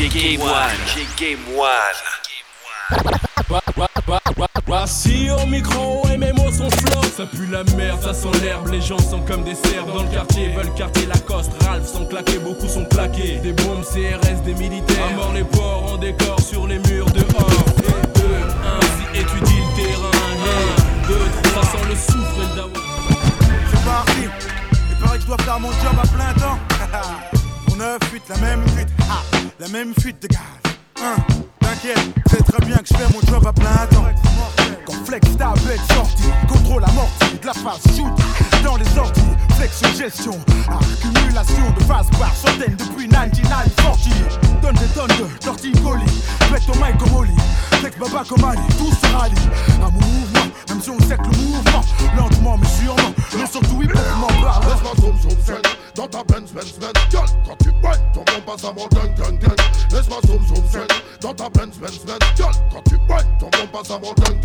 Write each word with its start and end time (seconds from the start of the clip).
DJ 0.00 0.08
Game 0.08 0.40
One. 0.40 0.80
Game 1.18 1.38
One. 1.58 1.68
Voici 4.66 5.28
au 5.30 5.44
micro 5.44 6.06
et 6.10 6.16
mes 6.16 6.32
mots 6.32 6.50
sont 6.50 6.70
flots. 6.70 7.02
Ça 7.14 7.26
pue 7.26 7.44
la 7.50 7.64
merde, 7.76 8.00
ça 8.00 8.14
sent 8.14 8.30
l'herbe. 8.42 8.68
Les 8.68 8.80
gens 8.80 8.98
sont 8.98 9.20
comme 9.20 9.44
des 9.44 9.54
cerfs 9.54 9.84
dans 9.84 10.02
le 10.02 10.08
quartier 10.08 10.54
Veulent 10.54 10.72
quartier 10.74 11.04
Lacoste, 11.04 11.52
Ralph 11.64 11.86
sont 11.86 12.06
claqués 12.06 12.38
Beaucoup 12.38 12.66
sont 12.66 12.86
plaqués 12.86 13.40
Des 13.42 13.52
bombes 13.52 13.82
CRS, 13.82 14.42
des 14.42 14.54
militaires. 14.54 15.06
À 15.12 15.16
mort 15.16 15.32
les 15.34 15.44
porcs 15.44 15.92
en 15.92 15.98
décor 15.98 16.40
sur 16.40 16.66
les 16.66 16.78
murs 16.78 17.10
dehors 17.10 17.64
Et 17.78 18.06
deux, 18.18 18.46
ainsi 18.64 19.20
étudie 19.20 19.60
le 19.60 19.82
terrain. 19.82 20.10
Un, 20.46 21.08
deux, 21.08 21.28
ça 21.52 21.62
sent 21.62 21.84
le 21.86 21.94
soufre 21.94 22.38
et 22.38 22.48
le 22.48 22.56
dawa. 22.56 22.72
C'est 23.70 23.84
parti. 23.84 24.30
Il 24.88 24.96
paraît 24.96 25.18
que 25.18 25.22
je 25.22 25.26
dois 25.26 25.38
faire 25.38 25.60
mon 25.60 25.72
job 25.72 25.94
à 26.02 26.06
plein 26.06 26.32
temps 26.40 26.58
On 27.80 27.82
neuf 27.82 27.98
fuite, 28.10 28.28
la 28.28 28.36
même 28.36 28.68
fuite. 28.68 28.88
Ah, 29.10 29.22
La 29.58 29.68
même 29.68 29.94
fuite 29.98 30.20
de 30.20 30.28
gaz. 30.28 30.40
Hein. 31.02 31.16
T'inquiète, 31.60 31.98
c'est 32.28 32.44
très 32.44 32.64
bien 32.66 32.76
que 32.76 32.86
je 32.86 32.94
fais 32.94 33.12
mon 33.12 33.20
job 33.22 33.46
à 33.46 33.52
plein 33.52 33.86
temps. 33.90 34.04
Quand 34.84 35.06
Flex 35.06 35.36
tablette 35.36 35.80
sortie, 35.94 36.24
contrôle 36.46 36.84
amorti, 36.84 37.38
de 37.40 37.46
la 37.46 37.54
phase 37.54 37.80
shoot 37.96 38.12
dans 38.62 38.76
les 38.76 38.98
orties, 38.98 39.20
flexion 39.56 39.88
gestion, 39.96 40.32
accumulation 40.68 41.70
de 41.78 41.84
phase 41.84 42.10
par 42.18 42.34
centaines 42.36 42.76
depuis 42.76 43.06
1940. 43.06 43.98
Donne 44.60 44.76
des 44.76 44.86
tonnes 44.94 45.08
de 45.08 45.38
torticolis, 45.38 46.22
mets 46.52 46.60
ton 46.60 46.74
mic 46.84 46.98
comme 46.98 47.14
Oli, 47.14 47.36
flex 47.80 47.96
baba 47.96 48.24
comme 48.28 48.44
Ali, 48.44 48.60
tout 48.76 48.92
se 48.92 49.12
rallie. 49.14 49.34
Mon 49.80 49.90
mouvement, 49.90 50.52
même 50.68 50.80
si 50.82 50.90
on 50.90 51.00
sait 51.00 51.16
que 51.16 51.22
le 51.22 51.36
mouvement, 51.38 51.84
lentement 52.16 52.58
mais 52.58 52.68
sûrement, 52.68 53.14
mais 53.38 53.46
surtout 53.46 53.78
il 53.80 53.88
peut 53.88 53.98
zoom 55.96 56.04
zoom 56.04 56.06
dans 56.06 56.06
ta 56.08 56.24
Benz 56.24 56.52
Benz 56.52 56.78
Benz 56.78 56.92
Gueule. 57.10 57.22
Quand 57.46 57.56
tu 57.62 57.70
boites, 57.80 58.00
ton 58.12 58.20
bon 58.20 58.40
passe 58.46 58.64
avant 58.64 58.88
gang 58.88 59.14
gang 59.16 59.38
Laisse-moi 59.92 60.18
zoom 60.26 60.46
zoom 60.46 60.64
zen 60.70 60.86
dans 61.20 61.34
ta 61.34 61.48
Benz 61.50 61.78
Benz 61.78 62.00
Benz 62.06 62.18
Gueule. 62.36 62.46
Quand 62.72 62.82
tu 62.88 62.96
boites, 63.06 63.26
ton 63.38 63.50
bon 63.50 63.66
passe 63.72 63.90
avant 63.90 64.14
gang 64.14 64.40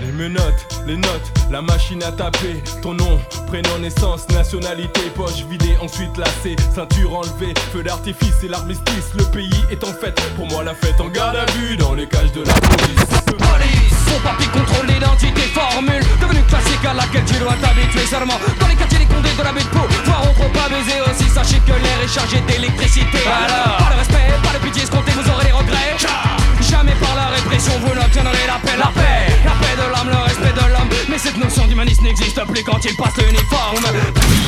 Les 0.00 0.12
menottes, 0.12 0.84
les 0.86 0.96
notes, 0.96 1.32
la 1.50 1.62
machine 1.62 2.02
à 2.02 2.12
taper. 2.12 2.62
Ton 2.82 2.94
nom, 2.94 3.18
prénom, 3.46 3.78
naissance, 3.80 4.28
nationalité, 4.30 5.00
poche 5.14 5.44
vidée, 5.50 5.76
ensuite 5.82 6.16
lacée 6.16 6.56
Ceinture 6.74 7.14
enlevée, 7.14 7.54
feu 7.72 7.82
d'artifice 7.82 8.42
et 8.44 8.48
l'armistice. 8.48 9.12
Le 9.16 9.24
pays 9.24 9.64
est 9.70 9.82
en 9.84 9.92
fête, 9.92 10.20
pour 10.36 10.46
moi 10.46 10.64
la 10.64 10.74
fête 10.74 11.00
en 11.00 11.08
garde 11.08 11.36
à 11.36 11.46
vue 11.52 11.76
Dans 11.76 11.94
les 11.94 12.06
cages 12.06 12.32
de 12.32 12.42
la 12.42 12.52
police 12.54 13.20
Police, 13.26 13.89
son 14.10 14.20
papier 14.20 14.48
contrôle 14.48 14.86
l'identité, 14.86 15.42
formule. 15.54 16.02
Devenu 16.20 16.42
classique 16.42 16.84
à 16.84 16.94
laquelle 16.94 17.24
tu 17.24 17.38
dois 17.38 17.54
t'habituer 17.62 18.06
seulement 18.06 18.38
Dans 18.58 18.66
les 18.66 18.74
quartiers, 18.74 18.98
les 18.98 19.06
condés 19.06 19.32
de 19.38 19.42
la 19.42 19.52
baie 19.52 19.62
de 19.62 19.68
peau 19.68 19.86
Voir 20.04 20.22
on 20.28 20.34
trop 20.34 20.50
pas 20.50 20.68
baiser 20.68 20.98
aussi, 21.06 21.28
sachez 21.30 21.60
que 21.60 21.72
l'air 21.72 21.98
est 22.02 22.08
chargé 22.08 22.40
d'électricité. 22.40 23.18
Alors, 23.26 23.76
pas 23.78 23.94
de 23.94 23.98
respect, 23.98 24.26
pas 24.42 24.58
de 24.58 24.64
pitié 24.64 24.82
escompté, 24.82 25.12
vous 25.12 25.30
aurez 25.30 25.46
des 25.46 25.52
regrets. 25.52 25.96
Jamais 26.68 26.94
par 27.00 27.14
la 27.14 27.28
répression, 27.28 27.72
vous 27.80 27.94
n'obtiendrez 27.94 28.46
la 28.46 28.58
paix, 28.58 28.76
la 28.78 28.90
paix. 28.90 29.30
La 29.44 29.54
paix 29.62 29.74
de 29.76 29.86
l'âme, 29.92 30.10
le 30.10 30.22
respect 30.28 30.54
de 30.54 30.66
l'homme. 30.72 30.88
Mais 31.08 31.18
cette 31.18 31.36
notion 31.36 31.66
d'humanisme 31.66 32.04
n'existe 32.04 32.40
plus 32.46 32.64
quand 32.64 32.84
il 32.84 32.96
passe 32.96 33.16
l'uniforme. 33.18 33.84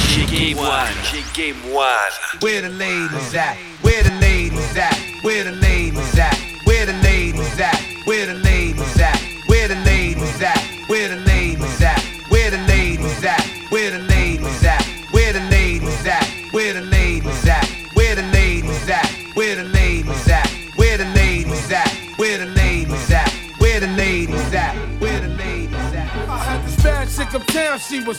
DJ 0.09 0.27
Game 0.31 0.59
One. 0.59 0.97
DJ 1.05 1.23
Game 1.35 1.57
One. 1.73 2.13
Where 2.41 2.63
the 2.63 2.69
ladies 2.69 3.35
at? 3.35 3.57
Where 3.83 4.03
the 4.03 4.15
ladies 4.21 4.77
at? 4.77 4.97
Where 5.23 5.45
the 5.45 5.53
ladies 5.53 6.19
at? 6.19 6.42
Chick 27.33 27.41
uptown, 27.41 27.79
she 27.79 28.03
was 28.03 28.19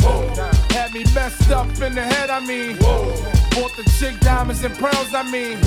Had 0.72 0.94
me 0.94 1.04
messed 1.14 1.52
up 1.52 1.68
in 1.82 1.94
the 1.96 2.02
head, 2.02 2.30
I 2.30 2.40
mean. 2.40 2.78
Bought 2.78 3.76
the 3.76 3.84
chick 3.98 4.20
diamonds 4.20 4.64
and 4.64 4.74
pearls, 4.76 5.14
I 5.14 5.24
mean. 5.24 5.58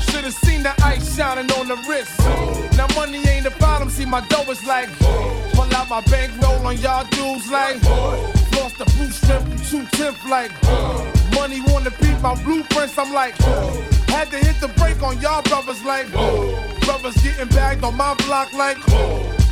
Should've 0.00 0.34
seen 0.34 0.62
the 0.62 0.74
ice 0.82 1.16
shining 1.16 1.50
on 1.52 1.68
the 1.68 1.76
wrist. 1.88 2.18
Now 2.76 2.86
money 2.94 3.26
ain't 3.28 3.44
the 3.44 3.50
problem, 3.52 3.90
see 3.90 4.04
my 4.04 4.20
dough 4.28 4.50
is 4.50 4.64
like 4.66 4.88
Pull 4.98 5.74
out 5.74 5.88
my 5.88 6.00
bankroll 6.02 6.66
on 6.66 6.78
y'all 6.78 7.04
dudes 7.10 7.50
like 7.50 7.82
Lost 8.54 8.78
the 8.78 8.84
blue 8.96 9.10
strip 9.10 9.42
and 9.42 9.64
two 9.64 9.84
tenth 9.86 10.24
like 10.26 10.52
Money 11.34 11.60
wanna 11.66 11.90
beat 12.00 12.20
my 12.20 12.40
blueprints, 12.44 12.96
I'm 12.96 13.12
like 13.12 13.36
Had 14.08 14.30
to 14.30 14.38
hit 14.38 14.60
the 14.60 14.68
brake 14.78 15.02
on 15.02 15.20
y'all 15.20 15.42
brothers 15.42 15.82
like 15.84 16.10
Brothers 16.82 17.16
getting 17.16 17.48
bagged 17.48 17.82
on 17.82 17.96
my 17.96 18.14
block 18.26 18.52
like 18.52 18.78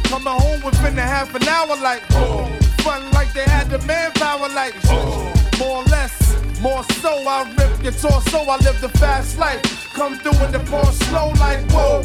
Coming 0.04 0.28
home 0.28 0.62
within 0.62 0.96
a 0.98 1.02
half 1.02 1.34
an 1.34 1.48
hour 1.48 1.76
like 1.82 2.65
Fun 2.86 3.10
like 3.10 3.32
they 3.32 3.42
had 3.42 3.68
the 3.68 3.80
manpower 3.80 4.48
like 4.50 4.74
oh. 4.84 5.34
More 5.58 5.78
or 5.78 5.84
less, 5.86 6.14
more 6.60 6.84
so 7.02 7.10
I 7.26 7.42
rip 7.58 7.82
your 7.82 7.92
torso, 7.92 8.38
I 8.38 8.58
live 8.58 8.80
the 8.80 8.90
fast 9.00 9.38
life. 9.38 9.60
Come 9.92 10.16
through 10.18 10.38
in 10.44 10.52
the 10.52 10.60
pour 10.60 10.86
slow 10.92 11.30
like 11.40 11.68
whoa. 11.72 12.04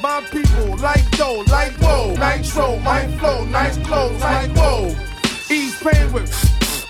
My 0.00 0.22
people 0.30 0.76
like 0.78 1.04
dough, 1.18 1.44
like 1.48 1.72
whoa 1.74 2.14
Nitro, 2.14 2.78
my 2.80 3.06
flow, 3.18 3.44
nice 3.44 3.76
clothes 3.86 4.20
like 4.20 4.50
whoa 4.50 4.94
Ease 5.50 5.78
pain 5.82 6.12
with 6.12 6.30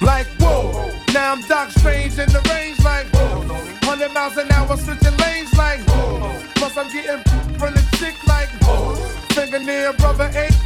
like 0.01 0.27
whoa 0.39 0.91
Now 1.13 1.33
I'm 1.33 1.41
Doc 1.43 1.71
Strange 1.71 2.19
in 2.19 2.29
the 2.31 2.43
range 2.51 2.81
like 2.85 3.07
whoa 3.15 3.39
100 3.87 4.13
miles 4.13 4.37
an 4.37 4.51
hour 4.51 4.77
switching 4.77 5.17
lanes 5.19 5.53
like 5.55 5.81
whoa 5.89 6.41
Plus 6.57 6.77
I'm 6.77 6.91
getting 6.93 7.23
from 7.59 7.75
the 7.75 7.85
chick 7.99 8.17
like 8.27 8.49
whoa 8.63 8.95
Fingernail 9.35 9.93
brother 9.93 10.31
ain't 10.35 10.64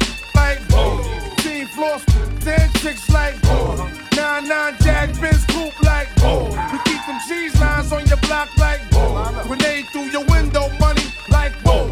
Team 1.79 2.01
floor 2.41 2.69
chicks 2.81 3.09
like 3.11 3.37
whoa 3.45 3.77
Nine 4.17 4.49
nine 4.49 4.75
jag 4.83 5.21
Benz 5.21 5.45
coupe 5.47 5.81
like 5.83 6.09
whoa 6.19 6.47
We 6.73 6.79
keep 6.85 7.07
them 7.07 7.19
cheese 7.29 7.55
lines 7.61 7.93
on 7.93 8.05
your 8.07 8.17
block 8.19 8.49
like 8.59 8.81
whoa 8.91 9.45
Grenade 9.47 9.87
through 9.93 10.11
your 10.11 10.25
window 10.25 10.69
money 10.81 11.05
like 11.29 11.53
whoa 11.63 11.87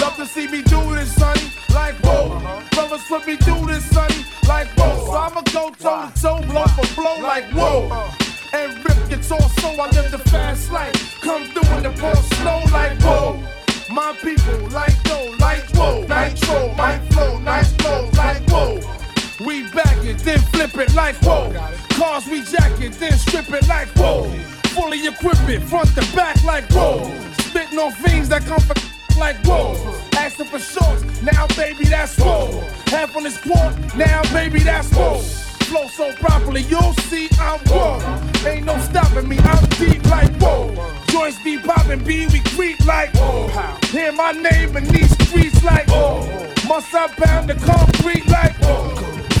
Love 0.00 0.14
to 0.16 0.26
see 0.26 0.46
me 0.46 0.62
do 0.62 0.94
this 0.94 1.12
sonny 1.16 1.50
like 1.74 1.96
whoa 2.04 2.38
Brothers 2.70 3.02
put 3.08 3.26
me 3.26 3.34
through 3.34 3.66
this 3.66 3.84
sonny 3.90 4.24
like 4.46 4.68
whoa 4.78 5.06
So 5.06 5.12
I'ma 5.12 5.42
go 5.52 5.70
toe 5.70 6.08
to 6.14 6.22
toe 6.22 6.40
blow 6.42 6.66
for 6.76 6.94
blow 6.94 7.18
like 7.20 7.46
whoa 7.52 8.10
and 8.54 8.72
rip 8.84 9.10
your 9.10 9.18
torso. 9.18 9.68
I 9.68 9.88
live 9.92 10.10
the 10.10 10.18
fast 10.28 10.70
life. 10.70 11.18
Come 11.22 11.44
through 11.46 11.76
in 11.78 11.82
the 11.84 11.90
ball 12.00 12.14
slow 12.14 12.60
like 12.70 13.00
whoa. 13.00 13.42
My 13.90 14.14
people 14.20 14.68
like 14.68 15.02
dough, 15.04 15.34
like 15.40 15.64
whoa. 15.74 16.02
Nitro, 16.02 16.74
my 16.74 16.98
flow, 17.08 17.38
nice 17.38 17.72
clothes 17.78 18.14
like 18.14 18.42
whoa. 18.50 19.01
We 19.46 19.62
back 19.70 20.04
it, 20.04 20.18
then 20.18 20.38
flip 20.38 20.76
it 20.76 20.94
like 20.94 21.16
whoa. 21.16 21.52
Cars 21.90 22.26
we 22.26 22.42
jack 22.42 22.80
it, 22.80 22.92
then 22.92 23.12
strip 23.14 23.50
it 23.52 23.66
like 23.66 23.88
whoa. 23.96 24.30
Fully 24.74 25.04
equip 25.06 25.48
it, 25.48 25.62
front 25.62 25.88
to 25.96 26.00
back 26.14 26.42
like 26.44 26.64
whoa. 26.70 27.10
Spitting 27.38 27.78
on 27.78 27.90
fiends 27.92 28.28
that 28.28 28.42
come 28.42 28.60
for 28.60 28.74
like 29.18 29.36
whoa. 29.44 29.74
Asking 30.12 30.46
for 30.46 30.60
shorts, 30.60 31.02
now 31.22 31.48
baby 31.56 31.84
that's 31.84 32.16
whoa. 32.18 32.60
Half 32.86 33.16
on 33.16 33.24
this 33.24 33.38
quad, 33.38 33.96
now 33.96 34.22
baby 34.32 34.60
that's 34.60 34.88
whoa. 34.94 35.18
Flow 35.18 35.88
so 35.88 36.12
properly, 36.12 36.62
you'll 36.62 36.94
see 37.10 37.28
I'm 37.40 37.58
whoa. 37.66 37.98
Ain't 38.46 38.66
no 38.66 38.78
stopping 38.78 39.28
me, 39.28 39.38
I'm 39.38 39.64
deep 39.70 40.04
like 40.04 40.30
whoa. 40.40 40.72
Joints 41.08 41.42
be 41.42 41.58
popping, 41.58 42.04
B, 42.04 42.26
we 42.28 42.40
creep 42.54 42.84
like 42.86 43.12
whoa. 43.14 43.48
Hear 43.86 44.12
my 44.12 44.30
name 44.32 44.76
in 44.76 44.84
these 44.84 45.10
streets 45.26 45.64
like 45.64 45.88
whoa. 45.88 46.48
Must 46.68 46.94
I 46.94 47.08
pound 47.08 47.50
the 47.50 47.54
concrete 47.54 48.26
like 48.28 48.54
whoa. 48.62 48.92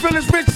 Feelings 0.02 0.32
rich 0.32 0.48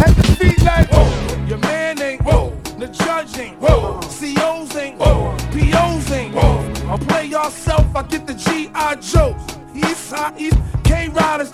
at 0.00 0.12
the 0.16 0.36
feet 0.40 0.60
like 0.64 0.88
whoa. 0.90 1.46
Your 1.46 1.58
man 1.58 2.02
ain't 2.02 2.20
whoa. 2.22 2.50
The 2.80 2.88
judge 2.88 3.38
ain't 3.38 3.56
whoa. 3.60 4.00
COs 4.00 4.74
ain't 4.74 4.98
whoa. 4.98 5.36
POs 5.52 6.10
ain't 6.10 6.34
whoa. 6.34 6.90
I'll 6.90 6.98
play 6.98 7.26
yourself, 7.26 7.94
I 7.94 8.02
get 8.02 8.26
the 8.26 8.34
G.I. 8.34 8.96
Joes. 8.96 9.40
East 9.72 10.06
side, 10.06 10.34
East, 10.36 10.58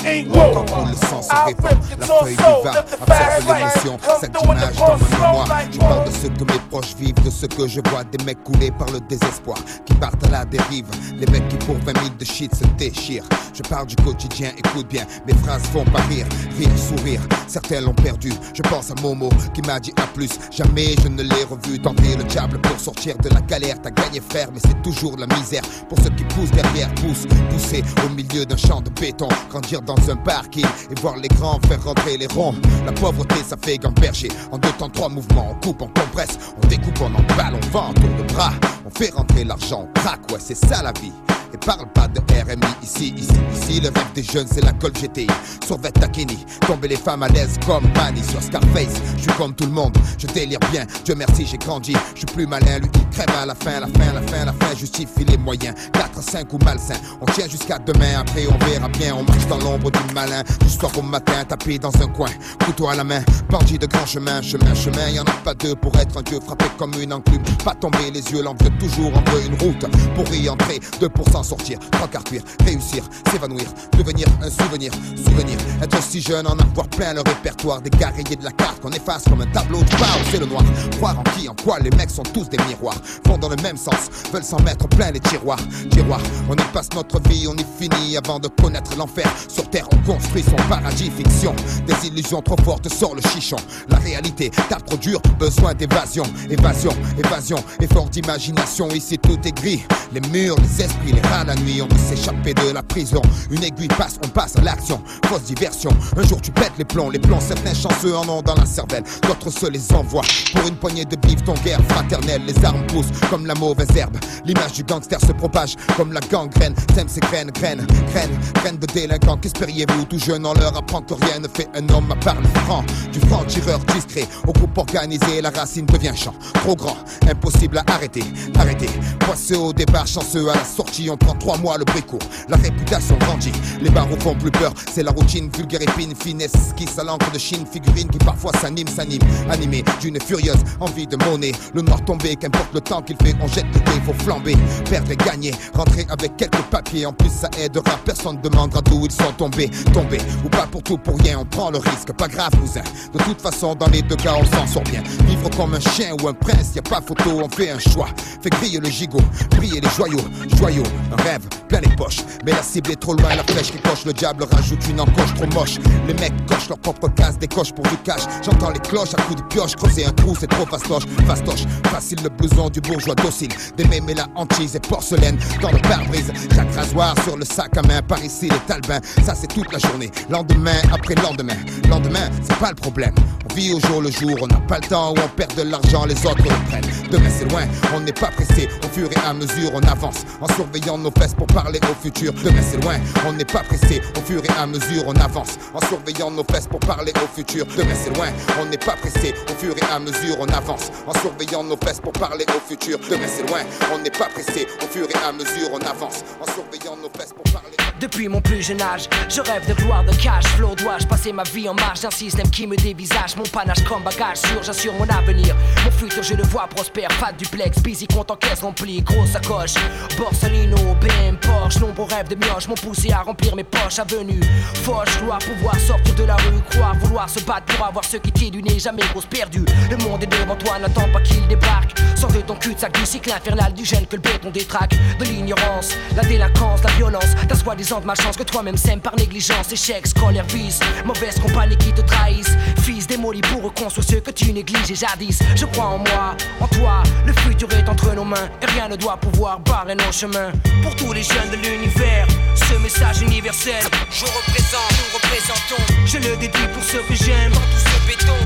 Ain't. 0.06 0.28
Quand 0.32 0.86
le 0.86 0.94
sang 0.94 1.22
se 1.22 1.28
I'll 1.32 1.46
rip 1.46 1.60
la 1.62 1.68
feuille 2.06 2.36
du 2.36 2.42
the 2.42 2.42
absorbe 2.42 2.86
fast 3.06 3.46
life. 3.46 3.84
l'émotion, 3.84 3.98
Come 3.98 4.20
chaque 4.20 4.32
through 4.32 4.50
in 4.50 4.54
the 4.54 4.60
image 4.62 4.76
dans 4.76 4.98
ma 4.98 5.08
mémoire. 5.08 5.48
Je 5.72 5.78
parle 5.78 6.04
de 6.04 6.10
ce 6.10 6.26
que 6.26 6.52
mes 6.52 6.58
proches 6.70 6.94
vivent, 6.98 7.22
de 7.24 7.30
ce 7.30 7.46
que 7.46 7.66
je 7.66 7.80
vois, 7.90 8.04
des 8.04 8.24
mecs 8.24 8.42
coulés 8.44 8.70
par 8.70 8.88
le 8.90 9.00
désespoir, 9.00 9.58
qui 9.86 9.94
partent 9.94 10.24
à 10.26 10.30
la 10.30 10.44
dérive. 10.44 10.86
Les 11.18 11.26
mecs 11.26 11.48
qui 11.48 11.56
pour 11.56 11.76
20 11.76 11.84
000 11.96 12.08
de 12.18 12.24
shit 12.24 12.54
se 12.54 12.64
déchirent. 12.78 13.24
Je 13.52 13.62
parle 13.62 13.86
du 13.86 13.96
quotidien, 13.96 14.50
écoute 14.56 14.88
bien, 14.88 15.04
mes 15.26 15.34
phrases 15.34 15.62
font 15.72 15.84
pas 15.84 16.00
rire, 16.02 16.26
rire, 16.58 16.68
sourire. 16.78 17.20
Certains 17.46 17.80
l'ont 17.80 17.94
perdu, 17.94 18.32
je 18.52 18.62
pense 18.62 18.90
à 18.90 18.94
Momo 19.00 19.28
qui 19.54 19.62
m'a 19.62 19.78
dit 19.80 19.92
à 19.96 20.06
plus. 20.08 20.30
Jamais 20.50 20.94
je 21.02 21.08
ne 21.08 21.22
l'ai 21.22 21.44
revu 21.44 21.78
tenter 21.80 22.16
le 22.16 22.24
diable 22.24 22.60
pour 22.60 22.78
sortir 22.78 23.16
de 23.18 23.28
la 23.30 23.40
galère. 23.40 23.76
T'as 23.82 23.90
gagné 23.90 24.20
frère, 24.20 24.48
mais 24.52 24.60
c'est 24.60 24.80
toujours 24.82 25.16
la 25.16 25.26
misère. 25.36 25.62
Pour 25.88 25.98
ceux 26.00 26.10
qui 26.10 26.24
poussent 26.24 26.50
derrière, 26.50 26.92
poussent, 26.96 27.26
pousser 27.50 27.82
au 28.04 28.08
milieu 28.10 28.44
d'un 28.44 28.56
champ 28.56 28.80
de 28.80 28.90
béton, 28.90 29.23
grandir 29.48 29.82
dans 29.82 30.10
un 30.10 30.16
parking 30.16 30.66
et 30.90 31.00
voir 31.00 31.16
les 31.16 31.28
grands 31.28 31.60
faire 31.68 31.82
rentrer 31.82 32.16
les 32.16 32.26
ronds. 32.26 32.54
La 32.86 32.92
pauvreté, 32.92 33.36
ça 33.46 33.56
fait 33.60 33.78
gamberger. 33.78 34.28
En 34.52 34.58
deux 34.58 34.72
temps, 34.72 34.88
trois 34.88 35.08
mouvements, 35.08 35.50
on 35.50 35.54
coupe, 35.66 35.82
on 35.82 35.88
compresse, 35.88 36.38
on 36.62 36.66
découpe, 36.66 37.00
on 37.00 37.14
emballe, 37.14 37.54
on 37.54 37.66
vend, 37.70 37.90
on 37.90 37.94
tourne 37.94 38.16
de 38.16 38.32
bras. 38.32 38.52
On 38.86 38.90
fait 38.90 39.12
rentrer 39.14 39.44
l'argent, 39.44 39.88
on 39.88 40.00
craque, 40.00 40.30
ouais, 40.30 40.38
c'est 40.38 40.56
ça 40.56 40.82
la 40.82 40.92
vie. 40.92 41.12
Et 41.54 41.56
parle 41.56 41.86
pas 41.94 42.08
de 42.08 42.18
RMI 42.18 42.66
ici, 42.82 43.14
ici, 43.16 43.30
ici. 43.54 43.80
Le 43.80 43.88
rêve 43.88 44.12
des 44.12 44.24
jeunes, 44.24 44.48
c'est 44.50 44.64
la 44.64 44.72
colle 44.72 44.92
GTI. 44.92 45.28
Sur 45.64 45.80
Takini, 45.80 46.44
tomber 46.66 46.88
les 46.88 46.96
femmes 46.96 47.22
à 47.22 47.28
l'aise 47.28 47.60
comme 47.64 47.84
Manny 47.94 48.24
sur 48.24 48.42
Scarface. 48.42 49.00
Je 49.16 49.22
suis 49.22 49.32
comme 49.34 49.54
tout 49.54 49.66
le 49.66 49.70
monde, 49.70 49.96
je 50.18 50.26
délire 50.26 50.58
bien. 50.72 50.84
Dieu 51.04 51.14
merci, 51.14 51.46
j'ai 51.46 51.56
grandi. 51.58 51.94
Je 52.14 52.18
suis 52.18 52.26
plus 52.26 52.48
malin, 52.48 52.80
lui 52.80 52.90
il 52.92 53.08
crève 53.10 53.30
à 53.40 53.46
la 53.46 53.54
fin, 53.54 53.78
la 53.78 53.86
fin, 53.86 54.12
la 54.12 54.20
fin, 54.22 54.44
la 54.44 54.52
fin. 54.52 54.74
Justifie 54.76 55.24
les 55.24 55.36
moyens. 55.36 55.76
4, 55.92 56.20
5 56.20 56.52
ou 56.52 56.58
malsain. 56.64 56.96
On 57.20 57.26
tient 57.26 57.48
jusqu'à 57.48 57.78
demain, 57.78 58.18
après 58.18 58.46
on 58.48 58.64
verra 58.64 58.88
bien. 58.88 59.14
On 59.14 59.22
marche 59.22 59.46
dans 59.46 59.58
l'ombre 59.58 59.92
du 59.92 60.12
malin. 60.12 60.42
Du 60.60 60.68
soir 60.68 60.90
au 60.98 61.02
matin, 61.02 61.44
tapé 61.46 61.78
dans 61.78 61.94
un 62.02 62.08
coin. 62.08 62.30
Couteau 62.64 62.88
à 62.88 62.96
la 62.96 63.04
main, 63.04 63.22
bandit 63.48 63.78
de 63.78 63.86
grand 63.86 64.06
chemin, 64.06 64.42
chemin, 64.42 64.74
chemin. 64.74 65.08
Y 65.10 65.20
en 65.20 65.24
a 65.24 65.36
pas 65.44 65.54
deux 65.54 65.76
pour 65.76 65.94
être 65.98 66.18
un 66.18 66.22
dieu 66.22 66.40
frappé 66.44 66.64
comme 66.78 66.94
une 67.00 67.12
enclume. 67.12 67.42
Pas 67.64 67.74
tomber 67.74 68.10
les 68.12 68.28
yeux, 68.32 68.42
l'envieux 68.42 68.72
toujours 68.80 69.12
en 69.16 69.30
veut 69.30 69.46
une 69.46 69.54
route 69.62 69.86
pour 70.16 70.34
y 70.34 70.48
entrer. 70.48 70.80
2% 71.00 71.43
sortir, 71.44 71.78
trois 71.92 72.08
quarts 72.08 72.24
cuire, 72.24 72.42
réussir, 72.64 73.04
s'évanouir, 73.30 73.66
devenir 73.96 74.26
un 74.42 74.50
souvenir, 74.50 74.90
souvenir. 75.16 75.56
Être 75.82 76.02
si 76.02 76.20
jeune, 76.20 76.46
en 76.46 76.56
avoir 76.58 76.88
plein 76.88 77.14
le 77.14 77.20
répertoire 77.20 77.80
des 77.80 77.90
gars 77.90 78.12
de 78.12 78.44
la 78.44 78.52
carte 78.52 78.80
qu'on 78.80 78.90
efface 78.90 79.24
comme 79.24 79.42
un 79.42 79.46
tableau 79.46 79.82
du 79.82 79.96
bar, 79.96 80.16
c'est 80.30 80.38
le 80.38 80.46
noir. 80.46 80.62
Croire 80.96 81.18
en 81.18 81.22
qui, 81.22 81.48
en 81.48 81.54
quoi, 81.54 81.78
les 81.80 81.90
mecs 81.90 82.10
sont 82.10 82.22
tous 82.22 82.48
des 82.48 82.58
miroirs. 82.66 82.96
Vont 83.26 83.38
dans 83.38 83.48
le 83.48 83.56
même 83.56 83.76
sens, 83.76 84.08
veulent 84.32 84.44
s'en 84.44 84.60
mettre 84.62 84.88
plein 84.88 85.10
les 85.10 85.20
tiroirs. 85.20 85.58
Tiroirs, 85.90 86.22
on 86.48 86.54
y 86.54 86.64
passe 86.72 86.88
notre 86.94 87.20
vie, 87.28 87.46
on 87.48 87.54
y 87.54 87.64
finit 87.78 88.16
avant 88.16 88.38
de 88.38 88.48
connaître 88.48 88.96
l'enfer. 88.96 89.26
Sur 89.48 89.68
terre, 89.68 89.86
on 89.92 90.12
construit 90.12 90.42
son 90.42 90.56
paradis, 90.68 91.10
fiction. 91.10 91.54
Des 91.86 92.08
illusions 92.08 92.40
trop 92.40 92.56
fortes 92.64 92.88
sort 92.88 93.14
le 93.14 93.22
chichon. 93.22 93.56
La 93.88 93.98
réalité, 93.98 94.50
t'as 94.68 94.80
trop 94.80 94.96
dur, 94.96 95.20
besoin 95.38 95.74
d'évasion. 95.74 96.24
Évasion, 96.48 96.92
évasion, 97.18 97.62
effort 97.80 98.08
d'imagination. 98.08 98.88
Ici 98.88 99.18
tout 99.18 99.38
est 99.44 99.52
gris. 99.52 99.84
Les 100.12 100.20
murs, 100.20 100.56
les 100.56 100.84
esprits, 100.84 101.12
les 101.12 101.20
rats 101.34 101.44
la 101.44 101.54
nuit. 101.54 101.82
On 101.82 101.86
veut 101.86 102.16
s'échapper 102.16 102.54
de 102.54 102.72
la 102.72 102.82
prison. 102.82 103.22
Une 103.50 103.62
aiguille 103.62 103.88
passe, 103.88 104.18
on 104.24 104.28
passe 104.28 104.56
à 104.56 104.62
l'action. 104.62 105.00
Fausse 105.26 105.42
diversion. 105.44 105.90
Un 106.16 106.26
jour 106.26 106.40
tu 106.40 106.50
pètes 106.50 106.72
les 106.78 106.84
plombs, 106.84 107.10
les 107.10 107.18
plombs. 107.18 107.40
Certains 107.40 107.74
chanceux 107.74 108.16
en 108.16 108.28
ont 108.28 108.42
dans 108.42 108.54
la 108.54 108.66
cervelle. 108.66 109.04
D'autres 109.22 109.50
se 109.50 109.66
les 109.66 109.92
envoient. 109.92 110.24
Pour 110.52 110.66
une 110.68 110.76
poignée 110.76 111.04
de 111.04 111.16
bif, 111.16 111.42
ton 111.44 111.54
guerre 111.64 111.80
fraternelle. 111.88 112.42
Les 112.46 112.64
armes 112.64 112.86
poussent 112.86 113.12
comme 113.30 113.46
la 113.46 113.54
mauvaise 113.54 113.94
herbe. 113.96 114.16
L'image 114.44 114.72
du 114.72 114.84
gangster 114.84 115.20
se 115.20 115.32
propage 115.32 115.76
comme 115.96 116.12
la 116.12 116.20
gangrène. 116.20 116.74
Sème 116.94 117.08
ses 117.08 117.20
graines, 117.20 117.50
graines, 117.50 117.86
graines, 118.12 118.38
graines 118.54 118.78
de 118.78 118.86
délinquants. 118.86 119.36
Qu'espériez-vous 119.36 120.04
Tout 120.04 120.18
jeune, 120.18 120.46
on 120.46 120.54
leur 120.54 120.76
apprend 120.76 121.02
que 121.02 121.14
rien 121.14 121.40
ne 121.40 121.48
fait 121.48 121.68
un 121.74 121.88
homme 121.94 122.10
à 122.12 122.16
part 122.16 122.40
le 122.40 122.48
franc. 122.60 122.84
Du 123.12 123.20
franc 123.20 123.44
tireur 123.44 123.78
discret 123.92 124.26
au 124.46 124.52
groupe 124.52 124.76
organisé, 124.78 125.40
la 125.40 125.50
racine 125.50 125.86
devient 125.86 126.12
champ. 126.14 126.34
Trop 126.54 126.76
grand, 126.76 126.96
impossible 127.28 127.78
à 127.78 127.84
arrêter, 127.92 128.24
arrêter. 128.58 128.88
Poisseux 129.20 129.58
au 129.58 129.72
départ, 129.72 130.06
chanceux 130.06 130.48
à 130.50 130.54
la 130.54 130.64
sortie, 130.64 131.10
on 131.14 131.16
prend 131.16 131.34
trois 131.34 131.56
mois 131.58 131.78
le 131.78 131.84
bricourt. 131.84 132.20
La 132.48 132.56
réputation 132.56 133.16
grandit, 133.18 133.52
les 133.80 133.90
barreaux 133.90 134.18
font 134.18 134.34
plus 134.34 134.50
peur. 134.50 134.72
C'est 134.92 135.02
la 135.02 135.12
routine, 135.12 135.48
vulgaire 135.56 135.82
épine, 135.82 136.14
finesse, 136.14 136.74
qui 136.76 136.88
à 136.98 137.04
l'encre 137.04 137.30
de 137.30 137.38
Chine, 137.38 137.64
figurine 137.70 138.08
qui 138.08 138.18
parfois 138.18 138.52
s'anime, 138.60 138.88
s'anime. 138.88 139.22
Animé 139.50 139.84
d'une 140.00 140.20
furieuse 140.20 140.62
envie 140.80 141.06
de 141.06 141.16
monnaie. 141.24 141.52
Le 141.74 141.82
noir 141.82 142.04
tombé, 142.04 142.36
qu'importe 142.36 142.72
le 142.74 142.80
temps 142.80 143.02
qu'il 143.02 143.16
fait, 143.16 143.34
on 143.40 143.48
jette 143.48 143.66
il 143.94 144.02
faut 144.02 144.24
flamber. 144.24 144.56
Perdre 144.90 145.12
et 145.12 145.16
gagner, 145.16 145.52
rentrer 145.74 146.06
avec 146.10 146.36
quelques 146.36 146.62
papiers. 146.70 147.06
En 147.06 147.12
plus, 147.12 147.30
ça 147.30 147.48
aidera, 147.58 147.96
personne 148.04 148.40
demandera 148.40 148.80
d'où 148.82 149.04
ils 149.04 149.12
sont 149.12 149.32
tombés. 149.36 149.70
Tombés, 149.92 150.20
ou 150.44 150.48
pas 150.48 150.66
pour 150.66 150.82
tout, 150.82 150.98
pour 150.98 151.18
rien, 151.18 151.38
on 151.38 151.44
prend 151.44 151.70
le 151.70 151.78
risque. 151.78 152.12
Pas 152.12 152.28
grave, 152.28 152.50
cousin. 152.60 152.82
De 153.12 153.18
toute 153.22 153.40
façon, 153.40 153.74
dans 153.74 153.88
les 153.88 154.02
deux 154.02 154.16
cas, 154.16 154.34
on 154.38 154.44
s'en 154.44 154.66
sort 154.66 154.82
bien. 154.84 155.02
Vivre 155.26 155.50
comme 155.56 155.74
un 155.74 155.80
chien 155.80 156.14
ou 156.22 156.28
un 156.28 156.34
prince, 156.34 156.72
y 156.74 156.78
a 156.78 156.82
pas 156.82 157.00
photo, 157.00 157.40
on 157.42 157.48
fait 157.48 157.70
un 157.70 157.78
choix. 157.78 158.08
Fait 158.42 158.50
griller 158.50 158.80
le 158.80 158.88
gigot, 158.88 159.22
briller 159.56 159.80
les 159.80 159.88
joyaux. 159.90 160.24
Joyaux, 160.56 160.82
un 161.12 161.22
rêve, 161.22 161.42
plein 161.68 161.80
les 161.80 161.94
poches. 161.96 162.20
Mais 162.44 162.52
la 162.52 162.62
cible 162.62 162.92
est 162.92 163.00
trop 163.00 163.14
loin, 163.14 163.34
la 163.34 163.44
flèche 163.44 163.70
qui 163.72 163.78
coche, 163.78 164.04
le 164.04 164.12
diable 164.12 164.44
rajoute 164.50 164.86
une 164.88 165.00
encoche 165.00 165.34
trop 165.34 165.46
moche. 165.58 165.78
Les 166.06 166.14
mecs 166.14 166.46
cochent 166.46 166.68
leur 166.68 166.78
propre 166.78 167.08
case, 167.08 167.38
décochent 167.38 167.72
pour 167.72 167.84
du 167.86 167.96
cash. 167.98 168.22
J'entends 168.42 168.70
les 168.70 168.80
cloches 168.80 169.14
à 169.14 169.22
coups 169.22 169.42
de 169.42 169.46
pioche, 169.48 169.74
creuser 169.76 170.06
un 170.06 170.12
trou, 170.12 170.34
c'est 170.38 170.48
trop 170.48 170.66
fastoche. 170.66 171.04
Fastoche, 171.26 171.64
facile 171.90 172.18
le 172.22 172.28
blouson 172.28 172.68
du 172.70 172.80
bourgeois 172.80 173.14
docile. 173.14 173.52
Des 173.76 173.84
mémés 173.84 174.14
la 174.14 174.26
hantise 174.34 174.76
et 174.76 174.80
porcelaine 174.80 175.38
dans 175.60 175.70
le 175.70 175.78
pare-brise. 175.78 176.32
Chaque 176.54 176.74
rasoir 176.74 177.14
sur 177.24 177.36
le 177.36 177.44
sac 177.44 177.76
à 177.76 177.82
main, 177.82 178.02
par 178.02 178.22
ici 178.22 178.48
les 178.48 178.58
talbins. 178.66 179.00
Ça 179.24 179.34
c'est 179.34 179.48
toute 179.48 179.72
la 179.72 179.78
journée, 179.78 180.10
lendemain 180.30 180.80
après 180.92 181.14
lendemain. 181.16 181.56
Lendemain, 181.88 182.30
c'est 182.42 182.58
pas 182.58 182.70
le 182.70 182.76
problème. 182.76 183.14
On 183.50 183.54
vit 183.54 183.72
au 183.72 183.80
jour 183.80 184.00
le 184.00 184.10
jour, 184.10 184.36
on 184.40 184.46
n'a 184.46 184.60
pas 184.60 184.78
le 184.78 184.88
temps 184.88 185.12
où 185.12 185.16
on 185.18 185.28
perd 185.36 185.54
de 185.54 185.62
l'argent, 185.62 186.04
les 186.06 186.16
autres 186.26 186.42
le 186.42 186.68
prennent. 186.68 186.84
Demain 187.10 187.30
c'est 187.30 187.50
loin, 187.50 187.62
on 187.94 188.00
n'est 188.00 188.12
pas 188.12 188.28
pressé. 188.28 188.68
Au 188.84 188.88
fur 188.88 189.08
et 189.10 189.26
à 189.26 189.32
mesure, 189.32 189.70
on 189.74 189.82
avance 189.82 190.24
en 190.40 190.48
surveillant 190.54 190.93
nos 190.98 191.10
fesses 191.10 191.34
pour 191.34 191.46
parler 191.46 191.80
au 191.90 191.94
futur. 192.02 192.32
Demain 192.32 192.62
c'est 192.62 192.82
loin, 192.82 192.96
on 193.26 193.32
n'est 193.32 193.44
pas 193.44 193.62
pressé. 193.62 194.00
Au 194.16 194.20
fur 194.20 194.42
et 194.44 194.60
à 194.60 194.66
mesure, 194.66 195.04
on 195.06 195.14
avance 195.14 195.58
en 195.72 195.80
surveillant 195.86 196.30
nos 196.30 196.44
fesses 196.44 196.66
pour 196.66 196.80
parler 196.80 197.12
au 197.22 197.26
futur. 197.34 197.66
Demain 197.76 197.94
c'est 197.94 198.14
loin, 198.16 198.28
on 198.60 198.66
n'est 198.66 198.78
pas 198.78 198.96
pressé. 198.96 199.34
Au 199.50 199.54
fur 199.54 199.74
et 199.76 199.92
à 199.92 199.98
mesure, 199.98 200.36
on 200.40 200.48
avance 200.48 200.90
en 201.06 201.14
surveillant 201.20 201.64
nos 201.64 201.76
fesses 201.76 202.00
pour 202.00 202.12
parler 202.12 202.44
au 202.48 202.60
futur. 202.68 202.98
Demain 203.10 203.28
c'est 203.28 203.48
loin, 203.48 203.60
on 203.94 203.98
n'est 203.98 204.10
pas 204.10 204.26
pressé. 204.26 204.66
Au 204.82 204.86
fur 204.86 205.06
et 205.08 205.26
à 205.26 205.32
mesure, 205.32 205.70
on 205.72 205.78
avance 205.78 206.24
en 206.40 206.52
surveillant 206.52 206.96
nos 206.96 207.10
fesses 207.18 207.32
pour 207.32 207.44
parler. 207.52 207.76
Depuis 208.00 208.28
mon 208.28 208.40
plus 208.40 208.60
jeune 208.62 208.82
âge, 208.82 209.08
je 209.28 209.40
rêve 209.40 209.66
de 209.68 209.74
gloire, 209.74 210.04
de 210.04 210.12
cash, 210.16 210.44
flow. 210.56 210.74
Dois-je 210.74 211.06
passer 211.06 211.32
ma 211.32 211.44
vie 211.44 211.68
en 211.68 211.74
marge 211.74 212.00
d'un 212.00 212.10
système 212.10 212.50
qui 212.50 212.66
me 212.66 212.76
dévisage 212.76 213.36
Mon 213.36 213.44
panache 213.44 213.82
comme 213.84 214.02
bagage 214.02 214.38
sûr, 214.38 214.62
j'assure 214.62 214.92
mon 214.94 215.08
avenir. 215.08 215.54
Mon 215.84 215.90
futur, 215.90 216.22
je 216.22 216.34
le 216.34 216.42
vois 216.42 216.66
prospère, 216.66 217.10
fat 217.12 217.32
duplex, 217.32 217.80
busy, 217.82 218.06
compte 218.06 218.30
en 218.30 218.36
caisse 218.36 218.60
remplie, 218.60 219.00
grosse 219.00 219.30
sacoche. 219.30 219.74
Borsalino, 220.18 220.76
BM, 220.94 221.36
Porsche, 221.40 221.80
nombreux 221.80 222.04
rêves 222.04 222.28
de 222.28 222.34
mioche 222.34 222.68
m'ont 222.68 222.74
poussé 222.74 223.10
à 223.12 223.22
remplir 223.22 223.56
mes 223.56 223.64
poches. 223.64 223.98
Avenue, 223.98 224.40
Foch, 224.82 225.08
gloire, 225.22 225.38
pouvoir 225.38 225.78
sortir 225.78 226.14
de 226.14 226.24
la 226.24 226.36
rue, 226.36 226.60
croire, 226.70 226.94
vouloir 226.96 227.28
se 227.28 227.40
battre 227.40 227.74
pour 227.74 227.86
avoir 227.86 228.04
ce 228.04 228.16
qui 228.18 228.32
t'est 228.32 228.50
du 228.50 228.62
nez, 228.62 228.78
jamais 228.78 229.02
grosse 229.12 229.26
perdue. 229.26 229.64
Le 229.90 229.96
monde 229.98 230.22
est 230.22 230.26
devant 230.26 230.56
toi, 230.56 230.78
n'attends 230.78 231.08
pas 231.12 231.20
qu'il 231.20 231.46
débarque. 231.46 231.98
Sors 232.16 232.32
de 232.32 232.40
ton 232.40 232.54
cul 232.56 232.74
de 232.74 232.78
sac 232.78 232.92
du 232.92 233.06
cycle 233.06 233.32
infernal 233.32 233.72
du 233.72 233.84
gène 233.84 234.06
que 234.06 234.16
le 234.16 234.22
béton 234.22 234.50
détraque. 234.50 234.94
De 235.18 235.24
l'ignorance, 235.24 235.94
la 236.16 236.22
délinquance, 236.22 236.82
la 236.82 236.90
violence, 236.92 237.34
ta 237.48 237.54
soi-disant 237.54 238.00
de 238.00 238.06
malchance 238.06 238.36
que 238.36 238.42
toi-même 238.42 238.76
sème 238.76 239.00
par 239.00 239.16
négligence, 239.16 239.72
échec, 239.72 240.06
scolaire, 240.06 240.44
vice, 240.48 240.80
mauvaise 241.04 241.38
compagnie 241.40 241.76
qui 241.76 241.92
te 241.92 242.00
trahissent. 242.00 242.56
Fils 242.82 243.06
démoli 243.06 243.40
pour 243.40 243.62
reconstruire 243.62 244.04
ce 244.08 244.16
que 244.16 244.30
tu 244.30 244.52
négliges 244.52 244.94
jadis. 244.94 245.40
Je 245.54 245.66
crois 245.66 245.86
en 245.86 245.98
moi, 245.98 246.36
en 246.60 246.68
toi, 246.68 247.02
le 247.26 247.32
futur 247.32 247.68
est 247.72 247.88
entre 247.88 248.14
nos 248.14 248.24
mains 248.24 248.48
et 248.62 248.66
rien 248.66 248.88
ne 248.88 248.96
doit 248.96 249.16
pouvoir 249.16 249.60
barrer 249.60 249.94
nos 249.94 250.12
chemins. 250.12 250.52
Pour 250.82 250.94
tous 250.96 251.12
les 251.12 251.22
jeunes 251.22 251.50
de 251.50 251.56
l'univers, 251.56 252.26
ce 252.54 252.74
message 252.78 253.22
universel, 253.22 253.82
je 254.10 254.24
représente, 254.24 254.92
nous 254.98 255.14
représentons. 255.14 255.82
Je 256.06 256.18
le 256.18 256.36
dédie 256.36 256.68
pour 256.72 256.82
ceux 256.82 257.02
que 257.02 257.14
j'aime, 257.14 257.52
dans 257.52 257.60
tout 257.60 257.78
ce 257.78 258.06
béton. 258.06 258.38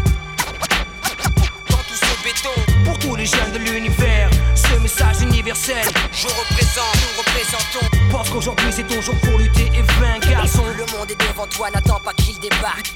Dans 1.70 1.76
tout 1.76 1.94
ce 1.94 2.24
béton, 2.24 2.84
pour 2.84 2.98
tous 2.98 3.16
les 3.16 3.26
jeunes 3.26 3.52
de 3.52 3.58
l'univers, 3.58 4.30
ce 4.54 4.78
message 4.80 5.22
universel, 5.22 5.84
je 6.12 6.26
représente, 6.26 6.94
nous 6.94 7.18
représentons. 7.18 7.86
Pense 8.10 8.30
qu'aujourd'hui 8.30 8.68
c'est 8.70 8.86
ton 8.86 9.00
jour 9.00 9.14
pour 9.22 9.38
lutter 9.38 9.70
et 9.74 9.82
vaincre, 10.00 10.28
garçon. 10.30 10.64
Le 10.76 10.86
monde 10.96 11.10
est 11.10 11.20
devant 11.20 11.46
toi, 11.46 11.70
n'attends 11.70 12.00
pas 12.00 12.12
qu'il 12.14 12.38
débarque. 12.38 12.94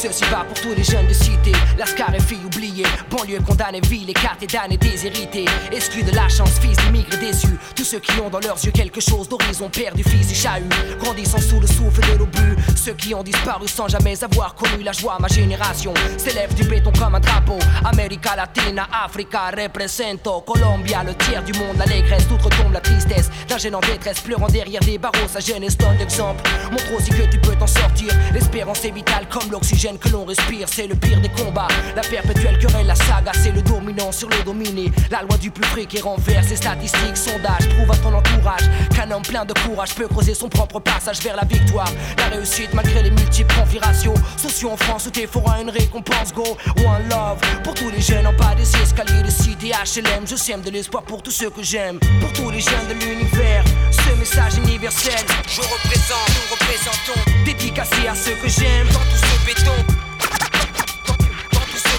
Ceci 0.00 0.22
va 0.30 0.44
pour 0.44 0.54
tous 0.60 0.72
les 0.76 0.84
jeunes 0.84 1.08
de 1.08 1.12
cité, 1.12 1.50
Lascar 1.76 2.14
et 2.14 2.20
filles 2.20 2.38
oubliées, 2.44 2.86
banlieue 3.10 3.40
condamnée, 3.40 3.80
ville 3.80 4.08
écartée, 4.08 4.46
damnée, 4.46 4.76
déshérités, 4.76 5.44
exclus 5.72 6.04
de 6.04 6.14
la 6.14 6.28
chance, 6.28 6.52
fils 6.60 6.76
d'immigrés 6.76 7.16
déçus, 7.16 7.58
tous 7.74 7.82
ceux 7.82 7.98
qui 7.98 8.12
ont 8.20 8.30
dans 8.30 8.38
leurs 8.38 8.64
yeux 8.64 8.70
quelque 8.70 9.00
chose 9.00 9.28
d'horizon, 9.28 9.68
perdu, 9.68 10.04
fils 10.04 10.30
et 10.30 10.36
chahut, 10.36 10.68
grandissant 11.00 11.40
sous 11.40 11.58
le 11.58 11.66
souffle 11.66 12.00
de 12.12 12.16
l'obus, 12.16 12.56
ceux 12.76 12.92
qui 12.92 13.12
ont 13.12 13.24
disparu 13.24 13.66
sans 13.66 13.88
jamais 13.88 14.22
avoir 14.22 14.54
connu 14.54 14.84
la 14.84 14.92
joie, 14.92 15.16
ma 15.18 15.26
génération. 15.26 15.92
S'élève 16.16 16.54
du 16.54 16.62
béton 16.62 16.92
comme 16.96 17.16
un 17.16 17.20
drapeau, 17.20 17.58
América 17.84 18.36
Latina, 18.36 18.86
Africa, 19.04 19.50
represento, 19.50 20.42
Colombia, 20.42 21.02
le 21.02 21.14
tiers 21.16 21.42
du 21.42 21.54
monde, 21.54 21.76
l'allégresse, 21.76 22.28
tout 22.28 22.38
retombe 22.40 22.72
la 22.72 22.80
tristesse, 22.80 23.30
d'un 23.48 23.58
jeune 23.58 23.74
en 23.74 23.80
détresse, 23.80 24.20
pleurant 24.20 24.46
derrière 24.46 24.80
des 24.82 24.96
barreaux, 24.96 25.26
sa 25.26 25.40
jeunesse 25.40 25.76
donne 25.76 25.98
l'exemple, 25.98 26.48
montre 26.70 26.94
aussi 26.96 27.10
que 27.10 27.28
tu 27.28 27.40
peux 27.40 27.56
t'en 27.56 27.66
sortir, 27.66 28.14
l'espérance 28.32 28.84
est 28.84 28.92
vitale 28.92 29.26
comme 29.28 29.50
l'oxygène 29.50 29.87
que 29.96 30.08
l'on 30.10 30.24
respire, 30.24 30.68
c'est 30.68 30.86
le 30.86 30.94
pire 30.94 31.20
des 31.20 31.30
combats. 31.30 31.68
La 31.96 32.02
perpétuelle 32.02 32.58
querelle, 32.58 32.86
la 32.86 32.94
saga, 32.94 33.32
c'est 33.32 33.52
le 33.52 33.62
dominant 33.62 34.12
sur 34.12 34.28
le 34.28 34.42
dominé. 34.44 34.92
La 35.10 35.22
loi 35.22 35.38
du 35.38 35.50
plus 35.50 35.64
fric 35.64 35.98
renverse 36.02 36.50
les 36.50 36.56
statistiques, 36.56 37.16
sondages, 37.16 37.68
prouve 37.76 37.90
à 37.90 37.96
ton 37.96 38.12
entourage 38.12 38.68
qu'un 38.94 39.10
homme 39.10 39.22
plein 39.22 39.44
de 39.44 39.54
courage 39.54 39.94
peut 39.94 40.08
creuser 40.08 40.34
son 40.34 40.48
propre 40.48 40.80
passage 40.80 41.20
vers 41.20 41.36
la 41.36 41.44
victoire. 41.44 41.90
La 42.18 42.26
réussite 42.26 42.74
malgré 42.74 43.02
les 43.02 43.10
multiples 43.10 43.54
configurations. 43.54 44.14
Sociaux 44.36 44.70
en 44.70 44.76
France 44.76 45.06
où 45.06 45.10
t'es 45.10 45.26
forains 45.26 45.62
une 45.62 45.70
récompense, 45.70 46.34
go. 46.34 46.44
One 46.78 47.08
love 47.08 47.38
pour 47.62 47.74
tous 47.74 47.90
les 47.90 48.00
jeunes 48.00 48.26
en 48.26 48.32
bas 48.32 48.54
des 48.56 48.76
escaliers 48.82 49.22
de 49.22 49.30
cité 49.30 49.70
HLM. 49.70 50.26
Je 50.26 50.36
sème 50.36 50.60
de 50.62 50.70
l'espoir 50.70 51.02
pour 51.04 51.22
tous 51.22 51.30
ceux 51.30 51.50
que 51.50 51.62
j'aime. 51.62 51.98
Pour 52.20 52.32
tous 52.32 52.50
les 52.50 52.60
jeunes 52.60 52.88
de 52.88 52.94
l'univers, 52.94 53.64
ce 53.90 54.18
message 54.18 54.58
universel. 54.58 55.24
Je 55.46 55.60
représente, 55.60 56.28
nous 56.28 56.54
représentons. 56.54 57.44
Dédicacé 57.44 58.08
à 58.08 58.14
ceux 58.14 58.34
que 58.34 58.48
j'aime 58.48 58.86
dans 58.88 58.98
tout 58.98 59.16
ce 59.16 59.46
béton. 59.46 59.77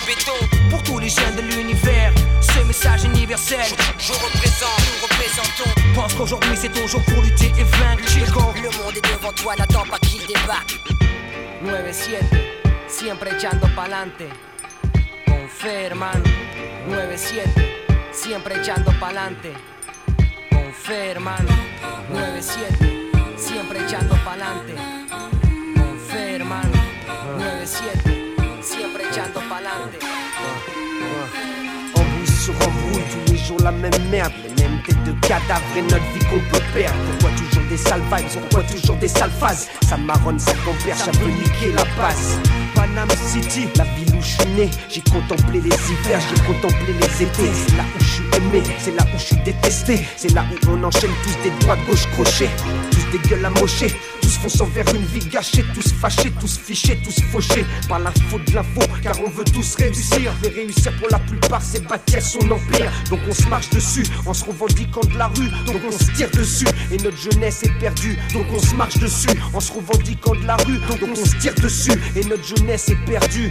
Béton. 0.10 0.34
Pour 0.72 0.82
tous 0.82 0.98
les 0.98 1.08
jeunes 1.10 1.36
de 1.36 1.42
l'univers, 1.42 2.12
ce 2.42 2.66
message 2.66 3.04
universel. 3.04 3.70
Je 4.00 4.14
représente, 4.14 4.82
nous 4.90 5.04
représentons. 5.04 5.70
pense 5.94 6.14
qu'aujourd'hui 6.16 6.56
c'est 6.56 6.74
toujours 6.74 7.04
pour 7.04 7.22
lutter 7.22 7.52
et 7.60 7.64
vaincre, 7.64 8.10
chico. 8.10 8.42
Le 8.56 8.72
monde 8.84 8.98
est 8.98 9.08
devant 9.08 9.32
toi, 9.34 9.54
n'attends 9.56 9.86
pas 9.86 10.00
qu'il 10.00 10.26
débarque. 10.26 10.80
9-7, 11.64 12.24
siempre 12.88 13.30
echando 13.36 13.68
pa'lante. 13.76 14.28
Con 15.28 15.48
fe, 15.48 15.86
hermano. 15.86 16.24
9-7, 16.90 17.44
siempre 18.12 18.56
echando 18.56 18.92
pa'lante. 19.00 19.54
Con 20.50 20.74
fe, 20.74 21.12
hermano. 21.12 21.54
9-7, 22.12 23.38
siempre 23.38 23.78
echando 23.84 24.16
pa'lante. 24.26 24.74
Con 25.76 26.00
fe, 26.10 26.36
hermano. 26.38 26.90
9-7, 27.38 27.99
Embrouille 32.50 32.56
sur 32.56 32.68
embrouille, 32.68 33.04
tous 33.26 33.32
les 33.32 33.38
jours 33.38 33.60
la 33.64 33.72
même 33.72 33.92
merde, 34.10 34.32
les 34.44 34.64
mêmes 34.64 34.82
têtes 34.86 35.04
de 35.04 35.12
cadavres 35.28 35.62
et 35.78 35.82
notre 35.84 35.98
vie 36.14 36.26
qu'on 36.30 36.40
peut 36.52 36.64
perdre. 36.74 36.98
Pourquoi 37.12 37.38
toujours 37.38 37.70
des 37.70 37.78
sales 37.78 38.02
vibes, 38.02 38.42
pourquoi 38.42 38.64
toujours 38.64 38.96
des 38.96 39.08
sales 39.08 39.32
phases 39.32 39.68
Ça 39.88 39.98
marronne, 39.98 40.40
ça 40.40 40.54
compère, 40.66 40.98
ça 40.98 41.12
peut 41.12 41.30
niquer 41.30 41.72
la 41.76 41.86
passe. 42.02 42.40
Panama 42.74 43.14
City, 43.16 43.68
la 43.76 43.84
ville 43.84 44.16
où 44.16 44.22
je 44.22 44.28
suis 44.28 44.50
né, 44.58 44.70
j'ai 44.90 45.02
contemplé 45.02 45.62
les 45.62 45.70
hivers, 45.70 46.22
j'ai 46.30 46.44
contemplé 46.44 46.94
les 47.00 47.24
étés. 47.24 47.52
C'est 47.54 47.78
là 47.78 47.84
où 47.96 48.04
je 48.04 48.10
suis 48.10 48.24
aimé, 48.38 48.64
c'est 48.80 48.96
là 48.96 49.04
où 49.04 49.18
je 49.18 49.24
suis 49.24 49.38
détesté, 49.44 50.00
c'est 50.16 50.34
là 50.34 50.44
où 50.52 50.70
on 50.72 50.84
enchaîne 50.84 51.12
tous 51.24 51.44
des 51.44 51.52
droits 51.60 51.78
gauche 51.88 52.08
crochés, 52.14 52.50
tous 52.92 53.18
des 53.18 53.30
gueules 53.30 53.46
amochées, 53.46 53.94
tous 54.30 54.38
fonçant 54.38 54.66
vers 54.66 54.86
une 54.94 55.06
vie 55.06 55.26
gâchée, 55.28 55.66
tous 55.74 55.92
fâchés, 55.94 56.32
tous 56.40 56.58
fichés, 56.58 57.00
tous 57.04 57.20
fauchés 57.32 57.66
par 57.88 58.00
la 58.00 58.12
faute 58.30 58.46
de 58.46 58.56
l'info, 58.56 58.82
car 59.02 59.16
on 59.26 59.30
veut 59.30 59.44
tous 59.44 59.76
réussir. 59.76 60.32
Mais 60.44 60.50
réussir 60.50 60.92
pour 61.00 61.08
la 61.10 61.18
plupart, 61.20 61.62
c'est 61.64 61.86
bâtir 61.88 62.22
son 62.22 62.40
empire. 62.52 62.92
Donc 63.10 63.20
on 63.28 63.34
se 63.34 63.48
marche 63.48 63.70
dessus 63.70 64.06
en 64.26 64.34
se 64.34 64.46
revendiquant 64.46 65.02
de 65.02 65.18
la 65.18 65.28
rue, 65.28 65.50
donc 65.66 65.82
on 65.88 65.92
se 65.92 66.12
tire 66.12 66.30
dessus. 66.32 66.68
Et 66.92 66.98
notre 66.98 67.18
jeunesse 67.18 67.64
est 67.64 67.80
perdue, 67.80 68.18
donc 68.34 68.46
on 68.54 68.60
se 68.60 68.76
marche 68.76 69.00
dessus 69.00 69.30
en 69.54 69.60
se 69.60 69.74
revendiquant 69.74 70.36
de 70.36 70.46
la 70.46 70.58
rue, 70.58 70.78
donc 70.78 71.00
on 71.12 71.16
se 71.16 71.36
tire 71.38 71.56
dessus. 71.56 72.00
Et 72.16 72.24
notre 72.26 72.44
jeunesse 72.44 72.90
est 72.90 73.06
perdue. 73.06 73.50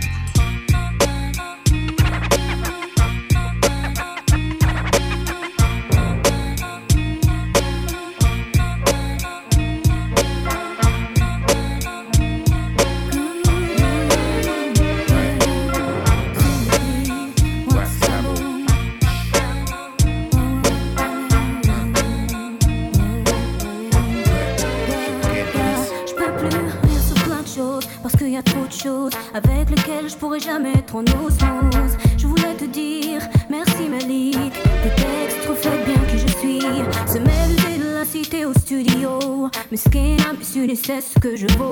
Ce 41.00 41.18
que 41.18 41.36
je 41.36 41.46
vaux. 41.58 41.67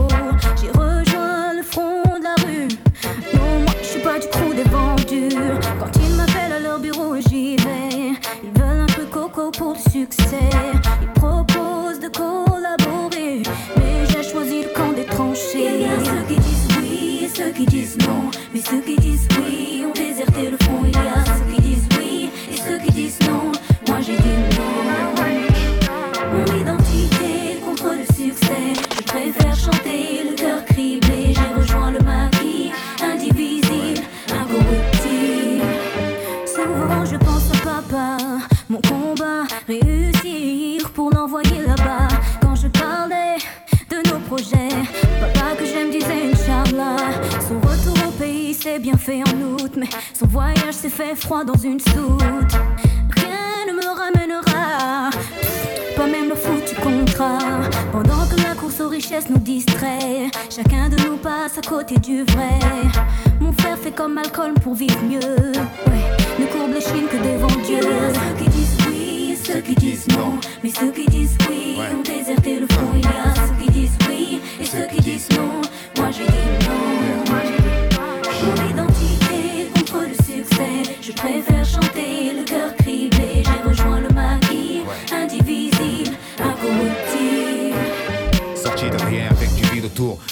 Pendant 57.92 58.26
que 58.26 58.36
la 58.42 58.54
course 58.54 58.80
aux 58.80 58.88
richesses 58.88 59.28
nous 59.28 59.38
distrait, 59.38 60.30
chacun 60.50 60.88
de 60.88 60.96
nous 61.08 61.16
passe 61.16 61.58
à 61.58 61.62
côté 61.62 61.96
du 61.98 62.24
vrai. 62.24 62.58
Mon 63.40 63.52
frère 63.52 63.78
fait 63.78 63.92
comme 63.92 64.14
Malcolm 64.14 64.54
pour 64.54 64.74
vivre 64.74 64.98
mieux. 65.02 65.20
Ouais, 65.20 66.16
ne 66.38 66.46
courbe 66.46 66.72
les 66.74 66.80
chines 66.80 67.08
que 67.08 67.16
devant 67.16 67.60
Dieu. 67.62 67.80
Ceux 68.14 68.44
qui 68.44 68.50
disent 68.50 68.78
oui 68.88 69.32
et 69.32 69.36
ceux 69.36 69.60
qui 69.60 69.74
disent 69.74 70.08
non. 70.08 70.38
Mais 70.62 70.70
ceux 70.70 70.90
qui 70.90 71.06
disent 71.06 71.36
oui 71.48 71.76
ont 71.78 72.02
déserté 72.02 72.60
le 72.60 72.66
front. 72.66 72.92
Il 72.94 73.02
y 73.02 73.06
a 73.06 73.34
ceux 73.34 73.64
qui 73.64 73.70
disent 73.70 73.98
oui 74.08 74.40
et 74.60 74.64
ceux 74.64 74.86
qui 74.86 75.00
disent 75.00 75.28
non. 75.30 75.55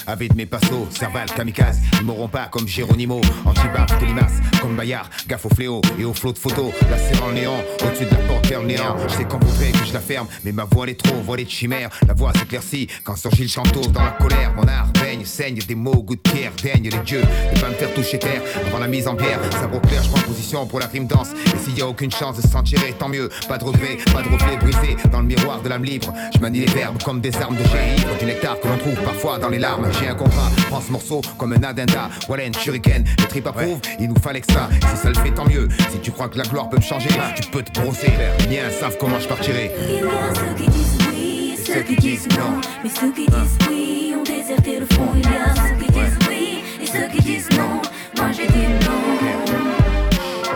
Avec 0.07 0.35
mes 0.35 0.45
passos, 0.45 0.87
Serval, 0.91 1.27
kamikaze, 1.27 1.79
ils 1.99 2.05
m'auront 2.05 2.27
pas 2.27 2.47
comme 2.51 2.67
Géronimo, 2.67 3.21
anti-barbe, 3.45 3.91
limace, 4.05 4.39
comme 4.61 4.75
Bayard, 4.75 5.09
gaffe 5.27 5.45
au 5.45 5.49
fléau 5.49 5.81
et 5.99 6.05
au 6.05 6.13
flot 6.13 6.33
de 6.33 6.37
photos, 6.37 6.71
là 6.89 6.97
c'est 6.97 7.19
en 7.21 7.31
néant, 7.31 7.57
au-dessus 7.83 8.05
de 8.05 8.11
la 8.11 8.17
porte 8.27 8.45
vers 8.47 8.61
le 8.61 8.67
néant, 8.67 8.95
je 9.07 9.13
sais 9.13 9.25
quand 9.25 9.43
voudrait 9.43 9.71
que 9.71 9.85
je 9.85 9.93
la 9.93 9.99
ferme, 9.99 10.27
mais 10.43 10.51
ma 10.51 10.65
voix 10.65 10.85
elle 10.85 10.91
est 10.91 11.03
trop 11.03 11.15
voilée 11.21 11.45
de 11.45 11.49
chimère, 11.49 11.89
la 12.07 12.13
voix 12.13 12.31
s'éclaircit 12.33 12.87
quand 13.03 13.15
surgit 13.15 13.43
le 13.43 13.49
chanteau 13.49 13.81
dans 13.81 14.03
la 14.03 14.11
colère, 14.11 14.53
mon 14.55 14.67
art 14.67 14.87
baigne, 15.01 15.25
saigne 15.25 15.59
des 15.67 15.75
mots, 15.75 16.03
goût 16.03 16.15
de 16.15 16.21
pierre, 16.21 16.51
daigne 16.61 16.89
les 16.89 16.99
dieux, 16.99 17.23
ne 17.53 17.59
pas 17.59 17.69
me 17.69 17.75
faire 17.75 17.93
toucher 17.93 18.19
terre, 18.19 18.41
avant 18.67 18.79
la 18.79 18.87
mise 18.87 19.07
en 19.07 19.15
pierre, 19.15 19.39
sabre 19.59 19.81
clair, 19.81 20.03
je 20.03 20.09
prends 20.09 20.21
position 20.21 20.65
pour 20.65 20.79
la 20.79 20.87
rime 20.87 21.07
danse, 21.07 21.29
et 21.31 21.57
s'il 21.63 21.77
y 21.77 21.81
a 21.81 21.87
aucune 21.87 22.11
chance 22.11 22.37
de 22.41 22.47
s'en 22.47 22.63
tirer, 22.63 22.93
tant 22.97 23.09
mieux, 23.09 23.29
pas 23.47 23.57
de 23.57 23.63
regret, 23.63 23.97
pas 24.13 24.21
de 24.21 24.29
reflet 24.29 24.57
brisé, 24.57 24.97
dans 25.11 25.21
le 25.21 25.27
miroir 25.27 25.61
de 25.61 25.69
l'âme 25.69 25.83
libre, 25.83 26.13
je 26.33 26.39
manie 26.39 26.59
les 26.59 26.71
verbes 26.73 27.01
comme 27.03 27.21
des 27.21 27.35
armes 27.37 27.55
de 27.55 27.63
génie, 27.63 28.03
du 28.19 28.25
nectar 28.25 28.59
que 28.59 28.67
l'on 28.67 28.77
trouve 28.77 28.95
parfois 29.03 29.39
dans 29.39 29.49
les 29.49 29.59
larmes, 29.59 29.87
j'ai 29.99 30.07
un 30.07 30.15
contrat, 30.15 30.49
prends 30.69 30.81
ce 30.81 30.91
morceau 30.91 31.21
comme 31.37 31.53
un 31.53 31.63
addenda, 31.63 32.09
Wallen, 32.29 32.53
shuriken, 32.53 33.03
les 33.19 33.27
tripes 33.27 33.47
approuvent, 33.47 33.79
il 33.99 34.09
nous 34.09 34.19
fallait 34.19 34.41
que 34.41 34.51
ça, 34.51 34.69
si 34.91 34.97
ça 34.97 35.09
le 35.09 35.15
fait 35.15 35.31
tant 35.31 35.45
mieux, 35.47 35.67
si 35.91 35.99
tu 35.99 36.11
crois 36.11 36.29
que 36.29 36.37
la 36.37 36.43
gloire 36.45 36.69
peut 36.69 36.77
me 36.77 36.81
changer, 36.81 37.09
tu 37.35 37.49
peux 37.49 37.63
te 37.63 37.79
brosser, 37.79 38.11
les 38.39 38.47
miens 38.47 38.69
savent 38.69 38.97
comment 38.99 39.19
je 39.19 39.27
partirai. 39.27 39.71
Il 39.87 39.95
y 39.95 39.99
a 39.99 40.33
ceux 40.33 40.53
qui 40.55 40.67
disent 40.69 40.97
oui 41.09 41.53
et 41.53 41.57
ceux 41.65 41.81
qui 41.81 41.95
disent 41.95 42.27
non. 42.29 42.61
Mais 42.83 42.89
ceux 42.89 43.11
qui 43.11 43.25
disent 43.25 43.57
oui 43.69 44.13
ont 44.17 44.23
déserté 44.23 44.79
le 44.79 44.85
front. 44.85 45.11
Il 45.15 45.21
y 45.21 45.27
a 45.27 45.53
ceux 45.55 45.75
qui 45.75 45.91
disent 45.91 46.19
oui 46.27 46.63
et 46.81 46.85
ceux 46.85 47.07
qui 47.07 47.21
disent 47.21 47.49
non. 47.51 47.81
Moi 48.17 48.31
j'ai 48.31 48.47
dit 48.47 48.67
non. 48.85 49.01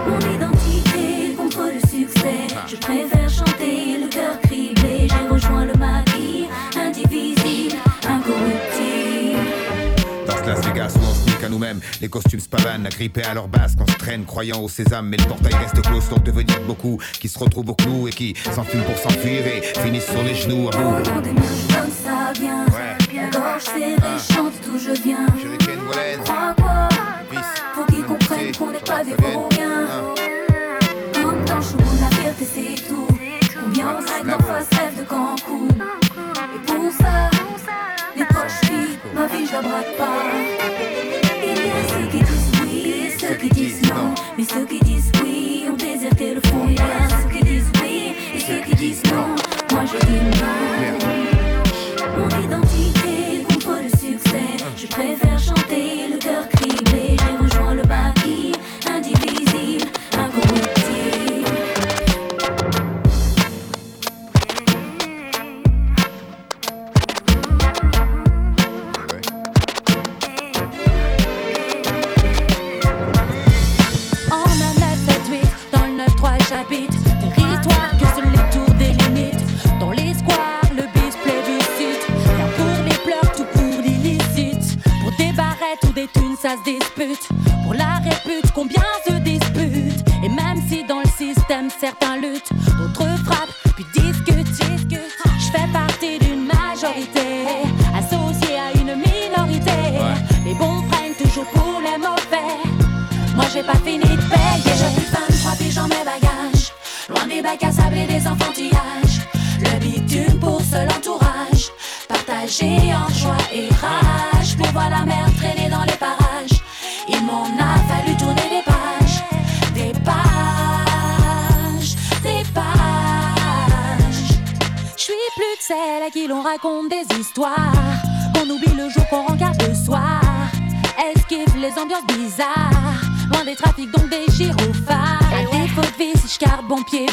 Mon 0.07 0.19
identité 0.35 1.35
contre 1.37 1.63
le 1.73 1.79
succès. 1.89 2.47
Je 2.67 2.75
préfère 2.75 3.18
à 11.49 11.51
nous-mêmes, 11.51 11.79
les 12.01 12.09
costumes 12.09 12.39
se 12.39 12.47
pavanent, 12.47 12.85
agrippés 12.85 13.23
à 13.23 13.33
leur 13.33 13.47
base, 13.47 13.75
qu'on 13.75 13.87
se 13.87 13.97
traîne 13.97 14.23
croyant 14.23 14.61
au 14.61 14.69
sésame, 14.69 15.07
mais 15.07 15.17
le 15.17 15.23
portail 15.23 15.53
reste 15.55 15.81
clos 15.81 16.01
pour 16.01 16.19
devenir 16.19 16.61
beaucoup, 16.67 16.99
qui 17.19 17.27
se 17.27 17.39
retrouvent 17.39 17.69
au 17.69 17.75
clou 17.75 18.07
et 18.07 18.11
qui 18.11 18.35
s'enfument 18.53 18.83
pour 18.83 18.97
s'enfuir 18.97 19.45
et 19.47 19.61
finissent 19.79 20.11
sur 20.11 20.21
les 20.23 20.35
genoux 20.35 20.69
à 20.69 20.77
bout. 20.77 21.03
Donne 21.03 21.35
ça 22.03 22.31
bien. 22.39 22.65
La 23.15 23.29
gorge 23.29 23.63
serrée, 23.63 24.19
chante 24.31 24.53
d'où 24.65 24.77
je 24.77 25.01
viens. 25.01 25.25
Crois 26.23 26.53
quoi 26.55 26.89
Faut 27.73 27.85
qu'ils 27.85 28.03
comprennent 28.03 28.55
qu'on 28.55 28.71
n'est 28.71 28.79
pas 28.79 29.03
des 29.03 29.15
vauriens. 29.15 29.87
Comme 31.13 31.45
dans 31.45 31.61
Chou, 31.61 31.77
la 31.99 32.15
fierté 32.17 32.45
c'est 32.53 32.87
tout. 32.87 33.07
Combien 33.63 33.97
on 33.97 34.01
sait 34.01 34.21
qu'en 34.23 34.43
face 34.43 34.69
rêve 34.77 34.99
de 34.99 35.03
Cancun. 35.03 35.67
Et 36.55 36.59
pour 36.65 36.91
ça, 36.91 37.29
les 38.15 38.25
poches 38.25 38.69
vides, 38.69 38.99
ma 39.15 39.27
vie 39.27 39.45
je 39.47 39.53
la 39.53 39.61
braque 39.61 39.97
pas 39.97 40.78
qui 43.49 43.61
disent 43.61 43.81
non, 43.89 44.13
mais 44.37 44.43
ceux 44.43 44.65
qui 44.65 44.79
disent 44.79 45.11
oui 45.23 45.65
ont 45.69 45.75
déserté 45.75 46.35
le 46.35 46.41
fond. 46.41 46.65
Il 46.67 46.75
y 46.75 46.79
a 46.79 47.09
ceux 47.09 47.29
qui 47.29 47.43
disent 47.43 47.71
oui 47.81 48.13
et 48.35 48.39
ceux 48.39 48.61
qui 48.61 48.75
disent 48.75 49.03
non. 49.05 49.35
Moi 49.71 49.85
je 49.85 50.05
dis 50.05 50.13
non. 50.13 51.08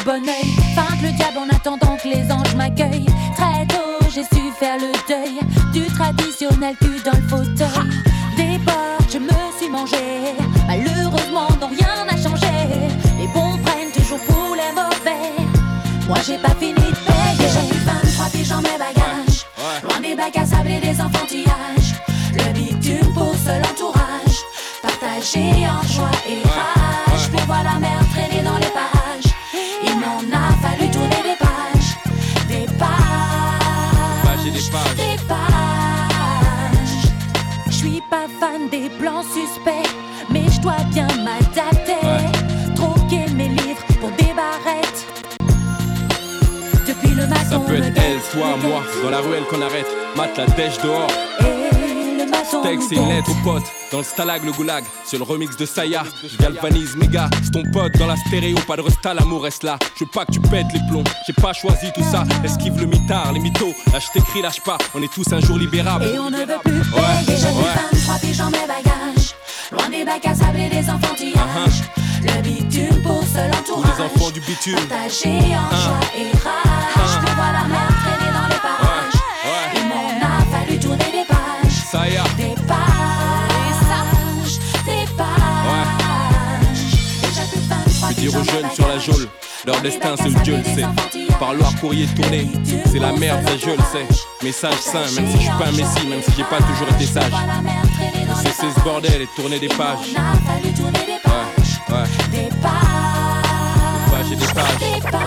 Bon 0.07 0.21
le 1.03 1.11
diable 1.11 1.37
en 1.37 1.53
attendant 1.53 1.97
que 2.01 2.07
les 2.07 2.31
anges 2.31 2.55
m'accueillent. 2.55 3.11
Très 3.35 3.65
tôt, 3.67 4.07
j'ai 4.13 4.23
su 4.23 4.41
faire 4.57 4.77
le 4.77 4.91
deuil 5.07 5.39
du 5.73 5.85
traditionnel 5.93 6.75
cul 6.79 6.96
pages. 34.51 34.69
Pages 34.71 34.91
et 34.93 35.17
des 35.17 35.17
pages. 35.17 35.17
Des 35.17 35.17
pages. 35.27 37.11
Je 37.67 37.71
suis 37.73 38.01
pas 38.09 38.27
fan 38.39 38.69
des 38.69 38.89
plans 38.99 39.23
suspects. 39.23 39.89
Mais 40.29 40.43
je 40.53 40.59
dois 40.61 40.77
bien 40.91 41.07
m'adapter. 41.23 41.93
Troquer 42.75 43.31
mes 43.33 43.49
livres 43.49 43.83
pour 43.99 44.09
des 44.11 44.33
barrettes. 44.33 45.05
Depuis 46.87 47.15
le 47.15 47.23
Ça 47.23 47.27
matin. 47.27 47.59
peut 47.67 47.75
être 47.75 47.97
elle, 47.97 48.19
toi, 48.31 48.47
moi, 48.63 48.81
dans 49.03 49.09
la 49.09 49.19
ruelle 49.19 49.43
qu'on 49.49 49.61
arrête. 49.61 49.87
Mat 50.15 50.37
la 50.37 50.45
dèche 50.47 50.77
dehors. 50.81 51.07
Et. 51.41 51.66
Texte 52.63 52.91
et 52.91 52.95
une 52.95 53.07
lettre 53.09 53.29
au 53.31 53.43
pote, 53.43 53.63
dans 53.91 53.99
le 53.99 54.03
stalag, 54.03 54.43
le 54.43 54.51
goulag, 54.51 54.83
sur 55.05 55.17
le 55.17 55.23
remix 55.23 55.55
de 55.57 55.65
Saya. 55.65 56.03
Je 56.23 56.37
galvanise 56.37 56.95
méga, 56.95 57.29
c'est 57.43 57.51
ton 57.51 57.63
pote 57.71 57.93
dans 57.97 58.07
la 58.07 58.15
stéréo, 58.17 58.57
pas 58.67 58.75
de 58.75 58.81
resta, 58.81 59.13
l'amour 59.13 59.43
reste 59.43 59.63
là. 59.63 59.77
Je 59.97 60.03
veux 60.03 60.09
pas 60.11 60.25
que 60.25 60.31
tu 60.33 60.39
pètes 60.39 60.67
les 60.73 60.79
plombs, 60.89 61.03
j'ai 61.25 61.33
pas 61.33 61.53
choisi 61.53 61.91
tout 61.93 62.03
ça. 62.11 62.23
Esquive 62.43 62.79
le 62.79 62.87
mitard, 62.87 63.31
les 63.33 63.39
mythos, 63.39 63.73
là 63.93 63.99
je 63.99 64.07
t'écris, 64.11 64.41
lâche 64.41 64.61
pas, 64.61 64.77
on 64.95 65.01
est 65.01 65.11
tous 65.13 65.31
un 65.31 65.39
jour 65.39 65.57
libérables. 65.57 66.05
Et 66.05 66.19
on 66.19 66.29
ne 66.29 66.37
veut 66.37 66.59
plus 66.63 66.79
Ouais, 66.93 67.25
payer. 67.25 67.37
J'ai 67.37 67.45
ouais. 67.47 67.53
mis 67.53 67.99
23 68.07 68.15
piges 68.19 68.37
dans 68.37 68.45
mes 68.49 68.67
bagages. 68.67 69.35
Loin 69.71 69.89
des 69.89 70.05
bacs 70.05 70.25
à 70.25 70.35
sable 70.35 70.59
et 70.59 70.69
des 70.69 70.89
enfantillages. 70.89 71.83
Le 72.23 72.41
bitume 72.41 73.01
pour 73.03 73.23
seul 73.23 73.51
entourage. 73.53 73.91
les 73.97 74.03
enfants 74.05 74.31
du 74.31 74.39
bitume. 74.41 74.75
En 74.75 75.09
joie 75.09 75.99
et 76.17 76.31
rage. 76.43 77.19
Pour 77.21 77.35
voir 77.35 77.51
la 77.53 77.67
mer 77.67 77.87
traîner 78.03 78.31
dans 78.33 78.47
les 78.47 78.59
parages. 78.61 78.96
Dire 88.29 88.39
aux 88.39 88.43
jeunes 88.43 88.69
sur 88.73 88.87
la 88.87 88.99
geôle, 88.99 89.27
leur 89.65 89.79
destin 89.81 90.15
c'est 90.17 90.29
le 90.29 90.39
Dieu 90.41 90.57
le 90.57 90.63
sait. 90.63 90.85
Parloir, 91.39 91.71
courrier 91.79 92.07
tourné, 92.07 92.47
c'est 92.91 92.99
la 92.99 93.11
merde, 93.13 93.41
ça 93.47 93.53
je 93.57 93.69
le 93.71 93.77
sais. 93.77 94.07
Message 94.43 94.79
sain, 94.79 94.99
même 95.15 95.27
si 95.31 95.37
je 95.37 95.41
suis 95.43 95.49
pas 95.57 95.67
un 95.67 95.71
messie, 95.71 96.07
même 96.07 96.21
si 96.21 96.31
j'ai 96.35 96.43
pas 96.43 96.57
toujours 96.57 96.89
été 96.95 97.05
sage. 97.05 97.31
Cesser 98.43 98.67
ce 98.75 98.79
bordel 98.83 99.21
et 99.21 99.27
tourner 99.35 99.59
des 99.59 99.67
pages. 99.69 100.13
Ouais, 100.15 101.95
ouais, 101.95 102.03
Des 102.31 102.49
pages. 102.61 104.31
et 104.31 104.35
des 104.35 104.45
pages. 104.45 104.77
Des 104.79 105.01
pages. 105.09 105.21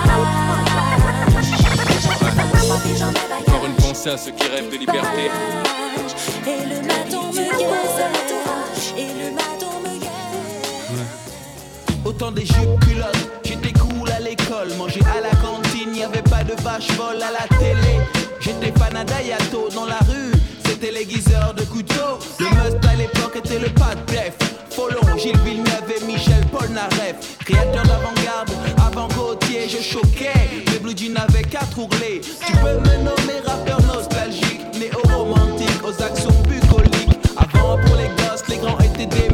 Déjà 1.88 2.08
plus 2.08 2.26
de 2.26 2.34
23 2.34 2.76
piges 2.80 2.98
dans 3.00 3.06
mes 3.06 3.12
bagages. 3.12 3.48
Encore 3.48 3.66
une 3.66 3.74
pensée 3.74 4.10
à 4.10 4.16
ceux 4.18 4.32
qui 4.32 4.46
rêvent 4.48 4.70
de 4.70 4.76
liberté. 4.76 5.30
Des 12.20 12.44
culottes, 12.44 13.30
j'étais 13.44 13.72
cool 13.72 14.10
à 14.10 14.20
l'école, 14.20 14.68
manger 14.76 15.00
à 15.16 15.22
la 15.22 15.30
cantine, 15.30 15.96
y 15.96 16.02
avait 16.02 16.20
pas 16.20 16.44
de 16.44 16.52
vache 16.62 16.88
folle 16.88 17.16
à 17.16 17.32
la 17.32 17.58
télé. 17.58 17.98
J'étais 18.40 18.78
fan 18.78 18.94
à 18.94 19.04
Dayato 19.04 19.70
dans 19.74 19.86
la 19.86 19.98
rue, 20.00 20.30
c'était 20.66 20.92
l'aiguiseur 20.92 21.54
de 21.54 21.62
couteau. 21.62 22.18
Le 22.38 22.44
must 22.44 22.84
à 22.86 22.94
l'époque 22.94 23.36
était 23.36 23.58
le 23.58 23.70
pas 23.70 23.94
de 23.94 24.12
def. 24.12 24.36
Follon, 24.68 25.16
Gilles 25.16 25.38
Villeneuve 25.38 25.90
et 25.96 26.04
Michel 26.04 26.44
Polnareff. 26.52 27.38
Créateur 27.46 27.84
d'avant-garde, 27.84 28.50
avant 28.86 29.08
Gauthier, 29.08 29.66
je 29.70 29.82
choquais. 29.82 30.62
Les 30.70 30.78
blue 30.78 30.94
jeans 30.94 31.16
avaient 31.16 31.42
quatre 31.42 31.78
ourlets. 31.78 32.20
Tu 32.20 32.52
peux 32.52 32.78
me 32.80 32.96
nommer 32.98 33.40
rappeur 33.46 33.80
nostalgique, 33.86 34.60
néo-romantique, 34.78 35.82
aux 35.82 36.02
actions 36.02 36.34
bucoliques. 36.46 37.18
Avant 37.38 37.78
pour 37.78 37.96
les 37.96 38.08
gosses, 38.08 38.46
les 38.48 38.58
grands 38.58 38.78
étaient 38.78 39.06
des 39.06 39.29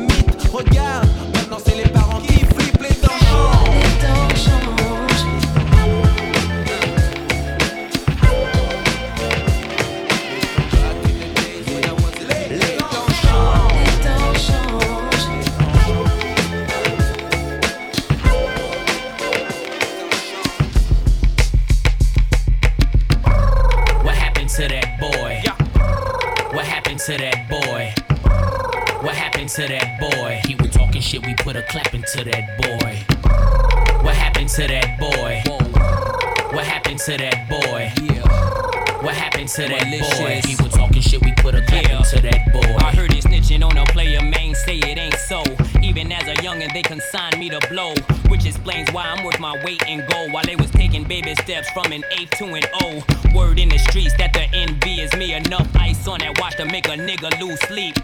to 29.56 29.66
that 29.68 29.98
boy? 29.98 30.38
He 30.44 30.54
was 30.54 30.68
talking 30.68 31.00
shit, 31.00 31.24
we 31.24 31.32
put 31.32 31.56
a 31.56 31.62
clap 31.62 31.94
into 31.94 32.22
that 32.24 32.58
boy. 32.60 32.92
What 34.04 34.14
happened 34.14 34.50
to 34.50 34.66
that 34.66 34.98
boy? 35.00 35.42
What 36.54 36.66
happened 36.66 36.98
to 36.98 37.16
that 37.16 37.48
boy? 37.48 37.90
What 39.02 39.14
happened 39.14 39.48
to 39.48 39.62
that 39.62 39.84
boy? 39.88 40.42
He 40.46 40.62
was 40.62 40.74
talking 40.74 41.00
shit, 41.00 41.24
we 41.24 41.32
put 41.32 41.54
a 41.54 41.62
clap 41.62 41.88
into 41.88 42.20
that 42.20 42.52
boy. 42.52 42.76
I 42.84 42.94
heard 42.94 43.14
it 43.14 43.24
snitching 43.24 43.64
on 43.64 43.78
a 43.78 43.84
player, 43.86 44.20
man, 44.20 44.54
say 44.54 44.76
it 44.76 44.98
ain't 44.98 45.14
so. 45.14 45.42
Even 45.82 46.12
as 46.12 46.28
a 46.28 46.34
youngin', 46.42 46.74
they 46.74 46.82
consigned 46.82 47.38
me 47.38 47.48
to 47.48 47.60
blow. 47.70 47.94
Which 48.28 48.44
explains 48.44 48.92
why 48.92 49.06
I'm 49.06 49.24
worth 49.24 49.40
my 49.40 49.56
weight 49.64 49.82
in 49.88 50.04
gold. 50.06 50.32
While 50.32 50.44
they 50.44 50.56
was 50.56 50.70
taking 50.70 51.04
baby 51.04 51.34
steps 51.36 51.70
from 51.70 51.92
an 51.92 52.04
eighth 52.10 52.36
to 52.38 52.44
an 52.44 52.64
O. 52.82 53.02
Word 53.34 53.58
in 53.58 53.70
the 53.70 53.78
streets 53.78 54.14
that 54.18 54.34
the 54.34 54.42
envy 54.52 55.00
is 55.00 55.14
me. 55.16 55.32
Enough 55.32 55.74
ice 55.76 56.06
on 56.06 56.18
that 56.18 56.38
watch 56.40 56.56
to 56.56 56.66
make 56.66 56.88
a 56.88 56.96
nigga 56.98 57.40
lose 57.40 57.60
sleep. 57.60 57.94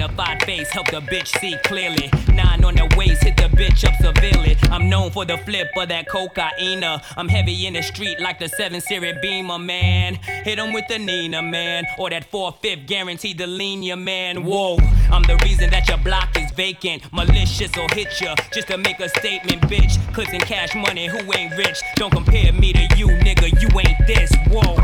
Magnified 0.00 0.42
face, 0.44 0.70
help 0.70 0.86
the 0.86 1.00
bitch 1.00 1.28
see 1.40 1.56
clearly. 1.62 2.10
Nine 2.32 2.64
on 2.64 2.74
the 2.74 2.90
waist, 2.96 3.22
hit 3.22 3.36
the 3.36 3.54
bitch 3.54 3.84
up 3.86 3.94
severely. 3.96 4.56
I'm 4.70 4.88
known 4.88 5.10
for 5.10 5.26
the 5.26 5.36
flip 5.36 5.68
of 5.76 5.90
that 5.90 6.08
cocaine. 6.08 6.82
I'm 6.82 7.28
heavy 7.28 7.66
in 7.66 7.74
the 7.74 7.82
street 7.82 8.18
like 8.18 8.38
the 8.38 8.48
7 8.48 8.80
Series 8.80 9.16
Beamer, 9.20 9.58
man. 9.58 10.14
Hit 10.14 10.58
him 10.58 10.72
with 10.72 10.88
the 10.88 10.98
Nina, 10.98 11.42
man. 11.42 11.84
Or 11.98 12.08
that 12.08 12.24
4 12.30 12.56
5 12.62 12.86
guaranteed 12.86 13.36
to 13.38 13.46
lean 13.46 13.82
ya, 13.82 13.96
man. 13.96 14.42
Whoa, 14.42 14.78
I'm 15.12 15.22
the 15.24 15.36
reason 15.44 15.68
that 15.68 15.86
your 15.86 15.98
block 15.98 16.34
is 16.34 16.50
vacant. 16.52 17.12
Malicious 17.12 17.76
will 17.76 17.88
hit 17.88 18.18
ya 18.22 18.34
just 18.54 18.68
to 18.68 18.78
make 18.78 19.00
a 19.00 19.08
statement, 19.10 19.60
bitch. 19.62 19.98
Clips 20.14 20.32
and 20.32 20.42
cash 20.42 20.74
money, 20.74 21.08
who 21.08 21.18
ain't 21.34 21.54
rich? 21.58 21.78
Don't 21.96 22.10
compare 22.10 22.54
me 22.54 22.72
to 22.72 22.88
you, 22.96 23.08
nigga. 23.08 23.52
You 23.60 23.68
ain't 23.78 24.06
this. 24.06 24.32
Whoa. 24.48 24.76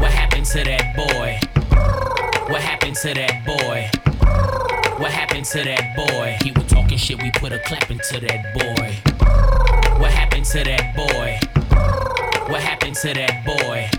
What 0.00 0.10
happened 0.12 0.44
to 0.46 0.64
that 0.64 0.94
boy? 0.94 1.40
What 2.52 2.60
happened 2.60 2.96
to 2.96 3.14
that 3.14 3.46
boy? 3.46 3.90
What 5.04 5.12
happened 5.12 5.44
to 5.44 5.62
that 5.62 5.94
boy? 5.94 6.38
He 6.42 6.50
was 6.52 6.64
talking 6.64 6.96
shit, 6.96 7.22
we 7.22 7.30
put 7.32 7.52
a 7.52 7.58
clap 7.58 7.90
into 7.90 8.20
that 8.20 8.54
boy. 8.54 10.00
What 10.00 10.10
happened 10.10 10.46
to 10.46 10.64
that 10.64 10.96
boy? 10.96 11.38
What 12.50 12.62
happened 12.62 12.96
to 12.96 13.12
that 13.12 13.44
boy? 13.44 13.90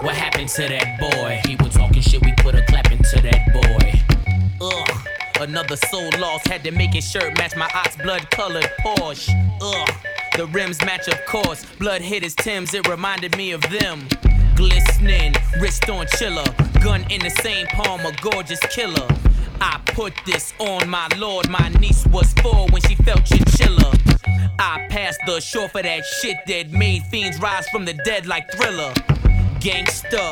What 0.00 0.14
happened 0.14 0.48
to 0.48 0.62
that 0.66 0.98
boy? 0.98 1.42
He 1.44 1.56
was 1.56 1.74
talking 1.74 2.00
shit, 2.00 2.24
we 2.24 2.32
put 2.38 2.54
a 2.54 2.62
clap 2.62 2.90
into 2.90 3.20
that 3.20 3.52
boy. 3.52 4.66
Ugh. 4.66 5.08
Another 5.46 5.76
soul 5.76 6.08
lost, 6.18 6.48
had 6.48 6.64
to 6.64 6.70
make 6.70 6.94
his 6.94 7.06
shirt 7.06 7.36
match 7.36 7.54
my 7.54 7.68
ox 7.74 7.94
blood 7.96 8.30
colored 8.30 8.66
Porsche. 8.80 9.28
Ugh. 9.60 9.90
The 10.38 10.46
rims 10.46 10.80
match, 10.86 11.08
of 11.08 11.22
course. 11.26 11.66
Blood 11.78 12.00
hit 12.00 12.22
his 12.22 12.34
Tims, 12.34 12.72
it 12.72 12.88
reminded 12.88 13.36
me 13.36 13.52
of 13.52 13.60
them. 13.60 14.08
Glistening, 14.56 15.34
wrist 15.60 15.90
on 15.90 16.06
chiller. 16.16 16.48
Gun 16.82 17.04
in 17.10 17.20
the 17.20 17.34
same 17.42 17.66
palm, 17.66 18.00
a 18.06 18.12
gorgeous 18.22 18.60
killer. 18.70 19.06
I 19.60 19.80
put 19.86 20.14
this 20.24 20.54
on 20.58 20.88
my 20.88 21.08
lord. 21.16 21.48
My 21.48 21.68
niece 21.80 22.06
was 22.06 22.32
four 22.34 22.66
when 22.68 22.82
she 22.82 22.94
felt 22.94 23.24
chinchilla. 23.24 23.92
I 24.58 24.86
passed 24.90 25.20
the 25.26 25.40
shore 25.40 25.68
for 25.68 25.82
that 25.82 26.04
shit 26.04 26.36
that 26.46 26.70
made 26.70 27.02
fiends 27.04 27.40
rise 27.40 27.68
from 27.68 27.84
the 27.84 27.94
dead 28.04 28.26
like 28.26 28.50
thriller. 28.52 28.92
Gangster, 29.60 30.30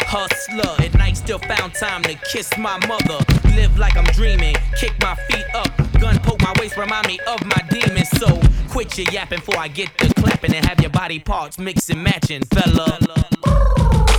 hustler, 0.00 0.84
at 0.84 0.94
night 0.94 1.16
still 1.16 1.38
found 1.38 1.74
time 1.74 2.02
to 2.04 2.14
kiss 2.30 2.50
my 2.58 2.78
mother. 2.86 3.18
Live 3.56 3.78
like 3.78 3.96
I'm 3.96 4.04
dreaming, 4.04 4.54
kick 4.76 4.94
my 5.00 5.14
feet 5.14 5.46
up. 5.54 5.70
Gun 6.00 6.18
poke 6.20 6.40
my 6.40 6.54
waist, 6.58 6.76
remind 6.76 7.06
me 7.06 7.18
of 7.26 7.44
my 7.44 7.60
demons. 7.70 8.08
So 8.10 8.40
quit 8.68 8.96
your 8.96 9.10
yapping 9.12 9.40
before 9.40 9.58
I 9.58 9.68
get 9.68 9.90
the 9.98 10.12
clapping 10.14 10.54
and 10.54 10.64
have 10.66 10.80
your 10.80 10.90
body 10.90 11.18
parts 11.18 11.58
mix 11.58 11.90
and 11.90 12.02
matching, 12.02 12.42
fella. 12.54 12.98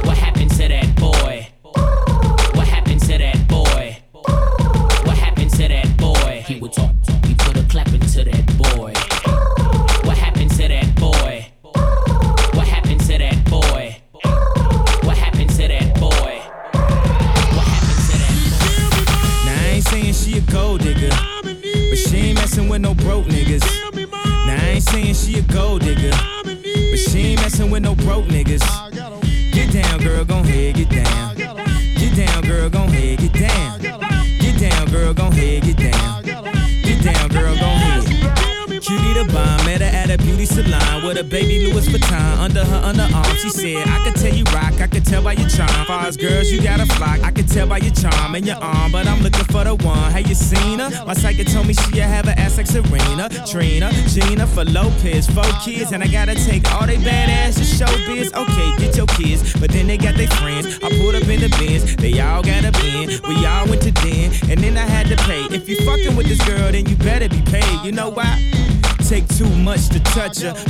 What 0.04 0.18
happened 0.18 0.52
to 0.52 0.68
that 0.68 0.99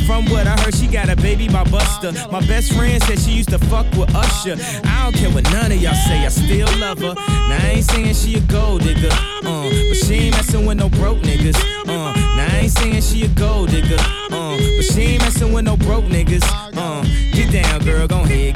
From 0.07 0.25
what 0.25 0.47
I 0.47 0.59
heard, 0.61 0.73
she 0.73 0.87
got 0.87 1.09
a 1.09 1.15
baby 1.15 1.47
by 1.47 1.63
Buster. 1.65 2.11
My 2.31 2.39
best 2.47 2.73
friend 2.73 3.01
said 3.03 3.19
she 3.19 3.31
used 3.31 3.49
to 3.49 3.59
fuck 3.59 3.85
with 3.93 4.13
Usher. 4.15 4.55
I 4.83 5.03
don't 5.03 5.15
care 5.15 5.29
what 5.29 5.43
none 5.51 5.71
of 5.71 5.77
y'all 5.77 5.93
say, 5.93 6.25
I 6.25 6.29
still 6.29 6.67
love 6.79 6.99
her. 6.99 7.13
Now 7.13 7.57
I 7.61 7.73
ain't 7.75 7.85
saying 7.85 8.13
she 8.15 8.35
a 8.35 8.41
gold 8.41 8.81
digger, 8.81 9.09
uh, 9.11 9.69
but 9.69 9.97
she 10.05 10.13
ain't 10.15 10.35
messing 10.35 10.65
with 10.65 10.77
no 10.77 10.89
broke 10.89 11.19
niggas. 11.19 11.57
Uh, 11.87 12.13
now 12.13 12.47
I 12.49 12.59
ain't 12.63 12.71
saying 12.71 13.01
she 13.01 13.25
a 13.25 13.27
gold 13.29 13.69
digger, 13.69 13.97
uh, 14.31 14.57
but 14.57 14.85
she 14.85 15.01
ain't 15.01 15.21
messing 15.21 15.53
with 15.53 15.65
no 15.65 15.77
broke 15.77 16.05
niggas. 16.05 16.43
Uh, 16.75 17.03
get 17.33 17.51
down, 17.51 17.79
girl, 17.81 18.07
gon' 18.07 18.25
head, 18.25 18.55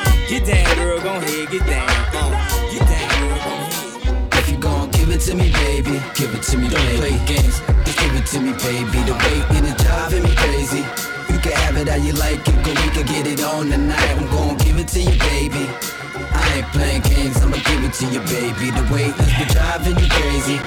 Girl, 1.01 1.19
down, 1.19 1.89
uh. 2.13 2.69
Get 2.69 2.85
down. 2.85 4.29
If 4.33 4.51
you 4.51 4.57
gon' 4.57 4.91
give 4.91 5.09
it 5.09 5.19
to 5.21 5.33
me, 5.33 5.51
baby, 5.51 5.99
give 6.13 6.31
it 6.35 6.43
to 6.43 6.57
me, 6.59 6.69
Don't 6.69 6.97
play 6.97 7.17
games, 7.25 7.59
just 7.83 7.97
give 7.97 8.13
it 8.13 8.27
to 8.27 8.39
me, 8.39 8.53
baby. 8.61 9.01
The 9.09 9.17
weight 9.17 9.45
and 9.49 9.65
the 9.65 9.73
driving 9.81 10.21
me 10.21 10.35
crazy. 10.35 10.85
You 11.33 11.39
can 11.39 11.53
have 11.53 11.77
it 11.77 11.87
how 11.87 11.95
you 11.95 12.13
like 12.13 12.47
it, 12.47 12.53
go 12.63 12.69
we 12.69 12.87
can 12.93 13.07
get 13.07 13.25
it 13.25 13.41
on 13.41 13.71
tonight. 13.71 14.11
I'm 14.11 14.27
gon' 14.27 14.57
give 14.57 14.77
it 14.77 14.89
to 14.89 15.01
you, 15.01 15.17
baby. 15.17 15.65
I 16.37 16.61
ain't 16.61 16.67
playing 16.67 17.01
games, 17.01 17.41
I'ma 17.41 17.57
give 17.57 17.83
it 17.83 17.93
to 17.93 18.05
you, 18.05 18.19
baby. 18.29 18.69
The 18.69 18.85
weight 18.93 19.15
has 19.17 19.33
been 19.41 19.47
driving 19.57 19.97
you 19.97 20.07
crazy. 20.07 20.61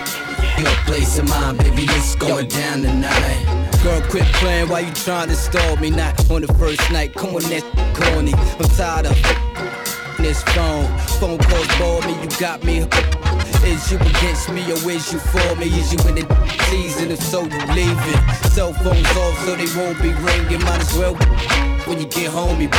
Your 0.58 0.74
place 0.82 1.16
of 1.16 1.28
mine, 1.28 1.58
baby, 1.58 1.84
it's 1.84 2.16
going 2.16 2.48
down 2.48 2.82
tonight. 2.82 3.70
Girl, 3.84 4.02
quit 4.10 4.26
playing 4.42 4.68
while 4.68 4.82
you 4.84 4.92
trying 4.94 5.28
to 5.28 5.36
stall 5.36 5.76
me. 5.76 5.90
Not 5.90 6.28
on 6.28 6.42
the 6.42 6.52
first 6.54 6.90
night, 6.90 7.14
come 7.14 7.36
on, 7.36 7.42
that 7.42 7.62
corny. 7.94 8.34
I'm 8.34 8.68
tired 8.74 9.06
of 9.06 9.43
this 10.24 10.42
phone. 10.54 10.86
Phone 11.20 11.38
calls 11.38 11.68
bore 11.78 12.00
me, 12.02 12.14
you 12.22 12.28
got 12.40 12.64
me. 12.64 12.78
Is 13.62 13.92
you 13.92 13.98
against 13.98 14.50
me 14.50 14.62
or 14.72 14.90
is 14.90 15.12
you 15.12 15.18
for 15.18 15.54
me? 15.56 15.66
Is 15.66 15.92
you 15.92 15.98
in 16.08 16.14
the 16.14 16.24
season? 16.70 17.10
If 17.10 17.22
so, 17.22 17.42
you 17.42 17.66
leaving. 17.76 18.20
Cell 18.54 18.72
phones 18.72 19.16
off 19.16 19.38
so 19.44 19.54
they 19.54 19.68
won't 19.76 20.00
be 20.00 20.12
ringing. 20.24 20.62
Might 20.64 20.80
as 20.80 20.96
well 20.96 21.14
when 21.86 21.98
you 21.98 22.06
get 22.06 22.30
home. 22.30 22.58
You 22.60 22.70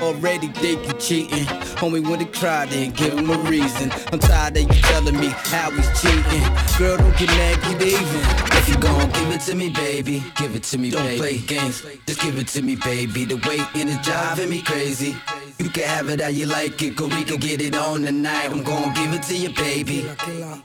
already 0.00 0.48
think 0.48 0.86
you 0.86 0.92
cheating. 0.94 1.46
Homie, 1.80 2.06
when 2.08 2.20
they 2.20 2.24
cry, 2.26 2.66
then 2.66 2.92
give 2.92 3.18
him 3.18 3.28
a 3.30 3.38
reason. 3.38 3.90
I'm 4.12 4.20
tired 4.20 4.56
of 4.56 4.62
you 4.62 4.82
telling 4.82 5.18
me 5.18 5.28
how 5.50 5.70
he's 5.72 5.90
cheating. 6.00 6.46
Girl, 6.78 6.98
don't 6.98 7.16
get 7.18 7.30
mad, 7.30 7.60
keep 7.62 7.80
even. 7.80 8.22
If 8.58 8.68
you 8.68 8.76
gon' 8.78 9.10
give 9.10 9.30
it 9.32 9.40
to 9.42 9.54
me, 9.56 9.70
baby, 9.70 10.22
give 10.36 10.54
it 10.54 10.62
to 10.64 10.78
me, 10.78 10.90
Don't 10.90 11.16
play 11.18 11.38
games, 11.38 11.84
just 12.06 12.20
give 12.20 12.38
it 12.38 12.46
to 12.48 12.62
me, 12.62 12.76
baby. 12.76 13.24
The 13.24 13.36
weight 13.48 13.66
and 13.74 13.90
it's 13.90 14.06
driving 14.06 14.50
me 14.50 14.62
crazy. 14.62 15.16
You 15.58 15.68
can 15.70 15.84
have 15.84 16.08
it 16.08 16.20
how 16.20 16.28
you 16.28 16.46
like 16.46 16.80
it, 16.82 16.96
go 16.96 17.06
we 17.06 17.24
can 17.24 17.38
get 17.38 17.60
it 17.60 17.76
on 17.76 18.02
tonight. 18.02 18.50
I'm 18.50 18.62
gon' 18.62 18.92
give 18.94 19.12
it 19.12 19.22
to 19.24 19.36
you, 19.36 19.50
baby. 19.50 20.06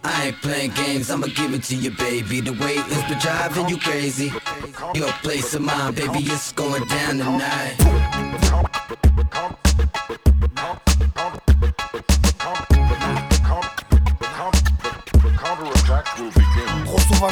I 0.03 0.27
ain't 0.27 0.41
playing 0.41 0.71
games, 0.71 1.09
I'ma 1.09 1.27
give 1.27 1.53
it 1.53 1.63
to 1.63 1.75
you, 1.75 1.91
baby. 1.91 2.41
The 2.41 2.53
weight 2.53 2.77
has 2.77 3.03
been 3.09 3.19
driving 3.19 3.69
you 3.69 3.77
crazy. 3.77 4.31
Your 4.93 5.11
place 5.23 5.53
of 5.53 5.61
mine, 5.61 5.93
baby, 5.93 6.19
it's 6.19 6.51
going 6.53 6.85
down 6.87 7.17
tonight. 7.17 7.75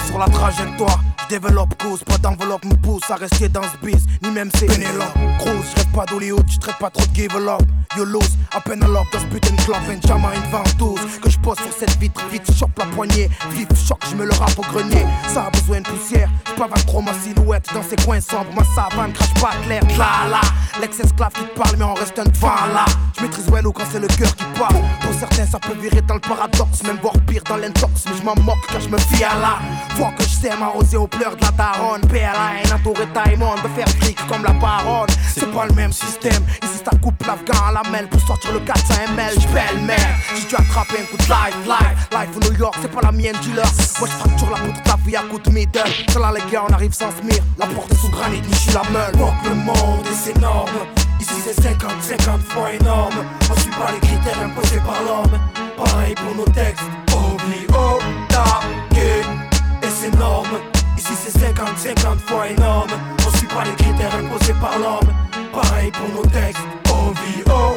Sur 0.08 0.18
la 0.18 0.26
trajectoire, 0.26 1.00
je 1.24 1.36
développe 1.36 1.82
cause, 1.82 2.04
pas 2.04 2.18
d'enveloppe 2.18 2.66
me 2.66 2.76
pousse 2.76 3.10
à 3.10 3.16
rester 3.16 3.50
dans 3.50 3.62
ce 3.62 3.86
biz, 3.86 4.06
ni 4.24 4.32
même 4.32 4.50
c'est 4.56 4.66
Pénélope. 4.66 5.14
Cruz, 5.40 5.64
je 5.78 5.84
pas 5.96 6.06
d'Hollywood, 6.06 6.46
je 6.52 6.58
traite 6.58 6.78
pas 6.80 6.90
trop 6.90 7.06
de 7.06 7.16
give 7.16 7.36
up. 7.36 7.62
yo 7.96 8.04
lose. 8.04 8.38
À 8.56 8.62
peine 8.62 8.84
à 8.84 8.88
l'ordre 8.88 9.10
dans 9.12 9.20
ce 9.20 9.26
putain 9.26 9.54
de 9.54 9.62
club, 9.62 9.78
Benjamin 9.88 10.30
une 10.34 10.52
ventouse. 10.52 11.20
Que 11.22 11.30
je 11.30 11.38
pose 11.40 11.58
sur 11.58 11.72
cette 11.78 11.98
vitre, 12.00 12.22
vite, 12.32 12.50
chope 12.58 12.78
la 12.78 12.86
poignée. 12.86 13.30
Vif, 13.52 13.68
choc, 13.88 14.00
je 14.10 14.16
me 14.16 14.26
le 14.26 14.34
rap 14.34 14.58
au 14.58 14.62
grenier. 14.62 15.06
Ça 15.34 15.46
a 15.48 15.50
besoin 15.52 15.82
de 15.82 15.88
poussière, 15.88 16.30
je 16.48 16.86
trop 16.86 17.02
ma 17.02 17.14
silhouette 17.14 17.68
dans 17.74 17.84
ces 17.84 17.96
coins 17.98 18.22
sombres. 18.22 18.52
Ma 18.56 18.64
savane 18.64 19.14
crache 19.14 19.34
pas 19.36 19.52
clair, 19.66 19.84
là 19.98 20.30
là. 20.30 20.42
L'ex-esclave 20.82 21.34
qui 21.34 21.44
te 21.44 21.60
parle, 21.60 21.76
mais 21.78 21.86
on 21.86 21.94
reste 21.94 22.18
un 22.18 22.26
devant 22.26 22.66
là. 22.74 22.86
Je 23.18 23.22
maîtrise 23.24 23.50
well 23.50 23.66
ou 23.68 23.72
quand 23.72 23.86
c'est 23.92 24.00
le 24.00 24.08
cœur 24.08 24.36
qui 24.36 24.44
parle. 24.60 24.76
Pour 25.02 25.14
certains, 25.14 25.46
ça 25.46 25.60
peut 25.60 25.78
virer 25.80 26.02
dans 26.02 26.16
le 26.16 26.20
paradoxe, 26.20 26.84
même 26.84 26.98
voir 27.02 27.14
pire 27.28 27.42
dans 27.48 27.58
l'intox. 27.58 28.04
Mais 28.08 28.18
je 28.18 28.24
m'en 28.24 28.36
moque 28.44 28.66
quand 28.70 28.80
je 28.80 28.90
me 28.90 28.98
fie 28.98 29.24
à 29.24 29.36
la. 29.40 29.60
Vois 29.96 30.12
que 30.18 30.24
je 30.24 30.30
sais 30.30 30.58
m'arroser 30.58 30.98
aux 30.98 31.08
pleurs 31.08 31.36
de 31.36 31.42
la 31.42 31.52
daronne. 31.52 32.02
PLA, 32.02 32.76
entouré 32.76 33.08
Taïmon, 33.14 33.56
de 33.56 33.70
faire 33.70 33.88
fric 34.02 34.18
comme 34.28 34.44
la 34.44 34.54
parole. 34.54 35.08
C'est 35.34 35.50
pas 35.52 35.66
le 35.66 35.74
même 35.74 35.94
système. 35.94 36.44
Ici, 36.64 36.82
ça 36.84 36.92
coupe 37.02 37.26
l'afghan 37.26 37.66
à 37.68 37.72
la 37.72 37.90
mêle 37.90 38.10
pour 38.10 38.20
sortir 38.22 38.52
le 38.52 38.60
400 38.60 38.94
ml. 39.14 39.34
J'pelle 39.40 39.82
merde. 39.86 40.02
Si 40.36 40.48
tu 40.48 40.56
attrapes 40.56 40.92
un 40.92 41.06
coup 41.06 41.18
de 41.18 41.24
life, 41.24 41.58
life, 41.66 42.10
life 42.12 42.36
au 42.36 42.52
New 42.52 42.60
York, 42.60 42.76
c'est 42.82 42.92
pas 42.92 43.02
la 43.02 43.12
mienne, 43.12 43.36
dealer. 43.42 43.66
Moi, 44.00 44.10
je 44.12 44.18
fracture 44.18 44.50
la 44.50 44.58
poutre 44.58 44.84
ta 44.84 44.98
vie 45.06 45.16
à 45.16 45.22
coup 45.22 45.40
de 45.40 45.50
middle. 45.52 45.84
C'est 46.10 46.20
là, 46.20 46.34
les 46.34 46.52
gars, 46.52 46.64
on 46.70 46.74
arrive 46.74 46.94
sans 46.94 47.12
smir. 47.12 47.42
La 47.58 47.68
porte 47.68 47.92
est 47.94 47.96
sous 47.96 48.10
granit, 48.10 48.42
ni 48.42 48.74
la 48.74 48.84
meule. 48.90 49.18
Fuck 49.18 49.50
le 49.50 49.56
monde 49.56 50.06
et 50.06 50.16
c'est 50.16 50.36
énorme. 50.36 51.05
Ici, 51.20 51.34
c'est 51.44 51.62
50, 51.62 51.92
50 52.02 52.42
fois 52.42 52.74
énorme. 52.74 53.26
On 53.50 53.60
suit 53.60 53.72
pas 53.72 53.92
les 53.94 54.00
critères 54.00 54.42
imposés 54.44 54.80
par 54.80 55.02
l'homme. 55.04 55.40
Pareil 55.78 56.16
pour 56.16 56.36
nos 56.36 56.52
textes. 56.52 56.84
O-V-O, 57.12 58.00
ta, 58.30 58.62
et 58.98 59.88
c'est 59.90 60.08
énorme. 60.08 60.60
Ici 60.98 61.14
c'est 61.16 61.40
50, 61.40 61.78
50 61.78 62.20
fois 62.22 62.48
énorme. 62.50 62.92
On 63.26 63.38
suit 63.38 63.48
pas 63.48 63.64
les 63.64 63.76
critères 63.84 64.16
imposés 64.16 64.54
par 64.54 64.78
l'homme. 64.80 65.14
Pareil 65.52 65.92
pour 65.92 66.10
nos 66.10 66.30
textes. 66.30 66.62
O-V-O, 66.90 67.76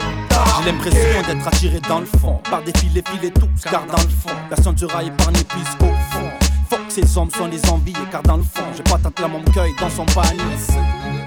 j'ai 0.59 0.73
l'impression 0.73 1.23
d'être 1.27 1.47
attiré 1.47 1.81
dans 1.89 2.01
le 2.01 2.07
fond 2.07 2.41
Par 2.51 2.63
des 2.63 2.73
filets 2.79 3.03
filets 3.11 3.31
tout 3.31 3.49
car 3.63 3.87
dans 3.87 4.03
le 4.03 4.09
fond 4.09 4.35
Personne 4.49 4.77
sera 4.77 5.03
épargné 5.03 5.41
puisqu'au 5.45 5.87
fond 6.11 6.31
Faut 6.71 6.77
ces 6.89 7.17
hommes 7.17 7.31
sont 7.31 7.49
des 7.49 7.65
enviés 7.71 7.95
car 8.11 8.23
dans 8.23 8.37
le 8.37 8.43
fond 8.43 8.65
J'ai 8.77 8.83
pas 8.83 8.99
tant 8.99 9.13
la 9.21 9.29
mon 9.29 9.43
cueil 9.43 9.73
dans 9.81 9.91
son 9.91 10.05
panier 10.07 10.43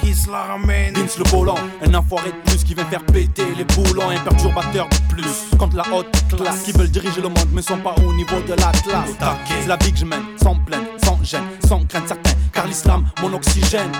Qui 0.01 0.13
se 0.13 0.29
la 0.31 0.43
ramène. 0.43 0.93
Vince 0.95 1.17
le 1.17 1.23
volant, 1.29 1.55
un 1.85 1.93
enfoiré 1.93 2.31
de 2.31 2.49
plus 2.49 2.63
qui 2.63 2.73
vient 2.73 2.85
faire 2.85 3.05
péter 3.05 3.45
les 3.57 3.63
boulons 3.63 4.09
Un 4.09 4.19
perturbateur 4.19 4.87
de 4.89 5.13
plus. 5.13 5.57
Contre 5.57 5.75
la 5.77 5.83
haute 5.93 6.07
classe 6.35 6.63
Qui 6.63 6.71
veulent 6.71 6.89
diriger 6.89 7.21
le 7.21 7.29
monde 7.29 7.49
mais 7.53 7.61
sont 7.61 7.77
pas 7.77 7.95
au 8.05 8.13
niveau 8.13 8.39
de 8.41 8.53
la 8.53 8.71
classe. 8.71 9.15
C'est 9.61 9.67
la 9.67 9.75
vie 9.77 9.91
que 9.91 9.99
je 9.99 10.05
mène, 10.05 10.23
sans 10.41 10.55
plainte, 10.55 10.87
sans 11.11 11.23
gêne, 11.23 11.43
sans 11.67 11.85
crainte 11.85 12.07
certains 12.07 12.31
car 12.53 12.67
l'islam, 12.67 13.05
mon 13.21 13.33
oxygène. 13.33 13.91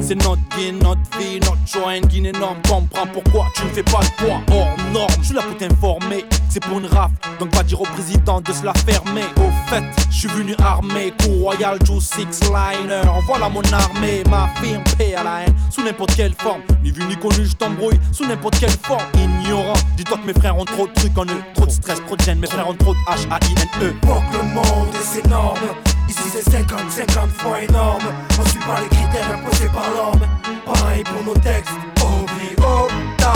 C'est 0.00 0.14
notre 0.16 0.42
gain, 0.56 0.72
notre 0.80 1.18
vie, 1.18 1.38
notre 1.40 1.66
choix, 1.66 1.96
une 1.96 2.06
guine 2.06 2.26
énorme. 2.26 2.58
Comprends 2.68 3.06
pourquoi 3.06 3.46
tu 3.54 3.64
ne 3.64 3.68
fais 3.68 3.82
pas 3.82 4.00
le 4.00 4.24
poids 4.24 4.40
hors 4.50 4.76
norme. 4.92 5.10
Je 5.20 5.26
suis 5.26 5.34
là 5.34 5.42
pour 5.42 5.56
t'informer, 5.56 6.24
c'est 6.48 6.60
pour 6.60 6.78
une 6.78 6.86
raf, 6.86 7.10
donc 7.38 7.50
pas 7.50 7.62
dire 7.62 7.80
au 7.80 7.84
président 7.84 8.40
de 8.40 8.52
se 8.52 8.64
la 8.64 8.74
fermer. 8.74 9.24
Au 9.36 9.70
fait, 9.70 9.84
je 10.10 10.16
suis 10.16 10.28
venu 10.28 10.54
armé, 10.62 11.12
coup 11.22 11.32
royal, 11.40 11.78
Joe 11.84 12.02
Six 12.02 12.40
Liner. 12.42 13.02
Voilà 13.26 13.48
mon 13.48 13.62
armée, 13.72 14.22
ma 14.28 14.48
firme, 14.60 14.82
paix 14.98 15.14
à 15.14 15.22
la 15.22 15.40
haine, 15.42 15.54
sous 15.70 15.84
n'importe 15.84 16.14
quelle 16.16 16.34
forme. 16.34 16.62
Ni 16.82 16.90
vu 16.90 17.04
ni 17.04 17.16
connu, 17.16 17.46
je 17.46 17.54
t'embrouille, 17.54 18.00
sous 18.12 18.26
n'importe 18.26 18.58
quelle 18.58 18.70
forme. 18.70 19.04
Ignorant, 19.14 19.78
dis-toi 19.96 20.18
que 20.18 20.26
mes 20.26 20.34
frères 20.34 20.58
ont 20.58 20.64
trop 20.64 20.86
de 20.86 20.92
trucs 20.92 21.16
en 21.16 21.24
eux, 21.24 21.42
trop 21.54 21.66
de 21.66 21.70
stress, 21.70 22.00
trop 22.04 22.16
de 22.16 22.22
gêne. 22.22 22.38
Mes 22.38 22.48
frères 22.48 22.68
ont 22.68 22.74
trop 22.74 22.94
de 22.94 22.98
H-A-I-N-E. 23.08 23.94
le 24.02 24.54
monde 24.54 24.94
c'est 25.02 25.24
énorme. 25.24 25.58
Ici 26.08 26.22
c'est 26.32 26.50
50, 26.50 26.90
50 26.90 27.30
fois 27.30 27.62
énorme. 27.62 28.02
On 28.40 28.46
suit 28.46 28.58
pas 28.60 28.80
les 28.80 28.88
critères 28.88 29.30
imposés 29.34 29.68
par 29.68 29.88
l'homme. 29.94 30.28
Pareil 30.64 31.02
pour 31.04 31.24
nos 31.24 31.40
textes. 31.40 31.72
O-V-O, 32.00 32.88
ta, 33.18 33.32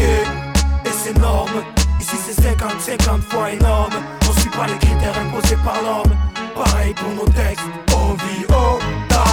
Et 0.00 0.90
c'est 0.90 1.10
énorme. 1.16 1.62
Ici 2.00 2.16
c'est 2.24 2.42
50, 2.42 2.80
50 2.80 3.22
fois 3.22 3.52
énorme. 3.52 3.94
On 4.28 4.40
suit 4.40 4.50
pas 4.50 4.66
les 4.66 4.78
critères 4.78 5.18
imposés 5.18 5.58
par 5.64 5.80
l'homme. 5.82 6.14
Pareil 6.54 6.94
pour 6.94 7.12
nos 7.12 7.30
textes. 7.32 7.64
O-V-O, 7.92 8.78
ta, 9.08 9.24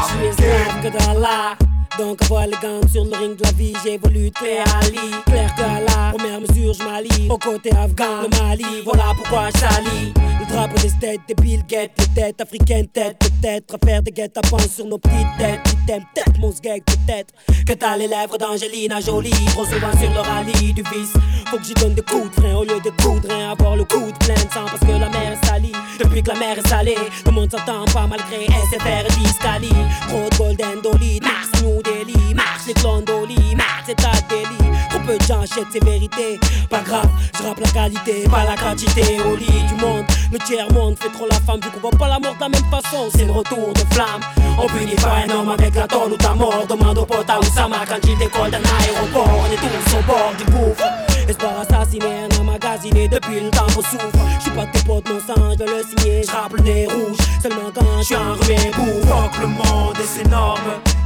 que 0.81 0.89
dans 0.89 1.19
la 1.19 1.72
donc 1.97 2.21
avoir 2.23 2.47
les 2.47 2.57
gants 2.61 2.87
sur 2.91 3.05
le 3.05 3.15
ring 3.15 3.35
de 3.35 3.43
la 3.43 3.51
vie, 3.51 3.73
j'évolue 3.83 4.31
clair 4.31 4.65
à 4.73 4.79
Ali. 4.79 5.11
Clair 5.25 5.53
que 5.55 5.61
à 5.61 5.79
la 5.79 6.11
première 6.17 6.41
mesure, 6.41 6.73
je 6.73 6.83
m'allie. 6.83 7.29
Au 7.29 7.37
côté 7.37 7.71
afghan, 7.71 8.23
le 8.23 8.39
Mali, 8.39 8.81
voilà 8.83 9.13
pourquoi 9.15 9.49
je 9.53 9.59
salis. 9.59 10.13
Le 10.39 10.53
drapeau 10.53 10.75
des 10.81 10.91
têtes, 10.99 11.21
des 11.27 11.35
Bill 11.35 11.63
Gates, 11.67 11.91
les 11.97 12.21
têtes 12.21 12.41
africaines, 12.41 12.87
tête 12.87 13.17
peut-être. 13.19 13.75
À 13.75 13.85
faire 13.85 14.01
des 14.01 14.11
guettes 14.11 14.37
à 14.37 14.41
penser 14.41 14.69
sur 14.69 14.85
nos 14.85 14.97
petites 14.97 15.37
têtes. 15.37 15.59
Item, 15.83 16.03
tête, 16.13 16.37
mon 16.39 16.51
sgeg, 16.51 16.83
peut-être. 16.83 17.33
Que 17.65 17.73
t'as 17.73 17.97
les 17.97 18.07
lèvres 18.07 18.37
d'Angelina 18.37 18.99
Jolie. 18.99 19.31
Trop 19.47 19.65
souvent 19.65 19.91
sur 19.99 20.09
le 20.09 20.19
rallye 20.19 20.73
du 20.73 20.81
vice. 20.83 21.13
Faut 21.47 21.57
que 21.57 21.63
j'y 21.63 21.73
donne 21.73 21.93
des 21.93 22.01
coups 22.01 22.29
de 22.35 22.41
frein 22.41 22.55
au 22.55 22.63
lieu 22.63 22.79
de 22.83 22.89
coups 23.01 23.21
de 23.21 23.27
rien. 23.27 23.51
Avoir 23.51 23.75
le 23.75 23.83
coup 23.85 24.11
de 24.11 24.25
plein 24.25 24.35
de 24.35 24.51
sang 24.51 24.65
parce 24.65 24.79
que 24.79 24.91
la 24.91 25.09
mer 25.09 25.33
est 25.33 25.45
salie. 25.45 25.71
Depuis 25.99 26.23
que 26.23 26.29
la 26.29 26.39
mer 26.39 26.57
est 26.57 26.67
salée, 26.67 26.97
le 27.25 27.31
monde 27.31 27.51
s'entend 27.51 27.85
pas 27.85 28.07
malgré 28.07 28.45
SFR 28.45 29.05
et 29.07 29.23
Discali. 29.23 29.69
Trop 30.07 30.29
de 30.29 30.37
golden 30.37 30.81
dolly, 30.81 31.19
Mars, 31.21 31.49
Delhi. 31.83 32.33
Marche 32.33 32.65
les 32.67 32.73
clones 32.73 33.03
d'Oli, 33.03 33.55
Mars 33.55 33.83
c'est 33.85 33.95
ta 33.95 34.11
délit. 34.29 34.71
Trop 34.89 34.99
peu 34.99 35.17
de 35.17 35.23
gens 35.23 35.41
achètent 35.41 35.71
ces 35.71 35.79
vérités. 35.79 36.39
Pas 36.69 36.79
grave, 36.79 37.09
je 37.37 37.43
rappe 37.43 37.59
la 37.59 37.69
qualité, 37.69 38.27
pas 38.29 38.43
la 38.43 38.55
quantité. 38.55 39.19
Au 39.21 39.35
lit 39.35 39.63
du 39.67 39.75
monde, 39.75 40.05
le 40.31 40.39
tiers 40.39 40.71
monde 40.71 40.97
fait 40.99 41.09
trop 41.09 41.27
la 41.27 41.39
femme. 41.41 41.59
Du 41.59 41.69
coup, 41.69 41.79
voit 41.81 41.91
pas 41.91 42.07
la 42.07 42.19
mort 42.19 42.35
de 42.35 42.41
la 42.41 42.49
même 42.49 42.69
façon. 42.71 43.09
C'est 43.13 43.25
le 43.25 43.31
retour 43.31 43.73
de 43.73 43.93
flamme. 43.93 44.21
On 44.57 44.67
punit 44.67 44.95
pas 44.95 45.23
un 45.27 45.29
homme 45.29 45.49
avec 45.49 45.75
la 45.75 45.87
tonne 45.87 46.13
ou 46.13 46.17
ta 46.17 46.33
mort. 46.33 46.65
Demande 46.67 46.97
au 46.97 47.05
pote 47.05 47.29
à 47.29 47.39
Oussama 47.39 47.85
quand 47.87 47.99
il 48.07 48.17
décolle 48.17 48.51
d'un 48.51 48.61
aéroport. 48.79 49.29
On 49.41 49.51
est 49.51 49.57
tous 49.57 49.97
au 49.97 50.01
bord 50.03 50.33
du 50.37 50.45
gouffre. 50.45 50.85
Espoir 51.27 51.53
assassiné, 51.61 52.05
un 52.05 52.41
emmagasiné 52.41 53.07
depuis 53.07 53.39
le 53.39 53.49
temps 53.49 53.65
qu'on 53.67 53.81
souffre. 53.81 54.11
J'suis 54.39 54.51
pas 54.51 54.65
tes 54.67 54.83
potes, 54.83 55.09
mon 55.09 55.19
sang, 55.19 55.55
je 55.57 55.63
le 55.63 55.83
signer. 55.83 56.21
J'rappe 56.23 56.53
le 56.53 56.63
nez 56.63 56.87
rouge, 56.87 57.17
seulement 57.41 57.71
quand 57.73 58.01
j'suis 58.01 58.15
enrhumé 58.15 58.71
pour. 58.73 59.07
Fuck 59.07 59.41
le 59.41 59.47
monde 59.47 59.97
et 59.99 60.05
c'est 60.05 60.25
énorme. 60.25 60.59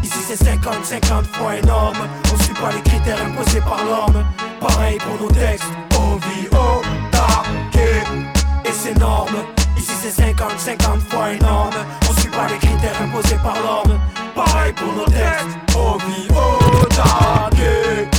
Ici 0.04 0.20
c'est 0.28 0.44
50, 0.44 0.84
50 0.84 1.26
fois 1.28 1.56
énorme. 1.56 1.98
On 2.34 2.44
suit 2.44 2.54
pas 2.54 2.72
les 2.72 2.82
critères 2.82 3.20
imposés 3.26 3.62
par 3.62 3.84
l'homme. 3.84 4.24
Pareil 4.60 4.98
pour 4.98 5.22
nos 5.22 5.32
textes. 5.34 5.66
O-V-O, 5.96 6.82
ta, 7.12 7.44
et 7.80 8.72
c'est 8.72 8.92
énorme. 8.92 9.38
Ici 9.78 9.92
c'est 10.02 10.12
50, 10.12 10.60
50 10.60 11.02
fois 11.10 11.34
énorme. 11.34 11.76
On 12.10 12.20
suit 12.20 12.30
pas 12.30 12.48
les 12.48 12.58
critères 12.58 13.02
imposés 13.02 13.40
par 13.44 13.56
l'homme. 13.56 14.00
Pareil 14.36 14.74
pour 14.74 14.94
nos 14.94 15.06
textes. 15.06 15.58
O-V-O, 15.76 16.86
ta, 16.90 17.48
fuck 17.50 18.17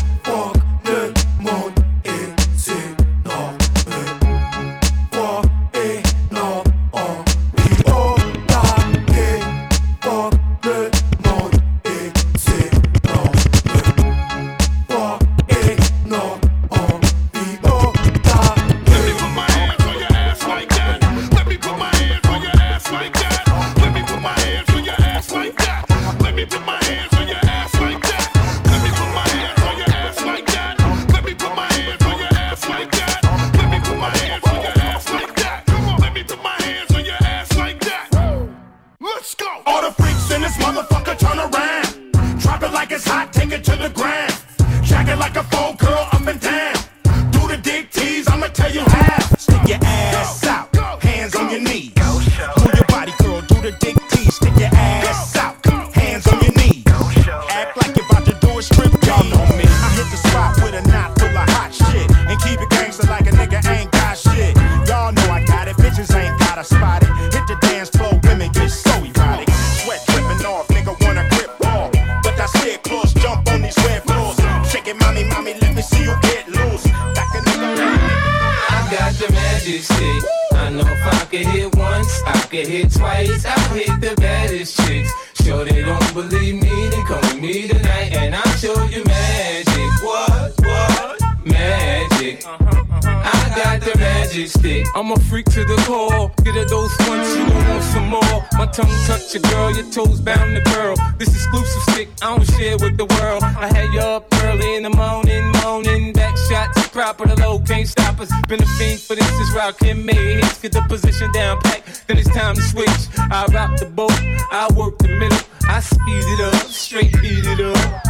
stick. 94.49 94.87
I'm 94.95 95.13
a 95.13 95.19
freak 95.31 95.47
to 95.47 95.65
the 95.65 95.77
core. 95.87 96.31
Get 96.45 96.57
a 96.57 96.65
dose 96.65 96.97
once, 97.09 97.37
you 97.37 97.47
gon' 97.47 97.69
want 97.69 97.85
some 97.85 98.09
more. 98.09 98.39
My 98.59 98.67
tongue 98.67 98.97
touch 99.07 99.35
your 99.35 99.43
girl, 99.43 99.75
your 99.75 99.91
toes 99.91 100.21
bound 100.21 100.57
to 100.57 100.63
curl. 100.73 100.97
This 101.19 101.29
exclusive 101.29 101.83
stick, 101.93 102.09
I 102.23 102.37
don't 102.37 102.45
share 102.57 102.77
with 102.79 102.97
the 102.97 103.07
world. 103.07 103.43
I 103.43 103.67
had 103.75 103.93
you 103.93 104.01
up 104.01 104.27
early 104.45 104.77
in 104.77 104.83
the 104.83 104.91
morning, 104.91 105.53
moaning. 105.63 106.13
Back 106.13 106.37
shots, 106.49 106.89
proper 106.89 107.27
the 107.27 107.37
low, 107.41 107.59
can't 107.61 107.89
stop 107.89 108.21
us. 108.21 108.31
Been 108.49 108.63
a 108.63 108.67
fiend 108.79 109.01
for 109.01 109.15
this, 109.15 109.31
is 109.41 109.53
rock 109.55 109.81
and 109.83 110.05
made. 110.05 110.43
Get 110.63 110.73
the 110.73 110.85
position 110.89 111.31
down 111.33 111.61
pack, 111.61 111.85
then 112.07 112.19
it's 112.19 112.31
time 112.31 112.55
to 112.55 112.63
switch. 112.63 113.03
I 113.19 113.47
rock 113.53 113.79
the 113.79 113.87
boat, 113.87 114.13
I 114.51 114.69
work 114.75 114.99
the 114.99 115.09
middle. 115.09 115.39
I 115.69 115.81
speed 115.81 116.25
it 116.35 116.41
up, 116.41 116.67
straight 116.67 117.13
beat 117.21 117.45
it 117.45 117.61
up. 117.61 118.07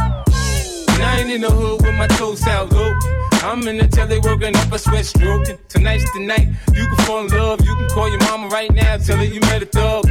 And 0.89 1.03
I 1.03 1.19
ain't 1.19 1.29
in 1.29 1.41
the 1.41 1.51
hood 1.51 1.81
with 1.81 1.95
my 1.95 2.07
toes 2.07 2.45
out 2.47 2.71
low. 2.71 3.18
I'm 3.41 3.65
in 3.67 3.77
the 3.77 3.87
telly 3.87 4.19
working 4.19 4.55
up 4.55 4.71
a 4.71 4.77
sweat 4.77 5.05
stroking. 5.05 5.57
Tonight's 5.69 6.11
the 6.13 6.19
night. 6.19 6.47
You 6.73 6.85
can 6.85 6.97
fall 7.05 7.25
in 7.25 7.27
love. 7.27 7.61
You 7.61 7.75
can 7.75 7.87
call 7.89 8.09
your 8.09 8.19
mama 8.19 8.47
right 8.49 8.71
now. 8.71 8.97
Tell 8.97 9.17
her 9.17 9.23
you 9.23 9.39
met 9.41 9.63
a 9.63 9.65
thug. 9.65 10.05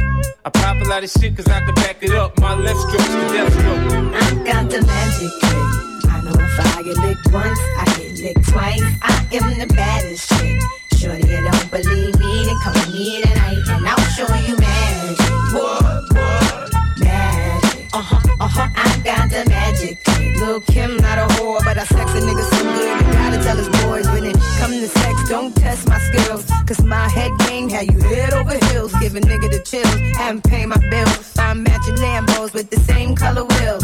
I 0.45 0.49
pop 0.49 0.81
a 0.81 0.85
lot 0.85 1.03
of 1.03 1.09
shit 1.09 1.35
cause 1.35 1.47
I 1.47 1.59
can 1.61 1.75
back 1.75 1.97
it 2.01 2.11
up. 2.11 2.39
My 2.39 2.55
left 2.55 2.79
stroke's 2.79 3.07
the 3.07 3.29
death 3.33 3.53
stroke. 3.53 4.13
I 4.15 4.43
got 4.43 4.69
the 4.69 4.81
magic 4.81 5.31
trick. 5.41 6.11
I 6.11 6.21
know 6.25 6.35
if 6.35 6.77
I 6.77 6.81
get 6.81 6.97
licked 6.97 7.31
once, 7.31 7.59
I 7.77 7.85
get 7.97 8.19
licked 8.19 8.49
twice. 8.49 8.81
I 9.03 9.27
am 9.33 9.59
the 9.59 9.73
baddest 9.75 10.29
chick. 10.29 10.61
Shorty, 10.97 11.27
you 11.27 11.41
don't 11.41 11.71
believe 11.71 12.19
me, 12.19 12.45
then 12.45 12.57
come 12.63 12.73
with 12.73 12.93
me 12.93 13.21
tonight 13.21 13.63
and 13.69 13.87
I'll 13.87 14.09
show 14.17 14.27
you 14.47 14.57
magic. 14.57 15.19
What, 15.53 16.13
what? 16.13 16.73
Magic. 16.99 17.89
Uh 17.93 18.01
huh, 18.01 18.35
uh 18.39 18.47
huh. 18.47 18.69
I 18.75 19.01
got 19.03 19.29
the 19.29 19.47
magic 19.49 20.03
trick. 20.03 20.35
Lil' 20.37 20.61
Kim, 20.61 20.97
not 20.97 21.17
a 21.19 21.33
whore, 21.35 21.63
but 21.63 21.77
I 21.77 21.85
sex 21.85 22.11
a 22.13 22.19
nigga 22.19 22.43
so 22.49 22.63
good. 22.63 23.08
Don't 25.29 25.55
test 25.55 25.87
my 25.87 25.99
skills. 25.99 26.45
Cause 26.65 26.83
my 26.83 27.07
head 27.07 27.31
game 27.47 27.69
had 27.69 27.85
you 27.91 27.99
head 27.99 28.33
over 28.33 28.57
heels. 28.67 28.91
Give 28.99 29.15
a 29.15 29.21
nigga 29.21 29.51
the 29.51 29.61
chills, 29.63 29.95
haven't 30.17 30.43
paid 30.43 30.65
my 30.65 30.77
bills. 30.89 31.37
I'm 31.37 31.63
matching 31.63 31.95
Lambos 31.95 32.53
with 32.53 32.69
the 32.71 32.79
same 32.79 33.15
color 33.15 33.45
wheels. 33.45 33.83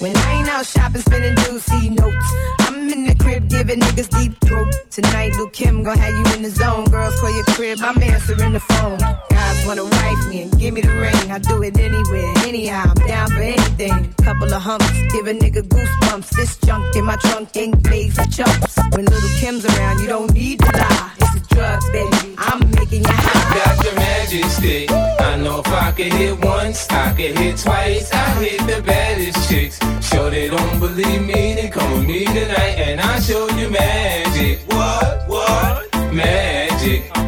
When 0.00 0.16
I 0.16 0.32
ain't 0.32 0.48
out 0.48 0.66
shopping, 0.66 1.02
spending 1.02 1.36
juicy 1.44 1.90
notes. 1.90 2.26
I'm 2.60 2.88
in 2.88 3.04
the 3.04 3.14
crib 3.14 3.48
giving 3.48 3.80
niggas 3.80 4.10
deep 4.18 4.40
throat. 4.40 4.72
Tonight, 4.90 5.32
Lil 5.36 5.50
Kim 5.50 5.84
gon' 5.84 5.98
have 5.98 6.14
you 6.14 6.34
in 6.34 6.42
the 6.42 6.50
zone. 6.50 6.86
Girls 6.86 7.20
call 7.20 7.32
your 7.34 7.44
crib, 7.54 7.78
I'm 7.82 8.02
answering 8.02 8.54
the 8.54 8.60
phone. 8.60 8.98
Wanna 9.66 9.84
wife 9.84 10.28
me 10.28 10.42
and 10.42 10.58
give 10.58 10.74
me 10.74 10.80
the 10.80 10.92
ring. 10.92 11.30
I 11.30 11.38
do 11.38 11.62
it 11.62 11.78
anywhere, 11.78 12.32
anyhow. 12.46 12.92
I'm 12.96 13.06
down 13.06 13.30
for 13.30 13.42
anything. 13.42 14.12
Couple 14.14 14.52
of 14.52 14.60
humps, 14.60 14.90
give 15.12 15.28
a 15.28 15.34
nigga 15.34 15.62
goosebumps. 15.62 16.30
This 16.30 16.56
junk 16.58 16.96
in 16.96 17.04
my 17.04 17.16
trunk 17.16 17.56
ain't 17.56 17.88
made 17.88 18.12
for 18.12 18.24
chumps. 18.24 18.76
When 18.90 19.04
little 19.04 19.30
Kim's 19.38 19.64
around, 19.64 20.00
you 20.00 20.08
don't 20.08 20.32
need 20.34 20.58
to 20.60 20.72
lie. 20.76 21.12
It's 21.18 21.34
the 21.34 21.54
drugs, 21.54 21.88
baby. 21.90 22.34
I'm 22.38 22.58
making 22.72 23.02
you 23.02 23.12
high. 23.12 23.54
Got 23.54 23.84
your 23.84 23.94
magic 23.94 24.44
stick. 24.46 24.90
I 24.90 25.36
know 25.36 25.60
if 25.60 25.68
I 25.68 25.92
could 25.92 26.12
hit 26.12 26.44
once, 26.44 26.88
I 26.90 27.12
could 27.12 27.38
hit 27.38 27.56
twice. 27.58 28.12
I 28.12 28.30
hit 28.42 28.60
the 28.66 28.82
baddest 28.82 29.48
chicks. 29.48 29.78
Sure 30.00 30.28
they 30.28 30.48
don't 30.48 30.80
believe 30.80 31.22
me, 31.22 31.54
then 31.54 31.70
come 31.70 31.92
with 31.92 32.06
me 32.06 32.24
tonight 32.24 32.76
and 32.78 33.00
I'll 33.00 33.20
show 33.20 33.48
you 33.50 33.70
magic. 33.70 34.60
What? 34.72 35.28
What? 35.28 36.12
Magic. 36.12 37.21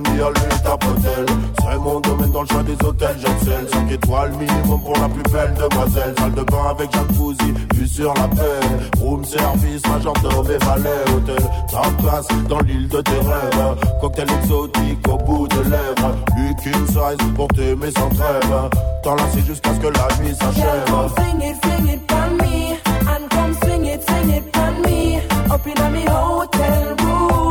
Ni 0.00 0.20
à 0.20 0.76
Potel. 0.76 1.26
C'est 1.58 1.78
mon 1.78 2.00
domaine 2.00 2.30
dans 2.30 2.42
le 2.42 2.48
choix 2.48 2.62
des 2.62 2.76
hôtels. 2.84 3.16
J'excelle 3.18 3.68
5 3.72 3.90
étoiles 3.92 4.32
minimum 4.32 4.80
pour 4.80 4.96
la 4.98 5.08
plus 5.08 5.22
belle 5.32 5.54
demoiselle. 5.54 6.14
Salle 6.18 6.34
de 6.34 6.42
bain 6.42 6.66
avec 6.70 6.92
jacuzzi, 6.92 7.54
vue 7.74 7.88
sur 7.88 8.14
la 8.14 8.28
paix. 8.28 9.00
Room 9.00 9.24
service, 9.24 9.82
majordome 9.86 10.50
et 10.50 10.64
valet. 10.64 11.04
Hôtel, 11.14 11.44
top 11.70 11.96
classe 12.02 12.28
dans 12.48 12.60
l'île 12.60 12.88
de 12.88 13.00
tes 13.00 13.10
rêves. 13.10 13.76
Cocktail 14.00 14.26
exotique 14.42 15.08
au 15.08 15.16
bout 15.18 15.48
de 15.48 15.60
lèvres. 15.70 16.16
Lucky 16.36 16.72
size 16.86 17.32
pour 17.34 17.48
t'aimer 17.48 17.90
sans 17.96 18.08
trêve. 18.10 18.70
T'enlacer 19.02 19.42
jusqu'à 19.46 19.74
ce 19.74 19.80
que 19.80 19.86
la 19.86 20.08
nuit 20.22 20.34
s'achève. 20.34 21.16
sing 21.16 21.40
it, 21.42 21.56
sing 21.64 21.88
it 21.88 22.00
for 22.10 22.26
me, 22.42 22.76
and 23.08 23.30
come 23.30 23.54
swing 23.62 23.86
it, 23.86 24.02
swing 24.08 24.30
it 24.30 24.44
for 24.52 24.72
me. 24.84 25.20
Up 25.50 25.66
in 25.66 25.92
me 25.92 26.04
hotel 26.06 26.96
room, 27.02 27.45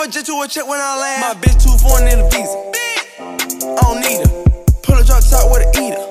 off 0.00 0.06
her 0.06 0.12
just 0.12 0.26
to 0.26 0.40
a 0.40 0.48
check 0.48 0.66
when 0.66 0.80
I 0.80 0.96
laugh. 0.98 1.36
My 1.36 1.40
bitch 1.40 1.62
too 1.62 1.76
foreign 1.78 2.08
in 2.08 2.20
a 2.20 2.28
visa. 2.30 2.56
I 3.62 3.80
don't 3.82 4.00
need 4.00 4.26
her. 4.26 4.44
Pull 4.82 4.96
a 4.96 5.04
drop 5.04 5.22
top 5.22 5.50
with 5.50 5.66
a 5.66 5.80
eater. 5.80 6.09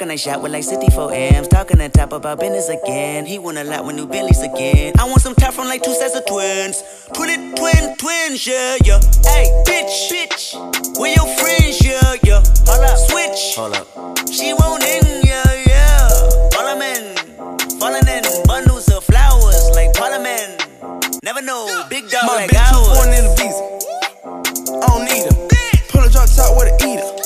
smoking 0.00 0.14
a 0.14 0.18
shot 0.18 0.42
with 0.42 0.52
like 0.52 0.64
64 0.64 1.12
M's. 1.12 1.48
Talking 1.48 1.80
on 1.80 1.90
top 1.90 2.12
about 2.12 2.40
business 2.40 2.68
again. 2.68 3.26
He 3.26 3.38
won 3.38 3.58
a 3.58 3.64
lot 3.64 3.84
with 3.84 3.96
new 3.96 4.06
Bentleys 4.06 4.40
again. 4.40 4.94
I 4.98 5.04
want 5.04 5.20
some 5.20 5.34
top 5.34 5.52
from 5.52 5.66
like 5.66 5.82
two 5.82 5.92
sets 5.92 6.16
of 6.16 6.24
twins. 6.26 6.82
Twin, 7.12 7.54
twin, 7.54 7.96
twins, 7.98 8.46
yeah, 8.46 8.76
yeah. 8.84 9.00
Hey, 9.24 9.44
bitch, 9.66 10.10
bitch. 10.10 10.98
Where 10.98 11.12
your 11.14 11.26
friends, 11.36 11.84
yeah, 11.84 12.16
yeah. 12.24 12.42
Hold 12.64 12.84
up, 12.84 12.96
switch. 12.96 13.56
Hold 13.56 13.74
up. 13.76 13.86
She 14.32 14.54
won't 14.54 14.82
in, 14.82 15.04
yeah, 15.24 15.44
yeah. 15.68 16.08
Parliament, 16.52 17.20
falling 17.78 18.08
in 18.08 18.24
bundles 18.46 18.88
of 18.88 19.04
flowers 19.04 19.70
like 19.74 19.92
Parliament. 19.92 20.64
Never 21.22 21.42
know, 21.42 21.84
big 21.90 22.08
dog 22.08 22.24
My 22.26 22.34
like 22.36 22.50
bitch 22.50 22.72
ours. 22.72 22.96
Born 22.96 23.08
in 23.12 23.24
the 23.24 23.34
visa. 23.36 23.62
I 24.80 24.86
don't 24.88 25.04
need 25.04 25.24
her. 25.28 25.36
Pull 25.88 26.04
a 26.04 26.10
drop 26.10 26.28
top 26.30 26.56
with 26.56 26.72
a 26.72 26.88
eater. 26.88 27.19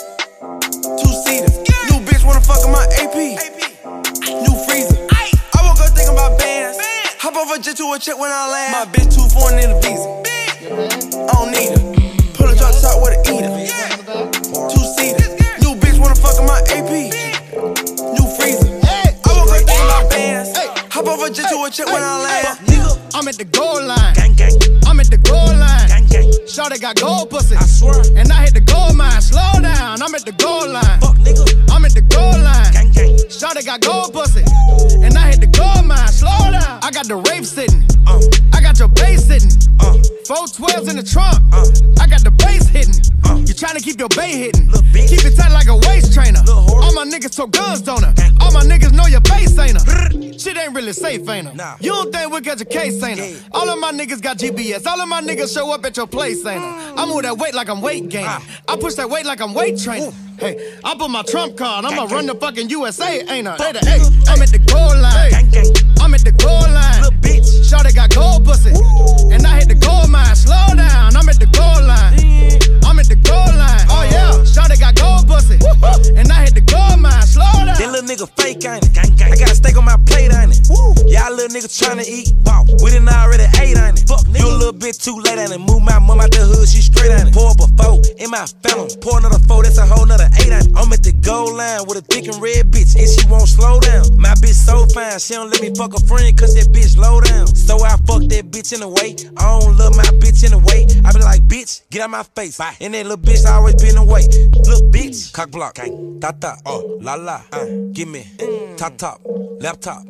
Hop 7.35 7.51
off 7.51 7.59
a 7.59 7.61
jet 7.61 7.77
to 7.79 7.91
a 7.91 7.99
check 7.99 8.17
when 8.17 8.31
I 8.31 8.47
land. 8.47 8.71
My 8.79 8.87
bitch 8.95 9.11
too 9.11 9.27
foreign 9.35 9.59
in 9.59 9.75
a 9.75 9.81
visa. 9.83 10.07
I 11.19 11.35
don't 11.35 11.51
need 11.51 11.75
her. 11.75 11.83
Pull 12.31 12.47
a 12.47 12.55
drop 12.55 12.71
top 12.79 13.03
with 13.03 13.11
a 13.11 13.27
eater. 13.27 13.51
Two 14.71 14.85
seater. 14.95 15.35
New 15.59 15.75
bitch 15.75 15.99
wanna 15.99 16.15
fuck 16.15 16.39
in 16.39 16.47
my 16.47 16.63
AP. 16.71 17.11
New 18.15 18.27
freezer. 18.39 18.71
I 18.87 19.19
walk 19.27 19.51
right 19.51 19.67
through 19.67 19.89
my 19.91 20.07
bands. 20.15 20.55
Hop 20.95 21.11
off 21.11 21.19
over 21.19 21.29
just 21.29 21.51
to 21.51 21.59
a 21.59 21.71
check 21.71 21.87
when 21.91 22.05
I 22.05 22.23
land. 22.23 22.59
Nigga, 22.71 23.19
I'm 23.19 23.27
at 23.27 23.35
the 23.35 23.47
goal 23.51 23.83
line. 23.83 24.15
Gang, 24.15 24.35
gang. 24.35 24.55
I'm 24.87 25.01
at 25.01 25.11
the 25.11 25.19
goal 25.19 25.51
line. 25.59 25.89
Gang, 25.89 26.07
gang. 26.07 26.31
Shawty 26.47 26.81
got 26.81 27.01
gold 27.01 27.31
pussy. 27.31 27.57
I 27.57 27.67
swear. 27.67 27.99
And 28.15 28.31
I 28.31 28.45
hit 28.45 28.55
the 28.55 28.61
gold 28.61 28.95
mine. 28.95 29.21
Slow 29.21 29.59
down. 29.59 30.01
I'm 30.01 30.15
at 30.15 30.25
the 30.25 30.31
goal 30.39 30.71
line. 30.71 31.01
Fuck, 31.03 31.19
nigga. 31.19 31.67
I'm 31.75 31.85
at 31.85 31.95
the 31.95 32.03
goal 32.03 32.31
line. 32.31 32.73
Gang, 32.73 32.93
gang. 32.93 33.19
Shawty 33.27 33.67
got 33.67 33.81
gold 33.81 34.13
pussy 34.13 34.34
got 37.09 37.23
the 37.25 37.31
rape 37.31 37.45
sitting. 37.45 37.85
I 38.53 38.61
got 38.63 38.79
your 38.79 38.89
bass 38.89 39.27
sitting. 39.27 39.51
Four 40.27 40.47
twelves 40.49 40.89
in 40.89 40.97
the 40.97 41.03
trunk. 41.03 41.37
I 42.01 42.07
got 42.07 42.25
the 42.25 42.31
bass 42.31 42.69
hitting. 42.69 42.95
You 43.47 43.53
tryna 43.53 43.83
keep 43.83 43.99
your 43.99 44.09
bay 44.09 44.33
hitting. 44.33 44.69
Keep 44.93 45.25
it 45.25 45.37
tight 45.37 45.53
like 45.53 45.69
a 45.69 45.77
waist 45.89 46.15
trainer. 46.15 46.41
All 46.49 46.95
my 46.95 47.05
niggas 47.05 47.37
took 47.37 47.51
guns, 47.51 47.83
don't 47.83 48.03
her? 48.03 48.15
All 48.41 48.53
my 48.53 48.63
niggas 48.63 48.93
know 48.93 49.07
your 49.07 49.21
base 49.21 49.59
ain't 49.59 49.81
her. 49.83 50.39
Shit 50.39 50.57
ain't 50.57 50.75
really 50.75 50.93
safe, 50.93 51.29
ain't 51.29 51.49
her? 51.49 51.77
You 51.81 51.93
don't 51.93 52.13
think 52.13 52.33
we 52.33 52.41
got 52.41 52.59
your 52.59 52.67
case, 52.67 53.03
ain't 53.03 53.19
her? 53.19 53.49
All 53.53 53.69
of 53.69 53.79
my 53.79 53.93
niggas 53.93 54.23
got 54.23 54.39
GPS. 54.39 54.87
All 54.87 55.01
of 55.01 55.09
my 55.09 55.21
niggas 55.21 55.53
show 55.53 55.73
up 55.73 55.85
at 55.85 55.97
your 55.97 56.07
place, 56.07 56.45
ain't 56.47 56.63
her? 56.63 56.95
I 56.97 57.07
move 57.07 57.23
that 57.23 57.37
weight 57.37 57.55
like 57.55 57.69
I'm 57.69 57.83
weight 57.83 58.09
gaining. 58.09 58.29
I 58.29 58.77
push 58.81 58.95
that 58.95 59.11
weight 59.11 59.27
like 59.27 59.41
I'm 59.41 59.53
weight 59.53 59.79
training. 59.79 60.13
Hey, 60.39 60.79
I 60.83 60.97
put 60.97 61.11
my 61.11 61.23
trump 61.23 61.57
card. 61.57 61.85
I'ma 61.85 62.05
run 62.05 62.27
the 62.27 62.35
fucking 62.35 62.71
USA, 62.71 63.21
ain't 63.29 63.47
I? 63.47 63.57
The 63.57 63.79
hey, 63.85 64.01
I'm 64.33 64.41
at 64.43 64.49
the 64.51 64.59
goal 64.59 64.89
line. 65.01 65.33
I'm 66.01 66.13
at 66.15 66.25
the 66.25 66.33
goal 66.33 66.61
line. 66.61 66.94
Little 67.77 67.93
got 67.93 68.15
gold 68.15 68.45
pussy. 68.45 68.71
And 69.35 69.45
I 69.45 69.59
hit 69.59 69.69
the 69.69 69.75
gold 69.75 70.09
mine. 70.09 70.37
Slow 70.37 70.77
down. 70.77 71.17
I'm 71.17 71.29
at 71.29 71.41
the 71.41 71.47
goal 71.47 71.83
line. 71.83 72.15
I'm 72.85 73.01
at 73.01 73.09
the 73.09 73.17
goal 73.17 73.51
line. 73.59 73.84
Oh 74.05 74.13
yeah. 74.13 74.45
Shawty 74.45 74.79
got 74.79 74.95
gold 74.95 75.27
pussy. 75.27 75.57
And 76.17 76.31
I 76.31 76.45
hit 76.45 76.55
the 76.55 76.61
gold 76.61 77.01
mine. 77.01 77.23
Slow 77.25 77.45
down. 77.65 77.75
That 77.75 77.91
little 77.91 78.09
nigga 78.09 78.29
fake, 78.37 78.65
ain't 78.65 78.85
it? 78.85 78.93
I 79.25 79.37
got 79.37 79.51
a 79.51 79.55
steak 79.57 79.77
on 79.77 79.85
my 79.85 79.97
plate, 80.07 80.33
ain't 80.33 80.53
it? 80.53 80.69
Woo. 80.69 80.95
Y'all 81.09 81.33
little 81.33 81.51
niggas 81.51 81.73
tryna 81.73 82.05
eat. 82.07 82.33
Wow. 82.45 82.65
We 82.83 82.93
done 82.93 83.09
already 83.09 83.49
ate, 83.59 83.77
ain't 83.77 84.01
it? 84.01 84.09
Fuck, 84.09 84.27
you 84.29 84.47
a 84.47 84.53
little 84.53 84.77
bit 84.77 84.95
too 85.01 85.17
late, 85.21 85.39
ain't 85.39 85.53
it? 85.53 85.59
Move 85.59 85.83
my 85.83 85.99
mom 85.99 86.21
out 86.21 86.31
the 86.31 86.45
hood, 86.45 86.69
she 86.69 86.83
straight, 86.85 87.11
ain't 87.11 87.29
it? 87.29 87.35
Pour 87.35 87.51
up 87.51 87.61
a 87.61 87.69
four 87.75 87.99
in 88.21 88.31
my 88.31 88.45
phantom. 88.63 88.87
Pour 89.01 89.19
another 89.19 89.41
four, 89.49 89.65
that's 89.65 89.79
a 89.79 89.87
whole 89.87 90.07
nother 90.07 90.29
eight, 90.39 90.53
ain't 90.53 90.69
it? 90.69 90.77
I'm 90.77 90.93
at 90.93 91.03
the 91.03 91.13
goal 91.25 91.57
line 91.57 91.89
with 91.89 91.99
a 91.99 92.05
thick 92.05 92.29
and 92.29 92.39
red 92.41 92.71
bitch, 92.71 92.95
and 92.95 93.09
she 93.09 93.25
won't 93.27 93.49
slow 93.49 93.81
down. 93.81 94.05
My 94.21 94.37
bitch 94.39 94.61
so 94.61 94.87
fine, 94.93 95.19
she 95.19 95.35
don't 95.35 95.51
let 95.51 95.63
me 95.63 95.73
fuck 95.75 95.95
a 95.95 96.01
friend, 96.05 96.31
cause 96.37 96.55
that 96.55 96.71
bitch 96.71 96.97
low 96.97 97.21
down. 97.21 97.49
So 97.49 97.83
I 97.83 97.97
fuck 98.07 98.29
that 98.31 98.53
bitch 98.53 98.73
in 98.73 98.81
the 98.81 98.89
way. 98.89 99.17
I 99.41 99.59
don't 99.59 99.77
love 99.77 99.97
my 99.97 100.09
bitch 100.21 100.45
in 100.45 100.53
the 100.53 100.63
way. 100.63 100.87
I 101.05 101.11
be 101.13 101.21
like, 101.25 101.43
bitch, 101.49 101.83
get 101.91 102.03
out 102.03 102.11
my 102.11 102.23
face. 102.23 102.59
Bye. 102.59 102.77
And 102.81 102.95
that 102.95 103.07
little 103.07 103.19
bitch 103.19 103.45
always 103.47 103.75
been 103.81 103.94
away. 103.99 104.23
Look, 104.67 104.85
bitch, 104.93 105.33
cock 105.33 105.51
block, 105.51 105.75
gang, 105.75 106.21
ta 106.21 106.33
ta, 106.33 106.57
oh, 106.67 106.99
la 107.01 107.15
la, 107.15 107.43
uh, 107.53 107.65
give 107.93 108.09
me, 108.09 108.27
top 108.77 108.97
top, 108.97 109.21
laptop. 109.61 110.05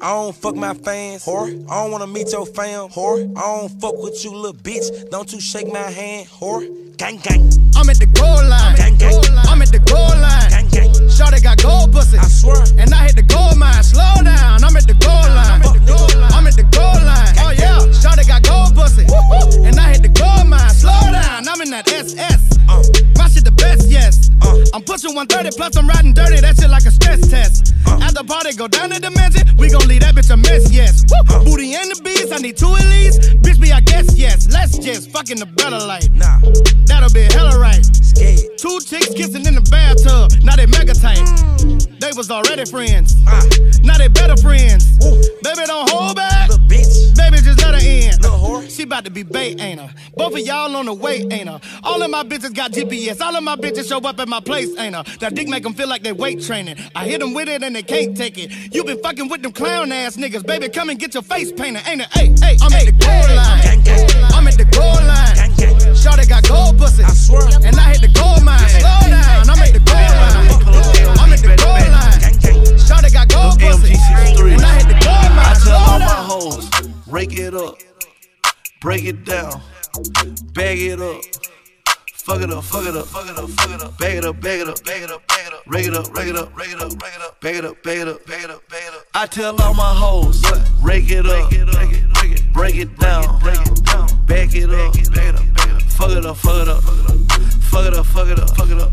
I 0.00 0.12
don't 0.12 0.36
fuck 0.36 0.54
my 0.54 0.74
fans, 0.74 1.24
whore. 1.24 1.48
I 1.70 1.82
don't 1.82 1.90
wanna 1.90 2.06
meet 2.06 2.30
your 2.30 2.46
fam, 2.46 2.88
whore. 2.88 3.32
I 3.36 3.40
don't 3.40 3.80
fuck 3.80 3.96
with 3.96 4.22
you, 4.24 4.30
little 4.30 4.52
bitch. 4.52 5.10
Don't 5.10 5.32
you 5.32 5.40
shake 5.40 5.72
my 5.72 5.78
hand, 5.78 6.28
whore. 6.28 6.86
Gang 6.96 7.18
gang. 7.18 7.50
I'm 7.76 7.90
at 7.90 7.98
the 7.98 8.06
goal 8.06 8.40
line. 8.48 8.76
Gang 8.76 8.96
gang. 8.96 9.20
I'm 9.48 9.60
at 9.60 9.70
the 9.70 9.78
goal 9.80 10.16
line. 10.16 10.48
Gang 10.48 10.68
gang. 10.68 10.90
Shawty 11.12 11.42
got 11.42 11.62
gold 11.62 11.92
pussy. 11.92 12.16
I 12.16 12.24
swear. 12.24 12.62
And 12.78 12.92
I 12.92 13.04
hit 13.04 13.16
the 13.16 13.22
gold 13.22 13.58
mine. 13.58 13.82
Slow 13.82 14.24
down. 14.24 14.64
I'm 14.64 14.76
at 14.76 14.86
the 14.86 14.94
goal 14.94 15.12
line. 15.12 15.60
I'm 16.32 16.46
at 16.46 16.56
the 16.56 16.64
goal 16.72 16.96
line. 17.04 17.25
Oh 17.46 17.52
yeah. 17.52 17.78
Shawty 17.94 18.26
got 18.26 18.42
gold 18.42 18.74
pussy. 18.74 19.06
And 19.62 19.78
I 19.78 19.94
hit 19.94 20.02
the 20.02 20.10
gold 20.10 20.50
mine. 20.50 20.70
Slow 20.70 20.90
down. 21.14 21.46
I'm 21.46 21.60
in 21.60 21.70
that 21.70 21.86
SS. 21.86 22.58
Uh. 22.68 22.82
My 23.16 23.28
shit 23.28 23.44
the 23.44 23.54
best, 23.54 23.88
yes. 23.88 24.30
I'm 24.74 24.82
pushing 24.82 25.14
130 25.14 25.54
plus 25.56 25.76
I'm 25.76 25.86
riding 25.86 26.12
dirty. 26.12 26.40
That 26.40 26.56
shit 26.58 26.70
like 26.70 26.84
a 26.86 26.90
stress 26.90 27.22
test. 27.30 27.72
At 28.02 28.14
the 28.14 28.24
party 28.24 28.52
go 28.56 28.66
down 28.66 28.90
to 28.90 28.98
the 28.98 29.10
mansion, 29.10 29.46
we 29.56 29.70
gon' 29.70 29.86
leave 29.86 30.02
that 30.02 30.14
bitch 30.14 30.30
a 30.30 30.36
mess, 30.36 30.70
yes. 30.72 31.06
Woo. 31.06 31.44
Booty 31.44 31.74
and 31.74 31.86
the 31.86 32.02
beats, 32.02 32.32
I 32.32 32.38
need 32.38 32.56
two 32.56 32.74
at 32.74 32.86
least. 32.90 33.38
Bitch 33.42 33.60
be 33.62 33.70
I 33.70 33.80
guess 33.80 34.18
yes. 34.18 34.50
Let's 34.50 34.78
just 34.78 35.10
fucking 35.10 35.38
the 35.38 35.46
better 35.46 35.78
light. 35.78 36.10
Nah. 36.12 36.42
That'll 36.90 37.14
be 37.14 37.30
hella 37.30 37.58
right. 37.58 37.86
Two 38.16 38.80
chicks 38.80 39.12
kissing 39.12 39.44
in 39.44 39.54
the 39.54 39.66
bathtub. 39.70 40.42
Now 40.42 40.56
they 40.56 40.66
mega 40.66 40.94
tight. 40.94 41.20
They 42.00 42.12
was 42.16 42.30
already 42.30 42.64
friends. 42.64 43.14
Uh. 43.26 43.42
Now 43.82 43.98
they 43.98 44.08
better 44.08 44.36
friends. 44.36 44.96
Baby, 45.42 45.66
don't 45.66 45.88
hold 45.90 46.16
back. 46.16 46.48
Little 46.48 46.64
bitch. 46.66 47.16
Baby, 47.16 47.38
just 47.38 47.58
let 47.60 47.74
her 47.74 47.86
in. 47.86 48.12
Whore. 48.20 48.70
She 48.70 48.84
about 48.84 49.04
to 49.04 49.10
be 49.10 49.22
bait, 49.22 49.60
ain't 49.60 49.80
her? 49.80 49.90
Both 50.16 50.34
of 50.34 50.40
y'all 50.40 50.74
on 50.74 50.86
the 50.86 50.94
way, 50.94 51.26
ain't 51.30 51.48
her? 51.48 51.60
All 51.82 52.02
of 52.02 52.10
my 52.10 52.22
bitches 52.22 52.54
got 52.54 52.72
GPS. 52.72 53.20
All 53.20 53.36
of 53.36 53.42
my 53.42 53.56
bitches 53.56 53.88
show 53.88 53.98
up 53.98 54.18
at 54.18 54.28
my 54.28 54.40
place, 54.40 54.76
ain't 54.78 54.94
her? 54.94 55.04
That 55.20 55.34
dick 55.34 55.48
make 55.48 55.62
them 55.62 55.74
feel 55.74 55.88
like 55.88 56.02
they 56.02 56.12
weight 56.12 56.42
training. 56.42 56.76
I 56.94 57.04
hit 57.04 57.20
them 57.20 57.34
with 57.34 57.48
it 57.48 57.62
and 57.62 57.74
they 57.74 57.82
can't 57.82 58.16
take 58.16 58.38
it. 58.38 58.74
You 58.74 58.84
been 58.84 59.00
fucking 59.02 59.28
with 59.28 59.42
them 59.42 59.52
clown 59.52 59.92
ass 59.92 60.16
niggas. 60.16 60.46
Baby, 60.46 60.68
come 60.68 60.90
and 60.90 60.98
get 60.98 61.14
your 61.14 61.22
face 61.22 61.52
painted, 61.52 61.86
ain't 61.86 62.00
it? 62.00 62.08
Hey, 62.12 62.28
hey, 62.40 62.56
I'm 62.62 62.72
at 62.72 62.86
the 62.86 62.92
goal 62.92 63.36
line. 63.36 64.32
I'm 64.32 64.48
at 64.48 64.56
the 64.56 64.64
goal 64.64 64.94
line. 64.94 65.35
Shawty 66.06 66.28
got 66.28 66.46
gold 66.46 66.78
pussy. 66.78 67.02
I 67.02 67.08
swear. 67.10 67.42
And 67.64 67.74
I 67.74 67.90
hit 67.90 68.00
the 68.00 68.08
gold 68.14 68.44
mine. 68.44 68.60
Slow 68.68 69.10
down. 69.10 69.50
I'm 69.50 69.58
at 69.58 69.72
the 69.72 69.80
goal 69.82 69.96
line. 69.96 70.46
I'm 71.18 71.32
at 71.32 71.40
the 71.42 71.56
goal 71.58 71.82
line. 71.90 72.20
Shawty 72.78 73.12
got 73.12 73.28
gold 73.28 73.58
pussy. 73.58 73.94
And 74.54 74.62
I 74.62 74.78
hit 74.78 74.86
the 74.86 74.94
gold 75.02 75.30
mine. 75.34 75.50
I 75.50 75.58
tell 75.64 75.74
all 75.74 75.98
my 75.98 76.06
hoes, 76.30 76.70
rake 77.08 77.36
it 77.36 77.54
up, 77.54 77.78
break 78.80 79.04
it 79.04 79.24
down, 79.24 79.60
bag 80.54 80.78
it 80.78 81.00
up. 81.00 81.20
Fuck 82.14 82.42
it 82.42 82.50
up, 82.50 82.64
fuck 82.64 82.86
it 82.86 82.96
up, 82.96 83.06
fuck 83.06 83.28
it 83.28 83.38
up, 83.38 83.48
fuck 83.50 83.70
it 83.70 83.82
up, 83.82 83.98
bag 83.98 84.18
it 84.18 84.24
up, 84.24 84.40
bag 84.40 84.60
it 84.60 84.68
up, 84.68 84.84
bag 84.84 85.02
it 85.02 85.10
up, 85.10 85.26
bag 85.28 85.46
it 85.46 85.52
up, 85.52 85.62
rake 85.66 85.86
it 85.86 85.94
up, 85.94 86.16
rake 86.16 86.28
it 86.28 86.36
up, 86.36 86.56
rake 86.56 86.70
it 86.72 86.80
up, 86.82 87.00
rake 87.00 87.14
it 87.14 87.22
up, 87.22 87.40
bag 87.40 87.56
it 87.56 87.64
up, 87.64 87.82
bag 87.82 87.98
it 87.98 88.08
up, 88.08 88.24
bag 88.26 88.42
it 88.42 88.50
up, 88.50 88.68
bag 88.68 88.82
it 88.82 88.94
up. 88.94 89.02
I 89.14 89.26
tell 89.26 89.60
all 89.60 89.74
my 89.74 89.94
hoes, 89.94 90.42
rake 90.82 91.10
it 91.10 91.26
up, 91.26 91.50
break 92.52 92.76
it 92.76 92.96
down, 92.98 93.40
bag 94.26 94.54
it 94.54 94.70
up, 94.74 94.96
fuck 95.96 96.10
it 96.10 96.26
up, 96.26 96.36
fuck 96.36 96.62
it 96.62 96.68
up, 96.68 96.82
fuck 96.82 96.94
it 96.94 97.08
up, 97.14 97.16
fuck 97.64 97.86
it 97.86 97.94
up, 97.94 98.06
fuck 98.06 98.28
it 98.28 98.38
up. 98.38 98.56
Fuck 98.56 98.70
it 98.70 98.78
up, 98.78 98.92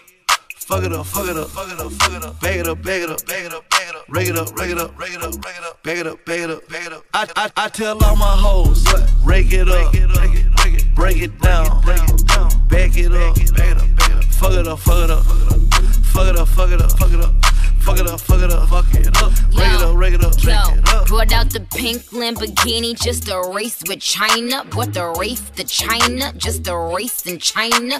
Fuck 0.71 0.85
it 0.85 0.93
up, 0.93 1.05
fuck 1.05 1.27
it 1.27 1.35
up, 1.35 1.49
fuck 1.49 1.69
it 1.69 1.79
up, 1.81 1.91
fuck 1.91 2.13
it 2.13 2.23
up. 2.23 2.39
Bag 2.39 2.59
it 2.61 2.65
up, 2.65 2.81
bag 2.81 3.01
it 3.01 3.09
up, 3.09 3.25
bag 3.25 3.43
it 3.43 3.53
up, 3.53 3.69
bag 3.69 3.89
it 3.89 3.95
up. 3.97 4.05
Rag 4.07 4.27
it 4.27 4.37
up, 4.37 4.57
rag 4.57 4.69
it 4.69 4.77
up, 4.77 4.97
rag 4.97 5.11
it 5.11 5.21
up, 5.21 5.43
rag 5.43 5.57
it 5.57 5.63
up. 5.65 5.83
Bag 5.83 5.97
it 5.97 6.07
up, 6.07 6.25
bag 6.25 6.39
it 6.39 6.49
up, 6.49 6.69
bag 6.69 6.85
it 6.85 6.93
up. 6.93 7.03
I, 7.13 7.27
I, 7.35 7.51
I 7.57 7.67
tell 7.67 8.01
all 8.01 8.15
my 8.15 8.25
hoes, 8.25 8.85
rake 9.21 9.51
it 9.51 9.67
up, 9.67 9.91
break 10.95 11.17
it 11.17 11.41
down, 11.41 11.81
back 12.69 12.95
it 12.95 13.11
up, 13.11 13.37
fuck 14.31 14.53
it 14.53 14.65
up, 14.65 14.79
fuck 14.79 15.03
it 15.03 15.11
up, 15.11 15.25
fuck 16.05 16.29
it 16.29 16.37
up, 16.39 16.47
fuck 16.47 16.71
it 16.71 16.81
up, 16.81 16.91
fuck 16.97 17.11
it 17.11 17.19
up. 17.19 17.35
Fuck 17.81 17.99
it 17.99 18.07
up, 18.07 18.21
fuck 18.21 18.41
it 18.41 18.51
up, 18.51 18.69
fuck 18.69 18.93
it 18.93 19.17
up. 19.17 19.33
Break 19.51 19.73
it 19.73 19.81
up, 19.81 19.95
break 19.95 20.13
it 20.13 20.23
up, 20.23 20.37
break 20.39 20.55
it 20.55 20.93
up. 20.93 21.07
Brought 21.07 21.33
out 21.33 21.49
the 21.49 21.59
pink 21.75 22.03
Lamborghini 22.11 22.97
just 22.97 23.27
a 23.27 23.51
race 23.53 23.81
with 23.89 23.99
China. 23.99 24.63
What 24.73 24.93
the 24.93 25.13
race 25.19 25.41
The 25.41 25.65
China 25.65 26.31
just 26.37 26.65
a 26.67 26.77
race 26.77 27.25
in 27.25 27.39
China. 27.39 27.99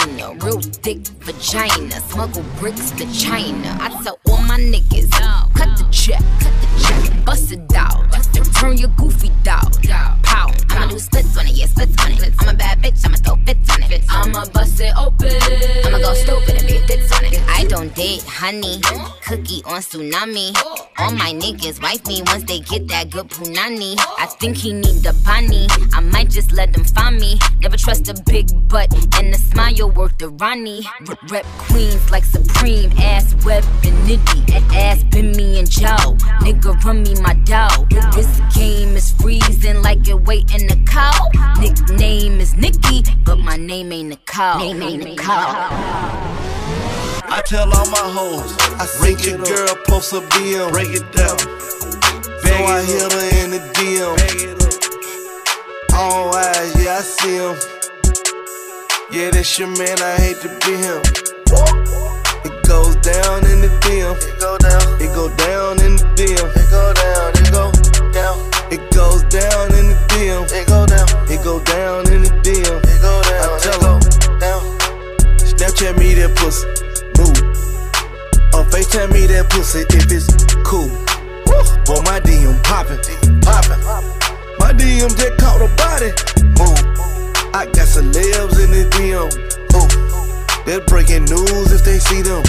Thick 0.83 1.07
vagina, 1.19 1.99
smuggle 2.09 2.43
bricks 2.59 2.89
to 2.91 3.05
China. 3.13 3.77
I 3.79 3.89
tell 4.03 4.17
all 4.27 4.41
my 4.41 4.57
niggas, 4.57 5.11
cut 5.53 5.77
the 5.77 5.85
check, 5.91 6.19
cut 6.39 6.53
the 6.59 6.67
check, 6.83 7.25
bust 7.25 7.51
it 7.51 7.59
out, 7.75 8.11
turn 8.55 8.77
your 8.79 8.89
goofy 8.97 9.29
dog. 9.43 9.71
Pow, 10.23 10.51
I'ma 10.69 10.87
do 10.87 10.97
splits 10.97 11.37
on 11.37 11.45
it, 11.45 11.53
yeah, 11.53 11.67
splits 11.67 11.95
on 12.03 12.13
it. 12.13 12.33
I'm 12.39 12.49
a 12.49 12.53
bad 12.55 12.79
bitch, 12.81 13.05
I'ma 13.05 13.17
throw 13.17 13.35
fits 13.45 13.69
on 13.69 13.83
it. 13.83 14.03
I'ma 14.09 14.45
bust 14.53 14.81
it 14.81 14.93
open, 14.97 15.29
go 16.01 16.13
stupid 16.13 16.57
and 16.57 16.67
be 16.67 16.79
fits 16.87 17.11
on 17.11 17.25
it. 17.25 17.39
I 17.47 17.65
don't 17.65 17.93
date 17.95 18.23
honey. 18.23 18.81
Cookie 19.25 19.61
on 19.65 19.81
tsunami. 19.81 20.55
All 20.97 21.11
my 21.11 21.31
niggas 21.33 21.81
wife 21.81 22.05
me 22.07 22.21
once 22.27 22.43
they 22.43 22.59
get 22.59 22.87
that 22.89 23.11
good 23.11 23.29
punani. 23.29 23.95
I 24.17 24.25
think 24.39 24.57
he 24.57 24.73
need 24.73 25.03
the 25.03 25.13
bunny. 25.25 25.67
I 25.93 26.01
might 26.01 26.29
just 26.29 26.51
let 26.51 26.73
them 26.73 26.83
find 26.83 27.17
me. 27.17 27.39
Never 27.61 27.77
trust 27.77 28.09
a 28.09 28.15
big 28.25 28.47
butt 28.67 28.91
and 29.17 29.33
a 29.33 29.37
smile 29.37 29.91
worth 29.91 30.17
the 30.17 30.29
Ronnie. 30.29 30.83
Rep 31.29 31.45
queens 31.57 32.09
like 32.09 32.25
Supreme, 32.25 32.91
ass 32.97 33.35
web 33.45 33.63
and 33.83 33.97
nitty. 34.07 34.41
Ass 34.75 35.03
been 35.03 35.31
me 35.31 35.59
and 35.59 35.69
Joe. 35.69 36.15
Nigga 36.41 36.83
run 36.83 37.03
me 37.03 37.13
my 37.21 37.33
dough. 37.45 37.85
This 38.15 38.41
game 38.55 38.95
is 38.95 39.11
freezing 39.11 39.81
like 39.81 40.07
it 40.07 40.21
wait 40.23 40.53
in 40.53 40.67
the 40.67 40.77
cow. 40.89 41.29
Nickname 41.59 42.39
is 42.39 42.55
Nikki, 42.55 43.03
but 43.23 43.37
my 43.37 43.55
name 43.55 43.91
ain't 43.91 44.09
Nicole. 44.09 44.59
Name 44.59 44.81
ain't 44.81 45.03
Nicole. 45.03 45.90
I 47.33 47.41
tell 47.45 47.71
all 47.73 47.89
my 47.89 47.97
hoes, 47.97 48.55
I 48.79 48.85
seen 48.85 49.19
your 49.19 49.37
girl 49.45 49.75
post 49.87 50.13
a 50.13 50.21
DM, 50.21 50.71
break 50.71 50.89
it 50.89 51.11
down. 51.11 51.37
So 52.41 52.53
I 52.65 52.83
hit 52.83 53.11
her 53.11 53.27
in 53.43 53.51
the 53.51 53.59
DM. 53.75 54.15
All 55.93 56.35
eyes, 56.35 56.75
yeah, 56.83 56.97
I 56.97 57.01
see 57.01 57.35
him. 57.35 57.55
Yeah, 59.11 59.29
that's 59.31 59.59
your 59.59 59.67
man, 59.67 60.01
I 60.01 60.15
hate 60.15 60.39
to 60.41 60.49
be 60.65 60.77
him. 60.77 61.01
It 62.45 62.63
goes 62.67 62.95
down 62.97 63.45
in 63.45 63.59
the 63.61 63.67
DM. 63.83 64.15
It 64.15 64.39
go 64.39 64.57
down. 64.57 65.01
It 65.01 65.13
go 65.13 65.27
down 65.35 65.79
in 65.83 65.97
the 65.97 66.03
DM. 66.15 66.47
It 66.55 66.69
go 66.71 66.93
down. 66.93 67.33
It 67.35 67.51
go 67.51 67.71
down. 68.11 68.37
It 68.71 68.91
goes 68.93 69.23
down 69.23 69.73
in 69.75 69.89
the 69.89 69.97
DM. 70.07 70.47
It 70.51 70.67
go 70.67 70.85
down. 70.85 71.07
It 71.29 71.43
go 71.43 71.59
down 71.63 72.11
in 72.11 72.23
the 72.23 72.29
DM. 72.41 72.90
Snapchat 75.91 75.99
me 75.99 76.13
that 76.15 76.35
pussy. 76.35 76.67
Move. 77.17 77.37
Or 78.53 78.63
FaceTime 78.69 79.11
me 79.11 79.27
that 79.27 79.49
pussy 79.49 79.79
if 79.79 80.11
it's 80.11 80.27
cool. 80.63 80.89
Boy, 81.85 82.01
my 82.03 82.19
DM 82.19 82.63
poppin', 82.63 82.99
poppin'. 83.41 83.79
My 84.59 84.71
DM 84.73 85.11
just 85.17 85.37
caught 85.37 85.61
a 85.61 85.67
body. 85.75 86.11
Move. 86.59 86.79
I 87.53 87.65
got 87.65 87.87
celebs 87.87 88.59
in 88.63 88.71
the 88.71 88.87
DM. 88.95 89.31
Ooh. 89.75 90.65
They're 90.65 90.81
breaking 90.81 91.25
news 91.25 91.71
if 91.71 91.83
they 91.83 91.99
see 91.99 92.21
them. 92.21 92.43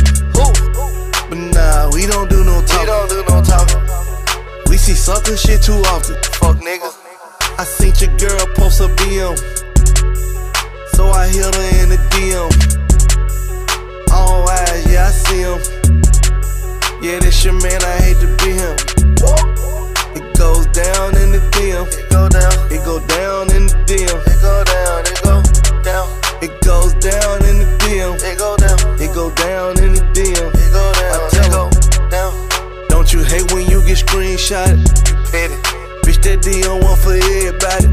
But 1.28 1.38
nah, 1.38 1.90
we 1.92 2.06
don't 2.06 2.28
do 2.28 2.44
no 2.44 2.62
talking. 2.62 2.80
We 2.80 2.86
don't 2.86 3.08
do 3.08 3.24
no 3.28 3.42
talking. 3.42 3.80
We 4.68 4.76
see 4.76 4.94
sucker 4.94 5.36
shit 5.36 5.62
too 5.62 5.82
often. 5.90 6.16
Fuck 6.38 6.58
niggas. 6.58 6.98
I 7.58 7.64
seen 7.64 7.94
your 7.98 8.16
girl 8.18 8.46
post 8.54 8.80
a 8.80 8.88
BM. 9.00 9.36
So 10.94 11.08
I 11.10 11.28
hit 11.28 11.54
her 11.54 11.82
in 11.82 11.88
the 11.88 11.96
DM. 12.10 12.81
All 14.22 14.48
eyes, 14.48 14.86
yeah, 14.86 15.06
I 15.06 15.10
see 15.10 15.42
him. 15.42 15.58
Yeah, 17.02 17.18
this 17.18 17.44
your 17.44 17.54
man, 17.54 17.82
I 17.82 17.94
hate 17.98 18.20
to 18.22 18.28
be 18.38 18.54
him. 18.54 18.76
It 20.14 20.38
goes 20.38 20.66
down 20.70 21.16
in 21.18 21.32
the 21.34 21.42
DM. 21.50 21.86
It 21.90 22.08
go 22.10 22.28
down. 22.28 22.54
It 22.70 22.84
go 22.84 23.00
down 23.06 23.50
in 23.50 23.66
the 23.66 23.74
DM. 23.90 24.18
It 24.22 24.38
go 24.40 24.62
down. 24.62 25.02
It 25.10 25.18
go 25.26 25.42
down. 25.82 26.06
It 26.40 26.54
goes 26.62 26.94
down 27.02 27.44
in 27.50 27.58
the 27.58 27.68
DM. 27.82 28.14
It 28.22 28.38
go 28.38 28.56
down. 28.56 28.78
It 29.02 29.12
go 29.12 29.34
down 29.34 29.82
in 29.82 29.94
the 29.94 30.04
DM. 30.14 30.50
It 30.54 30.70
go 30.70 30.84
down. 30.94 31.18
I 31.18 31.28
tell 31.34 31.66
her, 31.66 32.08
down. 32.08 32.32
Don't 32.88 33.12
you 33.12 33.24
hate 33.24 33.50
when 33.52 33.66
you 33.66 33.84
get 33.84 33.98
screenshotted? 33.98 34.86
Bitch, 36.04 36.22
that 36.22 36.40
DM 36.42 36.82
one 36.82 36.96
for 36.96 37.14
everybody. 37.14 37.91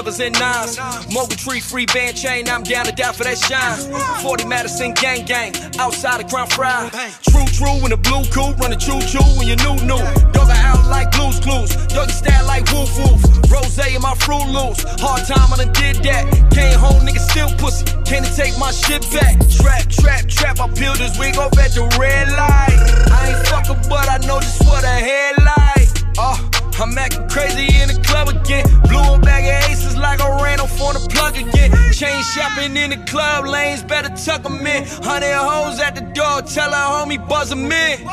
Sevens, 0.00 0.20
and 0.20 0.38
nines. 0.38 0.78
Mogul 1.12 1.36
tree, 1.36 1.60
free 1.60 1.86
band 1.86 2.16
chain. 2.16 2.48
I'm 2.48 2.62
down 2.62 2.86
to 2.86 2.92
die 2.92 3.12
for 3.12 3.24
that 3.24 3.38
shine. 3.38 3.76
40 4.22 4.46
Madison 4.46 4.94
gang 4.94 5.24
gang. 5.24 5.52
Outside 5.78 6.20
of 6.20 6.30
Crown 6.30 6.48
Fry. 6.48 6.88
True, 7.28 7.44
true, 7.46 7.76
in 7.84 7.90
the 7.90 7.96
blue 7.96 8.24
cool. 8.32 8.54
Running 8.54 8.78
choo 8.78 9.00
choo 9.02 9.24
when 9.36 9.46
you 9.48 9.56
new 9.56 9.76
new. 9.84 10.00
Dog 10.32 10.50
out 10.50 10.86
like 10.88 11.10
blues 11.12 11.40
clues. 11.40 11.70
Doggy 11.88 12.12
style 12.12 12.46
like 12.46 12.64
woof 12.72 12.90
woof. 12.98 13.20
Rose 13.50 13.78
in 13.78 14.00
my 14.00 14.14
fruit 14.14 14.46
loose. 14.48 14.80
Hard 15.00 15.26
time, 15.26 15.52
I 15.52 15.56
done 15.64 15.72
did 15.72 15.96
that. 16.04 16.24
Came 16.52 16.78
home, 16.78 17.04
nigga 17.06 17.20
still 17.20 17.50
pussy. 17.58 17.84
Can't 18.04 18.26
take 18.36 18.56
my 18.58 18.70
shit 18.70 19.02
back. 19.12 19.36
Trap, 19.50 19.88
trap, 19.88 20.28
trap. 20.28 20.60
I 20.60 20.68
peeled 20.72 20.96
this 20.96 21.18
wig 21.18 21.36
off 21.36 21.56
at 21.58 21.72
the 21.72 21.84
red 21.98 22.28
light. 22.32 22.78
I 23.12 23.34
ain't 23.34 23.46
fucking, 23.48 23.88
but 23.88 24.08
I 24.08 24.18
know 24.26 24.40
just 24.40 24.64
what 24.64 24.84
a 24.84 24.96
headlight. 25.08 25.88
Oh, 26.18 26.38
I'm 26.80 26.96
acting 26.96 27.28
crazy 27.28 27.68
in 27.80 27.88
the 27.88 28.00
club 28.06 28.28
again. 28.28 28.64
Blew 28.88 29.14
a 29.14 29.18
bag 29.18 29.44
of 29.44 29.70
aces 29.70 29.89
like 30.00 30.20
I 30.20 30.42
ran 30.42 30.60
off 30.60 30.80
on 30.80 30.94
the 30.94 31.06
plug 31.08 31.36
again. 31.36 31.70
Chain 31.92 32.22
shopping 32.22 32.76
in 32.76 32.90
the 32.90 32.96
club 33.10 33.46
lanes, 33.46 33.82
better 33.82 34.08
tuck 34.24 34.44
'em 34.44 34.66
in. 34.66 34.86
Hundred 35.04 35.34
hoes 35.34 35.80
at 35.80 35.94
the 35.94 36.00
door, 36.00 36.42
tell 36.42 36.72
her 36.72 36.86
homie 36.94 37.20
buzz 37.28 37.52
'em 37.52 37.70
in. 37.70 38.08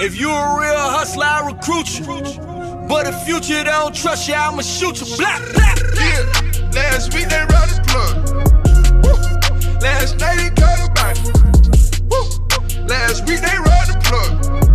If 0.00 0.16
you 0.16 0.30
a 0.30 0.60
real 0.60 0.86
hustler, 0.96 1.24
I 1.24 1.46
recruit 1.46 1.98
you. 1.98 2.06
But 2.88 3.06
if 3.06 3.16
future 3.22 3.64
don't 3.64 3.94
trust 3.94 4.28
you, 4.28 4.34
I'ma 4.34 4.62
shoot 4.62 5.00
you. 5.00 5.16
Blah, 5.16 5.38
blah, 5.54 5.74
Yeah, 6.02 6.22
last 6.74 7.14
week 7.14 7.28
they 7.28 7.44
ride 7.52 7.70
the 7.70 7.80
plug. 7.90 8.14
Last 9.82 10.18
night 10.20 10.36
they 10.38 10.50
got 10.50 10.78
a 10.80 10.88
body. 10.98 11.20
Last 12.86 13.26
week 13.26 13.40
they 13.40 13.56
ride 13.58 13.88
the 13.88 13.98
plug. 14.04 14.71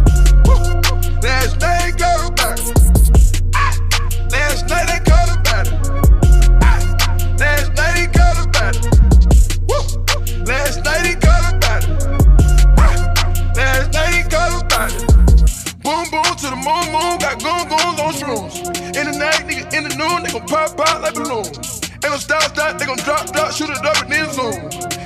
Got 17.47 17.69
goons 17.71 17.99
on 17.99 18.13
shrooms. 18.13 18.55
In 18.97 19.11
the 19.11 19.15
night, 19.17 19.47
nigga, 19.47 19.63
in 19.73 19.83
the 19.87 19.93
noon, 19.95 20.23
they 20.23 20.31
gon' 20.31 20.47
pop 20.47 20.79
out 20.79 21.01
like 21.01 21.15
balloons. 21.15 21.81
Ain't 22.03 22.11
no 22.13 22.17
stop 22.17 22.43
stop, 22.43 22.77
they 22.77 22.85
gon' 22.85 22.97
drop 22.97 23.31
drop, 23.31 23.51
shoot 23.51 23.69
it 23.69 23.83
up 23.85 23.97
and 24.03 24.11
then 24.11 24.27
zoom. 24.33 24.53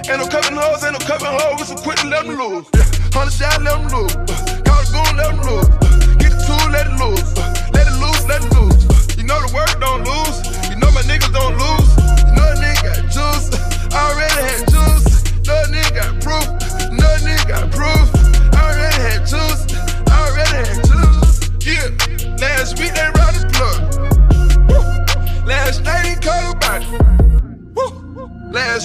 Ain't 0.10 0.20
no 0.20 0.28
cutting 0.28 0.58
hoes, 0.58 0.84
ain't 0.84 0.94
no 0.94 1.02
cutting 1.06 1.28
hoes, 1.28 1.60
we 1.60 1.66
some 1.66 1.78
quit 1.78 2.02
and 2.02 2.10
let 2.10 2.26
them 2.26 2.36
loose. 2.38 2.68
Yeah. 2.74 2.86
Hundred 3.14 3.34
shot, 3.34 3.62
let 3.62 3.78
them 3.78 3.88
loose. 3.94 4.16
Uh, 4.16 4.26
Call 4.66 4.82
the 4.82 4.92
goon, 4.96 5.14
let 5.18 5.28
them 5.30 5.40
loose. 5.46 5.70
Get 6.18 6.32
the 6.34 6.40
tool, 6.46 6.66
let 6.72 6.88
it 6.88 6.98
loose. 6.98 7.30
Let 7.74 7.86
it 7.88 7.98
loose, 8.02 8.24
let 8.28 8.40
it 8.44 8.52
loose. 8.58 9.18
You 9.18 9.24
know 9.24 9.40
the 9.46 9.52
work 9.54 9.74
don't 9.80 10.04
lose. 10.04 10.31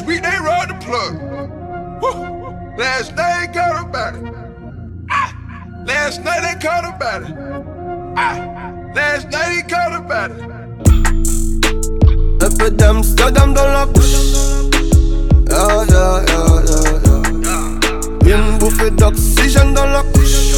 Week 0.06 0.22
they 0.22 0.38
rode 0.38 0.68
the 0.70 0.76
plug. 0.84 1.14
Woo. 2.00 2.12
Last 2.78 3.14
night 3.16 3.46
they 3.46 3.52
got 3.52 3.84
about 3.84 4.14
it. 4.14 4.34
Ah. 5.10 5.34
Last 5.84 6.22
night 6.22 6.42
they 6.42 6.54
caught 6.66 6.84
about 6.84 7.22
it. 7.22 7.34
Ah. 8.16 8.36
Last 8.94 9.28
night 9.30 9.50
they 9.54 9.62
caught 9.68 9.92
about 9.92 10.30
it. 10.30 10.56
D'Amsterdam 12.78 13.54
dans 13.54 13.68
la 13.68 13.86
bouche. 13.86 14.16
Yeah, 15.48 15.84
yeah, 15.88 16.24
yeah, 16.26 16.62
yeah, 16.66 16.98
yeah. 18.24 18.36
Une 18.36 18.58
bouffée 18.58 18.90
d'oxygène 18.90 19.72
dans 19.74 19.86
la 19.86 20.02
couche. 20.12 20.54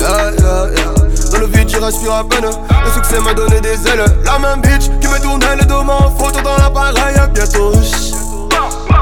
Yeah, 0.00 0.32
yeah, 0.38 0.70
yeah. 0.74 0.94
Dans 1.32 1.38
le 1.40 1.46
vide, 1.46 1.68
je 1.68 1.76
respire 1.78 2.14
à 2.14 2.24
peine. 2.26 2.44
Le 2.44 2.90
succès 2.90 3.20
m'a 3.20 3.34
donné 3.34 3.60
des 3.60 3.86
ailes. 3.88 4.04
La 4.24 4.38
même 4.38 4.62
bitch 4.62 4.88
qui 5.00 5.08
me 5.08 5.18
tournait 5.20 5.64
deux 5.66 5.84
mains 5.84 6.06
en 6.06 6.10
photo 6.10 6.40
dans 6.42 6.56
l'appareil. 6.56 7.16
Bientôt. 7.34 7.72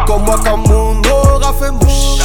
Comme 0.06 0.24
moi, 0.24 0.38
comme 0.44 0.62
mon 0.68 1.00
aura 1.10 1.52
fait 1.54 1.70
mouche. 1.70 2.18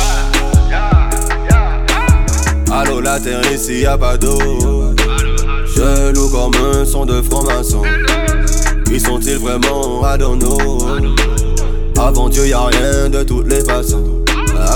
Allô, 2.72 3.02
la 3.02 3.20
terre 3.20 3.42
ici, 3.54 3.82
y'a 3.82 3.98
pas 3.98 4.18
d'eau. 4.18 4.38
Je 5.76 6.12
loue 6.12 6.30
comme 6.30 6.54
un 6.56 6.86
son 6.86 7.06
de 7.06 7.22
franc-maçon. 7.22 7.82
Qui 8.86 9.00
sont-ils 9.00 9.38
vraiment 9.38 10.02
know. 10.36 10.80
Avant 11.98 12.30
Dieu, 12.30 12.48
y'a 12.48 12.66
rien 12.66 13.10
de 13.10 13.24
toutes 13.24 13.48
les 13.48 13.64
façons. 13.64 14.04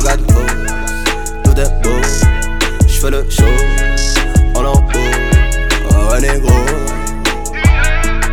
Got 0.03 0.19
hope, 0.29 0.51
tout 1.43 1.59
est 1.59 1.81
beau. 1.83 2.01
J'fais 2.87 3.11
le 3.11 3.25
show, 3.29 3.43
en 4.55 4.63
haut. 4.65 4.83
Oh, 5.89 6.11
ouais, 6.11 6.21
négro. 6.21 6.53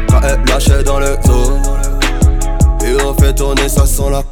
Quand 0.09 0.21
elle 0.23 0.41
lâche 0.49 0.85
dans 0.85 0.99
le 0.99 1.17
dos. 1.25 1.59
Et 2.85 3.03
on 3.05 3.15
fait 3.15 3.35
tourner, 3.35 3.69
ça 3.69 3.87
sent 3.87 4.11
la 4.11 4.23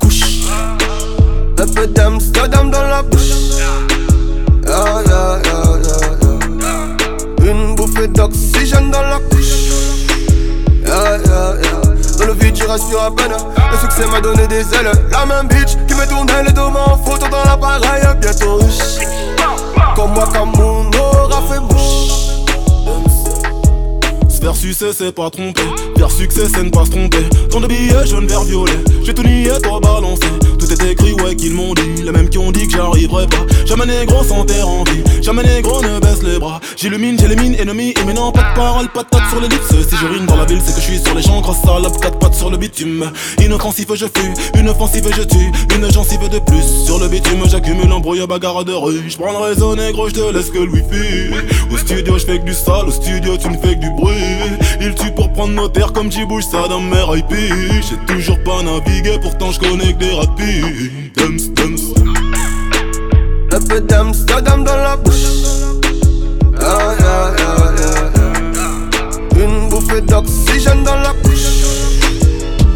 le. 12.97 13.37
Le 13.71 13.79
succès 13.79 14.07
m'a 14.11 14.21
donné 14.21 14.47
des 14.47 14.61
ailes. 14.75 14.91
La 15.11 15.27
même 15.27 15.49
bitch 15.49 15.77
qui 15.87 15.95
me 15.95 16.07
tournait 16.09 16.45
deux 16.53 16.71
mains 16.71 16.85
en 16.87 16.99
photo 16.99 17.27
dans 17.31 17.45
l'appareil. 17.45 18.03
Bientôt. 18.21 18.61
Comme 19.95 20.13
moi, 20.13 20.29
comme 20.33 20.53
mon 20.53 20.91
aura 20.99 21.43
fait 21.49 21.61
mouche. 21.61 21.79
Se 24.29 24.41
faire 24.41 24.55
c'est 24.93 25.13
pas 25.13 25.31
tromper. 25.31 25.63
Faire 25.97 26.11
succès, 26.11 26.47
c'est 26.53 26.63
ne 26.63 26.71
pas 26.71 26.85
se 26.85 26.91
tromper. 26.91 27.29
Tant 27.51 27.61
de 27.61 27.67
billets 27.67 28.07
jaune, 28.07 28.27
vert, 28.27 28.43
violet. 28.43 28.85
J'ai 29.03 29.15
tout 29.15 29.23
nié, 29.23 29.51
toi 29.63 29.81
balancé. 29.81 30.27
Tout 30.69 30.85
est 30.85 30.93
écrit, 30.93 31.15
ouais, 31.15 31.35
qu'ils 31.35 31.55
m'ont 31.55 31.73
dit. 31.73 32.03
Les 32.03 32.13
mêmes 32.13 32.29
qui 32.29 32.37
ont 32.37 32.53
dit 32.53 32.67
que 32.69 32.77
j'arriverai 32.77 33.27
pas. 33.27 33.47
Jamais 33.65 33.87
négro 33.87 34.23
sans 34.23 34.45
terre 34.45 34.69
en 34.69 34.85
vie. 34.85 35.03
Jamais 35.23 35.43
négro 35.43 35.81
ne 35.83 35.99
baisse 35.99 36.23
les 36.23 36.39
bras. 36.39 36.61
J'illumine, 36.77 37.19
j'élimine, 37.19 37.55
ennemi. 37.55 37.95
Et 37.99 38.05
maintenant, 38.05 38.31
pas 38.33 38.51
de 38.51 38.55
parole, 38.55 38.89
pas 38.89 39.03
de 39.03 39.09
tête 39.09 39.23
sur 39.31 39.41
l'ellipse. 39.41 39.69
Si 39.69 39.97
je 39.97 40.07
rime 40.07 40.27
dans 40.27 40.37
la 40.37 40.45
ville, 40.45 40.61
c'est 40.63 40.75
que 40.75 40.81
je 40.81 40.85
suis 40.85 40.99
sur 40.99 41.15
les 41.15 41.23
champs. 41.23 41.41
Grosse 41.41 41.63
salope, 41.63 41.99
quatre 42.03 42.19
pattes 42.19 42.35
sur 42.35 42.51
le 42.51 42.59
bitume. 42.59 43.11
Inoffensif, 43.43 43.87
je 43.95 44.05
fuis. 44.15 44.61
Une 44.61 44.69
offensive, 44.69 45.09
je 45.17 45.23
tue. 45.23 45.51
Une 45.75 45.91
gencive 45.91 46.29
de 46.29 46.39
plus. 46.39 46.85
Sur 46.85 46.99
le 46.99 47.09
bitume, 47.09 47.49
j'accumule 47.49 47.91
un 47.91 48.01
brouillard 48.01 48.29
bagarre 48.29 48.65
de 48.67 48.75
rue. 48.75 49.05
J'prends 49.09 49.33
le 49.33 49.39
réseau 49.39 49.75
négro, 49.75 50.11
j'te 50.11 50.21
laisse 50.35 50.51
que 50.51 50.59
le 50.59 50.71
wifi. 50.71 51.33
Au 51.73 51.79
studio, 51.79 52.19
j'fais 52.19 52.41
que 52.41 52.45
du 52.45 52.53
sale. 52.53 52.89
Au 52.89 52.93
studio, 52.93 53.39
tu 53.39 53.49
ne 53.49 53.57
fais 53.57 53.75
que 53.75 53.81
du 53.81 53.91
bruit. 53.91 54.15
Il 54.83 54.95
tue 54.95 55.13
pour 55.13 55.33
prendre 55.33 55.55
nos 55.55 55.69
terres 55.69 55.95
comme 55.95 56.13
j'y 56.13 56.27
bouge 56.27 56.45
ça 56.45 56.69
dans 56.69 56.81
mes 56.81 57.19
IP. 57.19 57.33
J'ai 57.89 58.15
toujours 58.15 58.39
pas 58.45 58.63
navigué, 58.63 59.19
pourtant 59.23 59.51
je 59.51 59.61
connais 59.61 59.95
que 59.95 59.99
des 59.99 60.13
rapides. 60.13 60.58
Dums, 60.59 61.53
peu 63.69 63.81
d'Amsterdam 63.81 64.65
dans 64.65 64.77
la 64.77 64.97
bouche. 64.97 65.15
Yeah, 66.61 66.97
yeah, 66.99 67.31
yeah, 67.39 67.57
yeah, 67.79 68.11
yeah. 69.37 69.45
Une 69.45 69.69
bouffée 69.69 70.01
d'oxygène 70.01 70.83
dans 70.83 70.97
la 70.97 71.13
couche. 71.23 71.47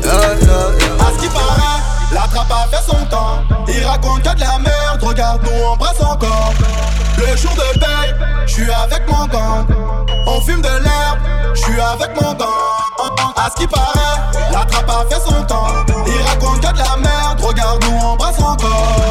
Yeah, 0.05 0.12
yeah, 0.12 0.49
yeah. 0.78 1.07
À 1.07 1.12
ce 1.12 1.22
qui 1.22 1.28
paraît, 1.28 1.80
la 2.12 2.28
trappe 2.28 2.53
a 2.53 2.68
fait 2.70 2.85
son 2.87 3.05
temps. 3.07 3.43
Il 3.66 3.85
raconte 3.85 4.22
que 4.22 4.35
de 4.35 4.41
la 4.41 4.59
merde, 4.61 5.03
regarde 5.03 5.43
nous 5.43 5.64
on 5.72 5.76
brasse 5.76 6.01
encore. 6.01 6.55
Le 7.18 7.37
jour 7.37 7.53
de 7.53 7.78
paye, 7.80 8.14
je 8.47 8.53
suis 8.53 8.70
avec 8.70 9.03
mon 9.11 9.26
gang. 9.26 9.66
On 10.28 10.41
fume 10.41 10.62
de 10.62 10.68
l'herbe, 10.68 11.18
je 11.55 11.62
suis 11.62 11.80
avec 11.80 12.14
mon 12.20 12.33
gang. 12.35 12.49
À 13.37 13.51
ce 13.51 13.61
qui 13.61 13.66
paraît, 13.66 14.20
la 14.53 14.64
trappe 14.66 14.89
a 14.89 15.05
fait 15.12 15.20
son 15.28 15.43
temps. 15.45 15.66
De 16.73 16.79
la 16.79 16.97
merde, 16.97 17.41
regarde 17.43 17.85
nous 17.85 17.99
on 18.03 18.16
brasse 18.16 18.39
encore. 18.41 19.02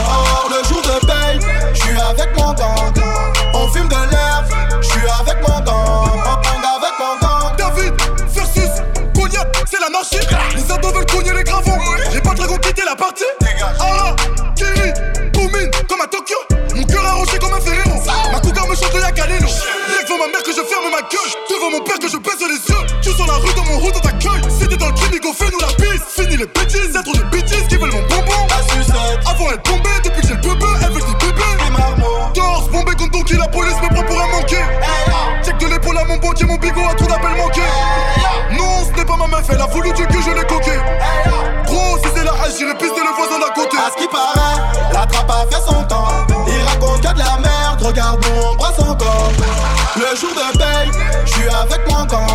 À 36.42 36.46
mon 36.46 36.58
bigot 36.58 36.82
a 36.90 36.96
trop 36.96 37.08
d'appels 37.08 37.36
manqués. 37.36 37.62
Non, 38.58 38.86
ce 38.86 38.98
n'est 38.98 39.06
pas 39.06 39.18
ma 39.18 39.28
meuf, 39.28 39.46
elle 39.50 39.62
a 39.62 39.68
voulu 39.68 39.92
Dieu 39.94 40.06
que 40.06 40.22
je 40.22 40.32
l'ai 40.32 40.46
coqué. 40.46 40.78
Gros, 41.66 41.98
si 42.04 42.10
c'est 42.16 42.24
la 42.24 42.32
hache, 42.32 42.58
j'irai 42.58 42.74
pister 42.76 43.02
le 43.02 43.16
voisin 43.16 43.40
d'à 43.40 43.54
côté. 43.54 43.78
À 43.78 43.92
ce 43.92 44.02
qui 44.02 44.08
paraît, 44.08 44.62
la 44.94 45.06
trappe 45.06 45.30
a 45.30 45.46
fait 45.50 45.62
son 45.66 45.84
temps. 45.84 46.08
Il 46.48 46.64
raconte 46.68 47.02
que 47.02 47.14
de 47.14 47.20
la 47.20 47.38
merde, 47.40 47.82
regarde 47.82 48.26
on 48.36 48.56
brasse 48.56 48.80
encore. 48.80 49.32
Le 49.96 50.16
jour 50.16 50.32
de 50.34 50.58
paye, 50.58 50.92
je 51.26 51.32
suis 51.32 51.50
avec 51.50 51.90
mon 51.90 52.06
gang. 52.06 52.31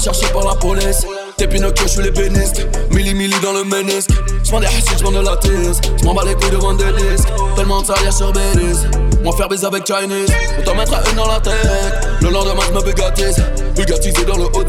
Recherché 0.00 0.32
par 0.32 0.44
la 0.44 0.54
police. 0.54 1.06
T'es 1.36 1.46
Pinocchio, 1.46 1.86
je 1.86 1.92
suis 1.92 2.02
les 2.02 2.10
bénisques. 2.10 2.66
Milli 2.90 3.12
milli 3.12 3.34
dans 3.42 3.52
le 3.52 3.64
ménisque. 3.64 4.10
J'prends 4.44 4.60
des 4.60 4.66
hassises, 4.66 4.96
j'prends 4.98 5.10
de 5.10 5.20
la 5.20 5.36
tise. 5.36 5.80
J'm'en 6.00 6.14
bats 6.14 6.22
les 6.24 6.34
couilles 6.34 6.50
devant 6.50 6.72
des 6.72 6.90
disques. 6.92 7.28
Tellement 7.54 7.82
de 7.82 7.86
salière 7.86 8.12
sur 8.12 8.32
Belize. 8.32 8.88
Moi 9.22 9.36
faire 9.36 9.48
baiser 9.48 9.66
avec 9.66 9.86
Chinese. 9.86 10.30
Autant 10.58 10.74
mettre 10.74 10.94
une 11.10 11.16
dans 11.16 11.28
la 11.28 11.38
tête. 11.40 12.08
Le 12.22 12.30
lendemain, 12.30 12.62
j'me 12.72 12.82
bugatise. 12.82 13.36
Bugatisé 13.76 14.24
dans 14.24 14.38
le 14.38 14.44
haut 14.44 14.64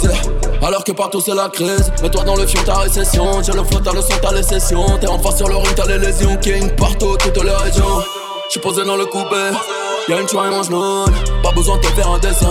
Alors 0.62 0.84
que 0.84 0.92
partout 0.92 1.22
c'est 1.22 1.36
la 1.36 1.48
crise. 1.48 1.92
Mets-toi 2.04 2.24
dans 2.24 2.36
le 2.36 2.46
fion, 2.46 2.62
ta 2.66 2.80
récession. 2.80 3.42
J'ai 3.42 3.54
le 3.54 3.64
flot, 3.64 3.80
t'as 3.80 3.94
le 3.94 4.02
son, 4.02 4.14
t'as 4.22 4.34
les 4.34 4.44
sessions. 4.44 4.98
T'es 5.00 5.08
en 5.08 5.20
face 5.20 5.38
sur 5.38 5.48
le 5.48 5.56
ring, 5.56 5.74
t'as 5.76 5.88
les 5.88 5.98
lésions. 5.98 6.36
King 6.42 6.70
partout, 6.76 7.16
toutes 7.18 7.42
les 7.42 7.52
régions. 7.52 8.04
J'suis 8.50 8.60
posé 8.60 8.84
dans 8.84 8.98
le 8.98 9.06
coupé. 9.06 9.52
Y'a 10.10 10.20
une 10.20 10.28
choix 10.28 10.50
en 10.50 10.64
genou, 10.64 11.06
pas 11.44 11.52
besoin 11.52 11.78
de 11.78 11.84
te 11.84 11.88
faire 11.88 12.10
un 12.10 12.20
dessin. 12.20 12.50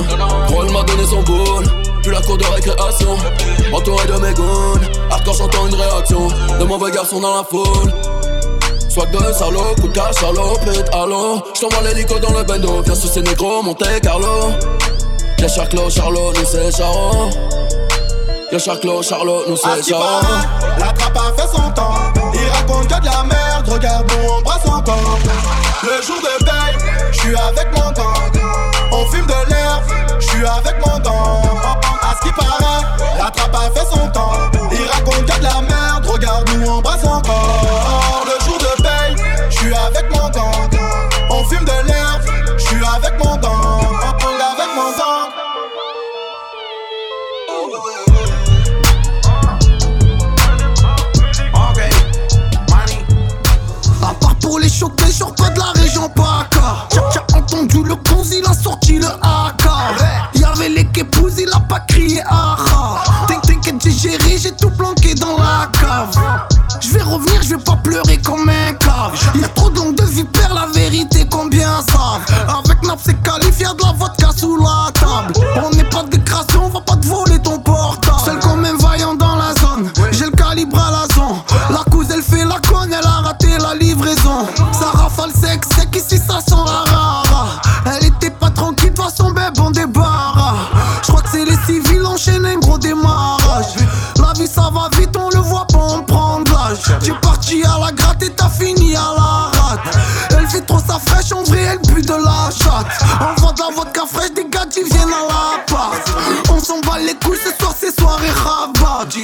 Roll 0.48 0.70
m'a 0.70 0.82
donné 0.84 1.04
son 1.04 1.20
boule, 1.22 1.64
puis 2.02 2.12
la 2.12 2.20
cour 2.20 2.38
de 2.38 2.44
récréation. 2.44 3.16
Entouré 3.72 4.06
de 4.06 4.18
mes 4.18 4.34
goons, 4.34 4.80
hardcore 5.10 5.34
j'entends 5.34 5.66
une 5.66 5.74
réaction. 5.74 6.28
De 6.58 6.64
mauvais 6.64 6.90
garçons 6.90 7.20
dans 7.20 7.36
la 7.36 7.44
foule. 7.44 7.92
Swag 8.88 9.10
de 9.12 9.32
salaud, 9.32 9.74
coup 9.80 9.88
de 9.88 9.92
cash, 9.92 10.16
salopette, 10.16 10.92
allô. 10.92 11.40
J't'envoie 11.54 11.82
l'hélico 11.82 12.18
dans 12.18 12.32
le 12.36 12.42
bendo, 12.42 12.82
viens 12.82 12.94
sous 12.94 13.06
ces 13.06 13.22
négros, 13.22 13.62
Monte 13.62 13.84
Carlo. 14.02 14.50
Y'a 15.38 15.48
Charclo, 15.48 15.88
Charlot, 15.88 16.32
nous 16.34 16.44
c'est 16.44 16.76
Charo. 16.76 17.30
Y'a 18.52 18.58
Charclo, 18.58 19.00
Charlot, 19.02 19.44
nous 19.48 19.56
c'est 19.56 19.80
qui 19.80 19.90
Charo. 19.90 20.02
paraît, 20.02 20.78
la 20.78 20.92
trappe 20.92 21.16
a 21.16 21.40
fait 21.40 21.48
son 21.48 21.70
temps. 21.70 21.94
Il 22.34 22.48
raconte 22.50 22.88
que 22.88 23.00
de 23.00 23.06
la 23.06 23.22
merde, 23.22 23.68
regarde 23.68 24.10
nous 24.10 24.28
on 24.28 24.42
brasse 24.42 24.66
encore. 24.66 25.18
Le 25.82 26.02
jour 26.02 26.16
de 26.16 26.44
paye, 26.44 26.76
je 27.12 27.18
suis 27.20 27.34
avec 27.36 27.68
mon 27.74 27.90
gang. 27.92 28.42
On 28.92 29.06
fume 29.06 29.26
de 29.26 29.50
l'herbe, 29.50 29.84
plus 30.40 30.46
avec 30.46 30.86
mon 30.86 30.98
dent. 31.00 31.42
À 32.02 32.14
ce 32.16 32.26
qui 32.26 32.32
paraît, 32.32 32.82
la 33.18 33.30
trappe 33.30 33.54
a 33.54 33.70
fait 33.78 33.86
son 33.90 34.08
temps. 34.08 34.32
Il 34.72 34.86
raconte 34.90 35.26
que 35.26 35.38
de 35.38 35.44
la 35.44 35.60
merde, 35.60 36.06
regarde 36.06 36.48
nous 36.54 36.66
embrasse 36.66 37.04
encore. 37.04 38.24
Le 38.24 38.44
jour 38.44 38.58
de 38.58 38.82
paye, 38.82 39.16
je 39.50 39.56
suis 39.56 39.74
avec 39.74 40.10
mon 40.10 40.28
gang. 40.30 40.70
On 41.30 41.44
fume 41.44 41.64
de 41.64 41.88
l'herbe, 41.88 42.22
je 42.56 42.64
suis 42.64 42.76
avec 42.76 43.18
mon 43.22 43.36
gang. 43.36 43.50
Avec 44.02 44.68
mon 44.74 44.90
gang. 44.96 45.30
pour 54.40 54.58
les 54.58 54.68
choquer, 54.68 55.12
genre 55.12 55.34
pas 55.34 55.50
de 55.50 55.58
la 55.58 55.72
région 55.80 56.08
PACA. 56.08 56.88
Tcha, 56.90 57.02
tcha, 57.12 57.26
entendu 57.36 57.84
le 57.84 57.94
cons, 57.94 58.24
il 58.32 58.44
a 58.44 58.54
sorti 58.54 58.98
le 58.98 59.06
A 59.22 59.39
crier 61.88 62.22
aha. 62.28 63.02
T'in- 63.28 63.40
T'inquiète, 63.40 63.76
j'ai 63.82 63.90
géré, 63.90 64.38
j'ai 64.38 64.52
tout 64.52 64.70
planqué 64.70 65.14
dans 65.14 65.36
la 65.36 65.68
cave. 65.72 66.14
Je 66.80 66.90
vais 66.90 67.02
revenir, 67.02 67.42
je 67.42 67.50
vais 67.56 67.62
pas 67.62 67.76
pleurer 67.76 68.18
comme 68.18 68.48
un 68.48 68.72
cave. 68.74 69.12
Y'a 69.40 69.48
trop 69.48 69.70
de 69.70 69.76
langues 69.78 69.96
de 69.96 70.04
vipère, 70.04 70.52
la 70.54 70.66
vérité, 70.66 71.26
combien 71.30 71.68
savent? 71.82 72.24
Avec 72.48 72.82
Nap, 72.84 72.98
c'est 73.04 73.20
qualifié, 73.22 73.66
de 73.66 73.84
la 73.84 73.92
vodka 73.92 74.28
sous 74.36 74.56
la 74.56 74.90
table. 74.92 75.32
On 75.64 75.70
n'est 75.76 75.84
pas 75.84 75.99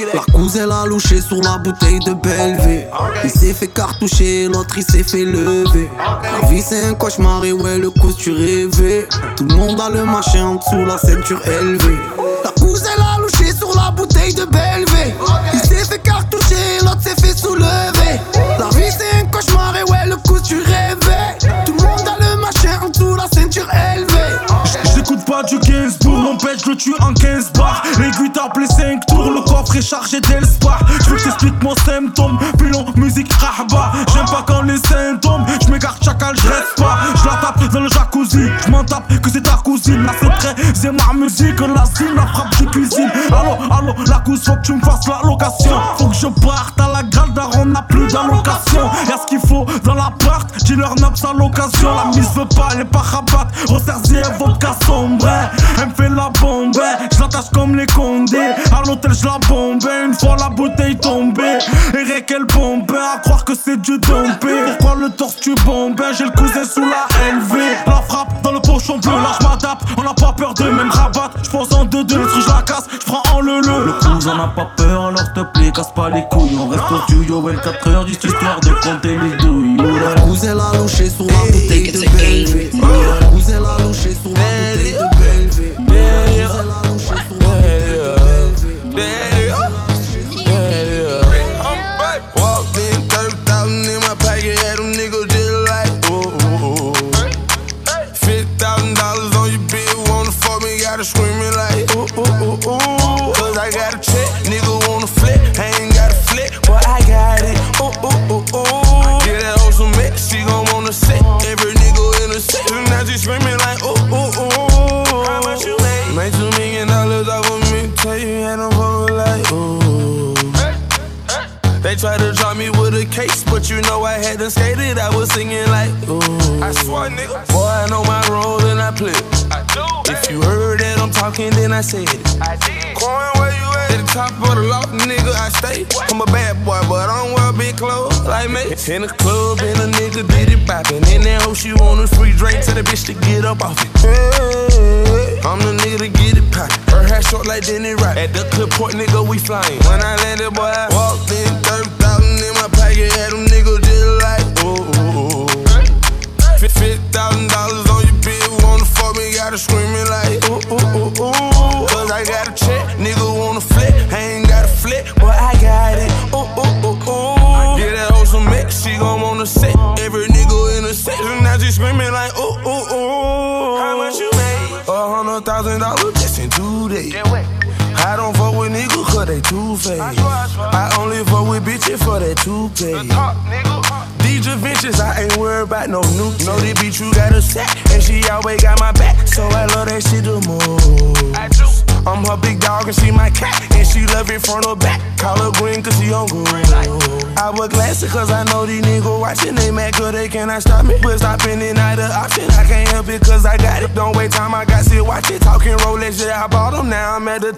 La 0.05 0.21
cousine 0.33 0.71
a 0.71 0.85
louché 0.85 1.23
sur 1.23 1.41
la 1.43 1.57
bouteille 1.57 1.99
de 2.01 2.13
Bellevue. 2.13 2.85
Il 3.25 3.31
s'est 3.31 3.55
fait 3.55 3.69
cartoucher, 3.69 4.47
l'autre 4.47 4.77
il 4.77 4.83
s'est 4.83 5.03
fait 5.03 5.25
lever. 5.25 5.89
La 6.23 6.49
vie 6.49 6.61
c'est 6.61 6.85
un 6.85 6.95
cauchemar 6.95 7.45
et 7.45 7.53
ouais 7.53 7.79
le 7.79 7.89
coup 7.91 8.13
tu 8.13 8.33
rêvais. 8.33 9.09
Tout 9.37 9.47
le 9.49 9.55
monde 9.55 9.81
a 9.81 9.89
le 9.89 10.05
machin 10.05 10.45
en 10.45 10.55
dessous, 10.57 10.85
la 10.85 10.99
ceinture 10.99 11.41
élevée. 11.47 11.97
La 12.45 12.51
cousine 12.51 12.87
a 12.99 13.19
louché 13.21 13.53
sur 13.53 13.75
la 13.75 13.91
bouteille 13.91 14.35
de 14.35 14.45
Bellevue. 14.45 15.15
Il 15.55 15.61
s'est 15.61 15.85
fait 15.85 16.03
cartoucher, 16.03 16.81
l'autre 16.83 17.03
s'est 17.03 17.21
fait 17.21 17.37
soulever. 17.37 18.21
La 18.59 18.69
vie 18.77 18.91
c'est 18.91 19.23
un 19.23 19.27
cauchemar 19.27 19.77
et 19.77 19.91
ouais 19.91 20.07
le 20.07 20.17
coup 20.17 20.39
tu 20.41 20.57
rêvais. 20.57 21.39
Tout 21.65 21.73
le 21.73 21.83
monde 21.83 22.07
a 22.07 22.23
le 22.23 22.41
machin 22.41 22.81
en 22.85 22.89
dessous, 22.91 23.15
la 23.15 23.29
ceinture 23.33 23.69
élevée. 23.95 24.15
J'écoute 24.95 25.25
pas 25.25 25.43
du 25.43 25.59
Gainsbourg, 25.59 26.19
mon 26.19 26.37
père 26.37 26.57
je 26.63 26.71
le 26.71 26.77
tue 26.77 26.95
en 27.01 27.15
15 27.15 27.53
bars. 27.53 27.83
L'aiguille 27.99 28.31
les 28.59 28.67
5 28.67 29.07
tours, 29.07 29.16
le 29.67 29.73
coffre 29.73 29.77
est 29.77 29.83
chargé 29.83 30.21
d'Elspar. 30.21 30.79
Je 31.01 31.11
veux 31.11 31.17
que 31.17 31.25
t'expliques 31.25 31.63
mon 31.63 31.75
symptôme, 31.75 32.39
pilon, 32.59 32.87
musique, 32.97 33.33
rahba. 33.33 33.93
J'aime 34.13 34.27
pas 34.27 34.45
quand 34.47 34.63
les 34.63 34.77
symptômes, 34.77 35.45
je 35.65 35.71
m'écarte 35.71 36.03
chacal, 36.05 36.35
je 36.37 36.49
reste 36.49 36.75
pas. 36.77 36.99
Je 37.15 37.25
la 37.25 37.37
tape 37.37 37.73
dans 37.73 37.81
le 37.81 37.89
jacuzzi, 37.89 38.49
je 38.65 38.71
m'en 38.71 38.85
tape 38.85 39.21
que 39.21 39.31
c'est 39.31 39.43
ta 39.43 39.57
cousine. 39.65 40.05
Là 40.05 40.13
c'est 40.21 40.29
très, 40.29 40.55
c'est 40.75 40.93
ma 40.93 41.13
musique, 41.15 41.61
la 41.61 41.85
signe, 41.85 42.15
la 42.15 42.27
frappe, 42.27 42.55
je 42.59 42.65
cuisine. 42.65 43.11
Allo, 43.29 43.57
allo, 43.71 43.95
la 44.07 44.19
cousine, 44.19 44.45
faut 44.45 44.57
que 44.57 44.63
tu 44.63 44.73
me 44.75 44.81
fasses 44.81 45.09
la 45.09 45.21
location. 45.25 45.81
Faut 45.99 46.09
que 46.09 46.17
je 46.17 46.27
parte 46.27 46.81
à 46.81 46.89
la 46.93 47.03
grande, 47.03 47.41
on 47.59 47.67
n'a 47.67 47.83
plus 47.83 48.07
d'allocation. 48.13 48.91
Y'a 49.09 49.17
ce 49.23 49.27
qu'il 49.29 49.41
faut 49.41 49.67
dans 49.85 49.95
l'appart, 49.95 50.49
dis-leur 50.65 50.95
nappe 50.97 51.17
à 51.25 51.33
l'occasion. 51.33 51.95
La 51.95 52.17
mise 52.17 52.31
veut 52.35 52.45
pas, 52.45 52.69
elle 52.73 52.81
est 52.81 52.85
pas 52.85 52.99
rabat. 52.99 53.49
Resserzier 53.69 54.23
vodka 54.39 54.75
sombre, 54.87 55.27
elle 55.79 55.89
me 55.89 55.95
fait 55.95 56.09
la 56.09 56.31
bombe. 56.41 56.77
Comme 57.67 57.77
les 57.77 57.87
condés. 57.87 58.39
À 58.71 58.87
l'hôtel, 58.87 59.13
je 59.13 59.25
la 59.25 59.39
bombe. 59.49 59.83
Une 60.05 60.15
fois 60.15 60.37
la 60.39 60.49
bouteille 60.49 60.97
tombée, 60.97 61.59
et 61.95 62.23
qu'elle 62.23 62.45
bombe. 62.45 62.89
À 62.93 63.19
croire 63.19 63.45
que 63.45 63.55
c'est 63.57 63.81
du 63.81 63.99
dompé. 63.99 64.55
Pourquoi 64.79 64.97
le 65.01 65.11
torse 65.11 65.35
tu 65.41 65.53
bombes 65.65 66.01
J'ai 66.17 66.25
le 66.25 66.31
cousin 66.31 66.65
sous 66.65 66.83
la 66.83 67.09
LV. 67.33 67.59
La 67.89 68.03
frappe 68.09 68.41
dans 68.43 68.53
le 68.53 68.61
pochon 68.61 68.99
bleu, 68.99 69.11
là 69.11 69.37
je 69.41 69.47
m'adapte. 69.47 69.83
On 69.97 70.03
n'a 70.05 70.15
pas 70.15 70.33
peur 70.33 70.55
de 70.55 70.63
même 70.63 70.91
rabattre. 70.91 71.39
Je 71.43 71.51
pense 71.51 71.73
en 71.73 71.85
deux 71.85 72.05
deux, 72.05 72.19
le 72.19 72.27
truc 72.29 72.45
je 72.45 72.49
la 72.49 72.63
casse. 72.63 72.85
Je 73.01 73.05
prends 73.05 73.23
en 73.35 73.41
le 73.41 73.61
le. 73.61 73.87
Le 73.87 73.93
cousin 73.95 74.37
n'a 74.37 74.47
pas 74.47 74.69
peur, 74.77 75.07
alors 75.07 75.33
te 75.35 75.41
plaît, 75.59 75.73
casse 75.73 75.93
pas 75.93 76.09
les 76.11 76.23
couilles. 76.31 76.57
On 76.61 76.69
reste 76.69 76.85
au 76.93 76.99
tuyau, 77.09 77.49
elle 77.51 77.61
4 77.61 77.89
heures, 77.89 78.07
juste 78.07 78.23
histoire 78.23 78.61
de 78.61 78.71
compter 78.81 79.17
les 79.19 79.37
douilles. 79.39 79.77
La 80.05 80.21
cousine 80.21 80.51
elle 80.53 80.61
a 80.61 80.79
louché 80.79 81.11
sur 81.11 81.27
la 81.27 81.33
bouteille 81.51 81.91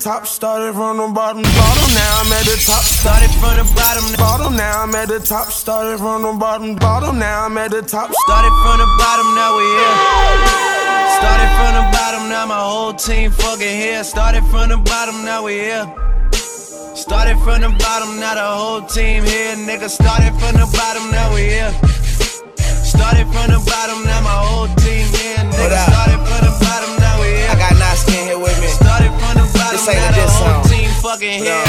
top. 0.09 0.27
Started 0.27 0.73
from 0.73 0.97
the 0.97 1.07
bottom, 1.13 1.43
bottom. 1.43 1.89
Now 1.93 2.21
I'm 2.25 2.33
at 2.33 2.45
the 2.49 2.57
top. 2.65 2.81
Started 2.81 3.33
from 3.41 3.61
the 3.61 3.67
bottom, 3.77 4.07
bottom. 4.17 4.57
Now 4.57 4.83
I'm 4.83 4.95
at 4.95 5.09
the 5.09 5.21
top. 5.21 5.53
Started 5.53 5.99
from 5.99 6.23
the 6.23 6.33
bottom, 6.33 6.77
bottom. 6.77 7.19
Now 7.19 7.45
I'm 7.45 7.59
at 7.59 7.71
the 7.71 7.83
top. 7.83 8.09
Started 8.25 8.55
from 8.65 8.77
the 8.81 8.89
bottom, 8.97 9.29
now 9.37 9.53
we 9.59 9.65
here. 9.77 9.97
Started 11.19 11.51
from 11.59 11.73
the 11.77 11.85
bottom, 11.93 12.23
now 12.33 12.47
my 12.47 12.57
whole 12.57 12.95
team 12.95 13.31
fucking 13.31 13.77
here. 13.83 14.03
Started 14.03 14.45
from 14.51 14.71
the 14.73 14.79
bottom, 14.79 15.25
now 15.29 15.45
we 15.45 15.55
here. 15.69 15.85
Started 16.97 17.37
from 17.45 17.61
the 17.61 17.71
bottom, 17.85 18.19
now 18.19 18.35
the 18.35 18.49
whole 18.49 18.83
team 18.89 19.25
here. 19.25 19.57
Nigga, 19.69 19.89
started 19.91 20.33
from 20.41 20.57
the 20.57 20.67
bottom, 20.73 21.05
now 21.13 21.35
we 21.35 21.43
here. 21.53 21.73
Started 22.95 23.29
from 23.35 23.47
the 23.53 23.61
bottom, 23.69 23.99
now 24.09 24.21
my 24.25 24.37
whole 24.47 24.69
team 24.81 25.05
here. 25.21 25.45
Nigga, 25.53 25.79
started 25.85 26.21
from 26.25 26.41
the 26.49 26.53
bottom, 26.65 26.93
now 26.97 27.21
we 27.21 27.29
here. 27.29 27.51
I 27.53 27.57
got 27.61 27.77
Naskin 27.77 28.25
here 28.25 28.39
with 28.39 28.57
me. 28.63 28.88
This 29.89 29.97
ain't 29.97 30.13
a 30.13 30.21
diss 30.21 30.37
song. 30.37 30.65
team 30.69 30.91
fucking 31.01 31.41
here. 31.41 31.65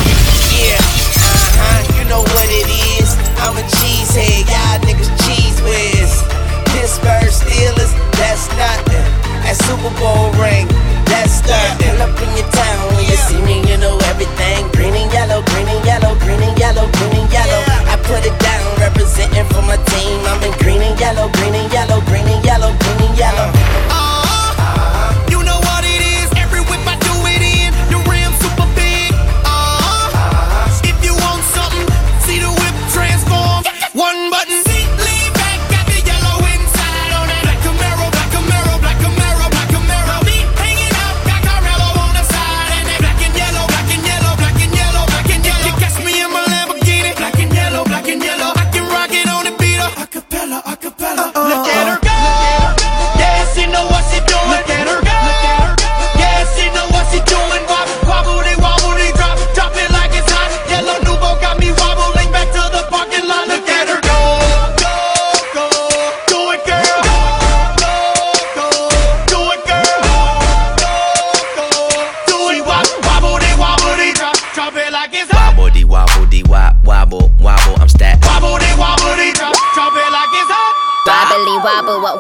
Yeah, 0.52 0.76
uh-huh, 0.76 1.96
you 1.96 2.04
know 2.12 2.20
what 2.20 2.50
it 2.52 2.68
is. 3.00 3.16
I'm 3.40 3.56
a 3.56 3.64
cheesehead, 3.80 4.44
y'all 4.44 4.76
niggas 4.84 5.08
cheese 5.24 5.56
whiz. 5.64 6.12
Pittsburgh 6.76 7.32
Steelers, 7.32 7.96
that's 8.20 8.52
nothing. 8.60 9.08
That 9.48 9.56
Super 9.64 9.88
Bowl 9.96 10.36
ring, 10.36 10.68
that's 11.08 11.48
nothing. 11.48 11.96
Pull 11.96 12.12
up 12.12 12.20
in 12.20 12.28
your 12.36 12.50
town 12.52 12.92
when 12.92 13.08
you 13.08 13.16
see 13.16 13.40
me, 13.40 13.64
you 13.64 13.80
know 13.80 13.96
everything. 14.12 14.68
Green 14.76 15.00
and 15.00 15.08
yellow, 15.16 15.40
green 15.56 15.72
and 15.72 15.80
yellow, 15.88 16.12
green 16.20 16.44
and 16.44 16.60
yellow, 16.60 16.92
green 17.00 17.24
and 17.24 17.30
yellow. 17.32 17.64
I 17.88 17.96
put 18.04 18.28
it 18.28 18.36
down, 18.44 18.68
representing 18.84 19.48
for 19.48 19.64
my 19.64 19.80
team. 19.96 20.20
I'm 20.28 20.44
in 20.44 20.52
green 20.60 20.84
and 20.84 21.00
yellow, 21.00 21.32
green 21.40 21.56
and 21.56 21.72
yellow, 21.72 22.04
green 22.04 22.28
and 22.28 22.44
yellow, 22.44 22.76
green 22.84 23.00
and 23.00 23.16
yellow. 23.16 23.59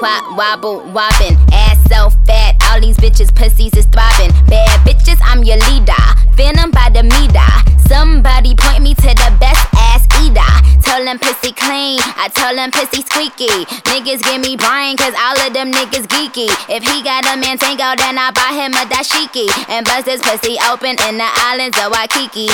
Wop, 0.01 0.37
wobble, 0.37 0.79
wobbin'. 0.91 1.37
Ass 1.51 1.77
so 1.89 2.09
fat, 2.25 2.55
all 2.69 2.79
these 2.81 2.97
bitches' 2.97 3.33
pussies 3.33 3.73
is 3.75 3.85
throbbing. 3.87 4.31
Bad 4.47 4.79
bitches, 4.87 5.19
I'm 5.23 5.43
your 5.43 5.57
leader. 5.69 5.93
Venom 6.33 6.71
by 6.71 6.89
the 6.89 7.03
meter. 7.03 7.49
Somebody 7.87 8.55
point 8.55 8.83
me 8.83 8.93
to 8.93 9.01
the 9.01 9.35
best 9.39 9.65
ass 9.75 10.05
eater. 10.21 10.41
Tell 10.83 11.03
them 11.03 11.19
pussy 11.19 11.51
clean, 11.51 11.99
I 12.17 12.29
tell 12.33 12.55
them 12.55 12.71
pussy 12.71 13.01
squeaky. 13.01 13.65
Niggas 13.89 14.23
give 14.23 14.41
me 14.41 14.55
brain, 14.55 14.97
cause 14.97 15.13
all 15.19 15.37
of 15.45 15.53
them 15.53 15.71
niggas 15.71 16.07
geeky. 16.07 16.49
If 16.69 16.83
he 16.83 17.03
got 17.03 17.25
a 17.25 17.37
man 17.37 17.57
tango, 17.57 17.95
then 17.97 18.17
I 18.17 18.31
buy 18.31 18.53
him 18.53 18.73
a 18.73 18.85
dashiki. 18.85 19.49
And 19.69 19.85
bust 19.85 20.07
his 20.07 20.21
pussy 20.21 20.57
open 20.69 20.95
in 21.07 21.17
the 21.17 21.29
islands 21.45 21.77
of 21.77 21.91
Waikiki. 21.91 22.47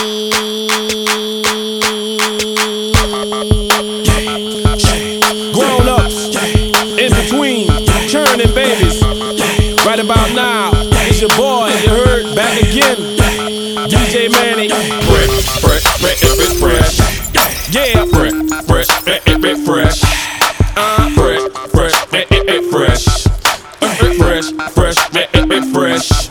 Grown 5.53 5.85
between, 5.85 6.34
killing 8.45 8.55
babies. 8.55 9.01
Right 9.85 9.99
about 9.99 10.33
now, 10.33 10.71
it's 11.07 11.21
your 11.21 11.29
boy, 11.31 11.67
you 11.67 11.89
heard, 11.89 12.35
back 12.35 12.57
again. 12.61 12.97
DJ 13.87 14.31
Manny. 14.31 14.69
Fresh, 14.69 15.59
fresh, 15.61 15.83
fresh, 15.99 16.23
it 16.23 16.59
fresh. 16.59 16.99
Yeah, 17.73 18.05
Fresh, 18.05 18.33
fresh, 18.65 18.87
fresh, 19.03 19.21
it 19.25 19.65
fresh. 19.65 20.01
Uh, 20.77 21.09
brick, 21.15 21.53
brick, 21.71 21.93
it, 22.13 22.27
it 22.31 22.71
fresh. 22.71 23.05
Fresh, 24.17 24.51
fresh, 24.73 24.97
fresh. 25.71 26.29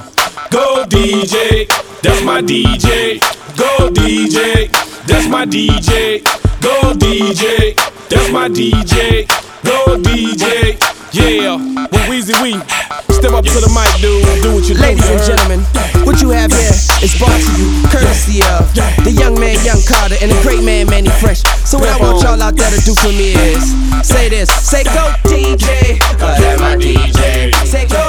Go 0.51 0.85
DJ 0.87 1.74
that's 2.05 2.23
my 2.23 2.43
DJ. 2.43 3.19
Go 3.57 3.89
DJ, 3.89 4.69
that's 5.07 5.27
my 5.27 5.47
DJ. 5.47 6.23
Go 6.61 6.93
DJ, 6.93 7.75
that's 8.11 8.31
my 8.31 8.47
DJ. 8.47 9.25
Go 9.65 9.97
DJ, 9.97 10.77
yeah. 11.17 11.57
With 11.57 12.05
Weezy 12.05 12.37
Wee, 12.43 12.61
step 13.09 13.33
up 13.33 13.45
to 13.49 13.57
the 13.57 13.73
mic, 13.73 13.89
dude. 14.05 14.21
Do 14.43 14.53
what 14.53 14.69
you 14.69 14.75
do. 14.77 14.83
Ladies 14.83 15.09
and 15.09 15.23
gentlemen, 15.25 15.61
what 16.05 16.21
you 16.21 16.29
have 16.29 16.53
here 16.53 16.77
is 17.01 17.17
brought 17.17 17.41
to 17.41 17.53
you 17.57 17.73
courtesy 17.89 18.45
of 18.53 18.69
the 19.01 19.11
young 19.17 19.41
man, 19.41 19.57
Young 19.65 19.81
Carter, 19.89 20.21
and 20.21 20.31
the 20.31 20.39
great 20.45 20.63
man, 20.63 20.85
Manny 20.93 21.09
Fresh. 21.25 21.41
So 21.65 21.79
what 21.79 21.89
I 21.89 21.97
want 21.97 22.21
y'all 22.21 22.37
out 22.43 22.55
there 22.55 22.69
to 22.69 22.81
do 22.85 22.93
for 22.95 23.17
me 23.17 23.33
is 23.33 23.65
say 24.07 24.29
this, 24.29 24.53
say 24.53 24.85
go 24.85 25.09
DJ, 25.25 25.99
Cause 26.21 26.37
that's 26.37 26.61
my 26.61 26.77
DJ. 26.77 27.55
say 27.65 27.89
go 27.89 28.04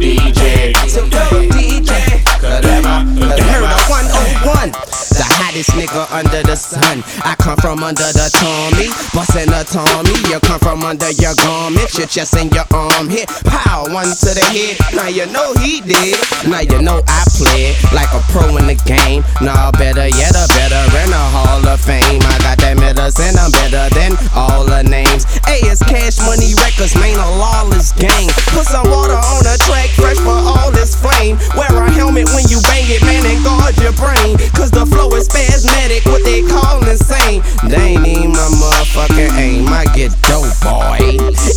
DJ. 0.00 0.74
so 0.88 1.02
go 1.10 1.18
DJ. 1.50 2.22
Cause 2.40 2.62
that's 2.62 2.84
my, 2.84 3.04
cause 3.18 3.38
You 3.38 3.44
heard 3.44 4.97
that's 5.18 5.30
of 5.30 5.38
my. 5.40 5.48
101, 5.48 5.48
the 5.48 5.48
hottest 5.48 5.70
nigga 5.74 6.02
under 6.12 6.42
the 6.42 6.56
sun. 6.56 7.02
I 7.24 7.34
come 7.38 7.56
from 7.58 7.82
under 7.82 8.08
the 8.14 8.28
Tommy, 8.30 8.88
bustin' 9.14 9.52
a 9.52 9.64
Tommy. 9.64 10.14
You 10.30 10.40
come 10.40 10.60
from 10.60 10.84
under 10.84 11.10
your 11.18 11.34
garment, 11.42 11.90
your 11.98 12.06
chest 12.06 12.36
and 12.36 12.52
your 12.54 12.66
arm 12.72 13.08
hit. 13.08 13.28
Pow, 13.44 13.86
one 13.90 14.08
to 14.08 14.30
the 14.34 14.44
head. 14.54 14.78
Now 14.94 15.08
you 15.08 15.26
know 15.32 15.54
he 15.58 15.80
did. 15.80 16.16
Now 16.46 16.60
you 16.60 16.80
know 16.82 17.02
I 17.08 17.20
played 17.34 17.74
like 17.92 18.10
a 18.14 18.20
pro 18.30 18.56
in 18.58 18.66
the 18.68 18.78
game. 18.86 19.24
Nah, 19.40 19.70
better 19.72 20.08
yet, 20.08 20.34
a 20.34 20.46
better 20.54 20.82
in 21.02 21.10
the 21.10 21.24
Hall 21.34 21.62
of 21.66 21.80
Fame. 21.80 22.22
I 22.22 22.36
got 22.44 22.58
that 22.62 22.76
medicine, 22.78 23.36
I'm 23.38 23.50
better 23.52 23.88
than 23.94 24.14
all 24.34 24.64
the 24.64 24.82
names. 24.84 25.24
A 25.48 25.56
is 25.66 25.80
Cash 25.80 26.18
Money 26.24 26.54
Records, 26.60 26.94
man, 26.96 27.16
a 27.16 27.28
lawless 27.38 27.92
gang. 27.92 28.28
Put 28.54 28.66
some 28.68 28.88
water 28.90 29.18
on 29.18 29.42
the 29.42 29.56
track, 29.64 29.90
fresh 29.96 30.18
for 30.20 30.36
all 30.36 30.70
this 30.70 30.94
flame. 30.94 31.38
Wear 31.56 31.70
a 31.70 31.90
helmet 31.90 32.28
when 32.34 32.46
you 32.48 32.60
bang 32.68 32.86
it, 32.88 33.02
man, 33.02 33.24
and 33.24 33.40
guard 33.44 33.74
your 33.80 33.94
brain. 33.96 34.36
Cause 34.52 34.70
the 34.70 34.84
flow 34.86 35.07
is 35.14 35.26
spasmodic, 35.26 36.04
what 36.06 36.24
they 36.24 36.42
call 36.42 36.82
insane. 36.88 37.42
They 37.68 37.96
ain't 37.96 38.06
even 38.06 38.32
my 38.32 38.48
motherfucking 38.58 39.32
aim. 39.38 39.68
I 39.68 39.84
get 39.94 40.12
dope, 40.26 40.48
boy. 40.62 40.98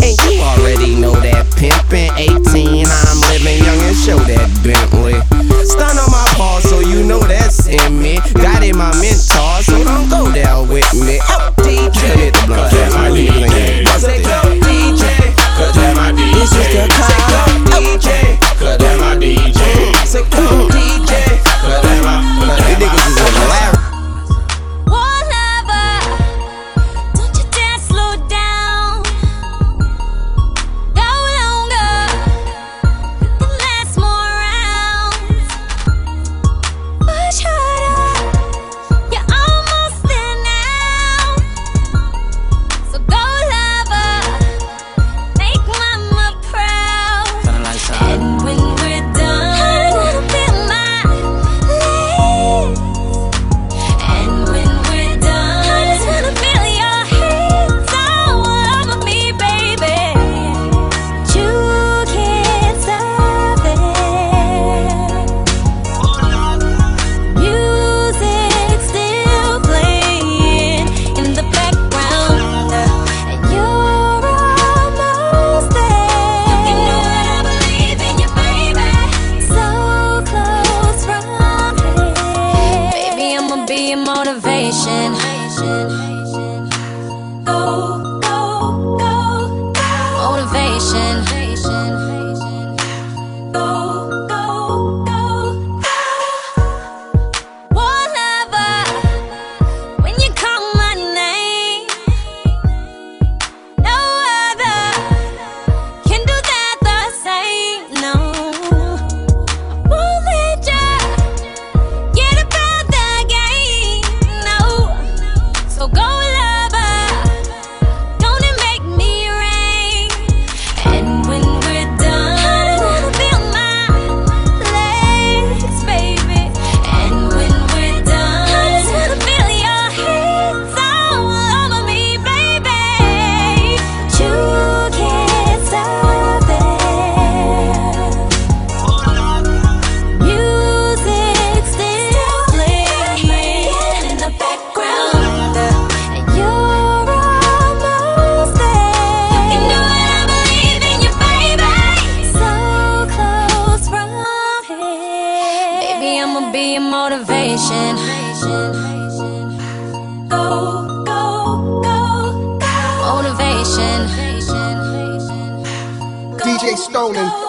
And 0.01 0.13
you 0.25 0.41
already 0.41 0.95
know 0.95 1.15
that 1.25 1.47
pimpin' 1.57 2.11
18. 2.15 2.85
I'm 2.85 3.17
living 3.33 3.59
young 3.63 3.81
and 3.81 3.97
show 3.97 4.19
that 4.29 4.47
Bentley. 4.63 5.17
Stun 5.65 5.97
on 5.97 6.09
my 6.11 6.25
paw, 6.37 6.59
so 6.59 6.79
you 6.79 7.03
know 7.03 7.19
that's 7.19 7.67
in 7.67 7.99
me. 7.99 8.19
Got 8.33 8.63
in 8.63 8.77
my 8.77 8.91
mentor, 8.99 9.61
so 9.63 9.77
don't 9.83 10.09
go 10.09 10.29
there 10.31 10.61
with 10.65 10.91
me. 10.93 11.19
Oh, 11.29 11.53
DJ, 11.61 12.01
hit 12.17 12.33
the 12.33 12.43
blunt. 12.47 12.71
That's 12.71 12.95
my 12.95 13.09
DJ. 13.09 13.87
Say 13.99 14.23
go 14.23 14.39
DJ. 14.61 15.03
Cause 15.57 15.75
that's 15.75 15.97
my 15.97 16.11
DJ. 16.11 16.33
This 16.33 16.51
is 16.51 16.67
the 16.73 16.87
call. 16.97 17.47
DJ. 17.69 18.39
Cause 18.57 18.77
that's 18.77 18.99
my 18.99 19.15
DJ. 19.15 19.61
Say 20.05 20.23
go 20.23 20.27
DJ. 20.27 20.67
Oh. 20.67 20.70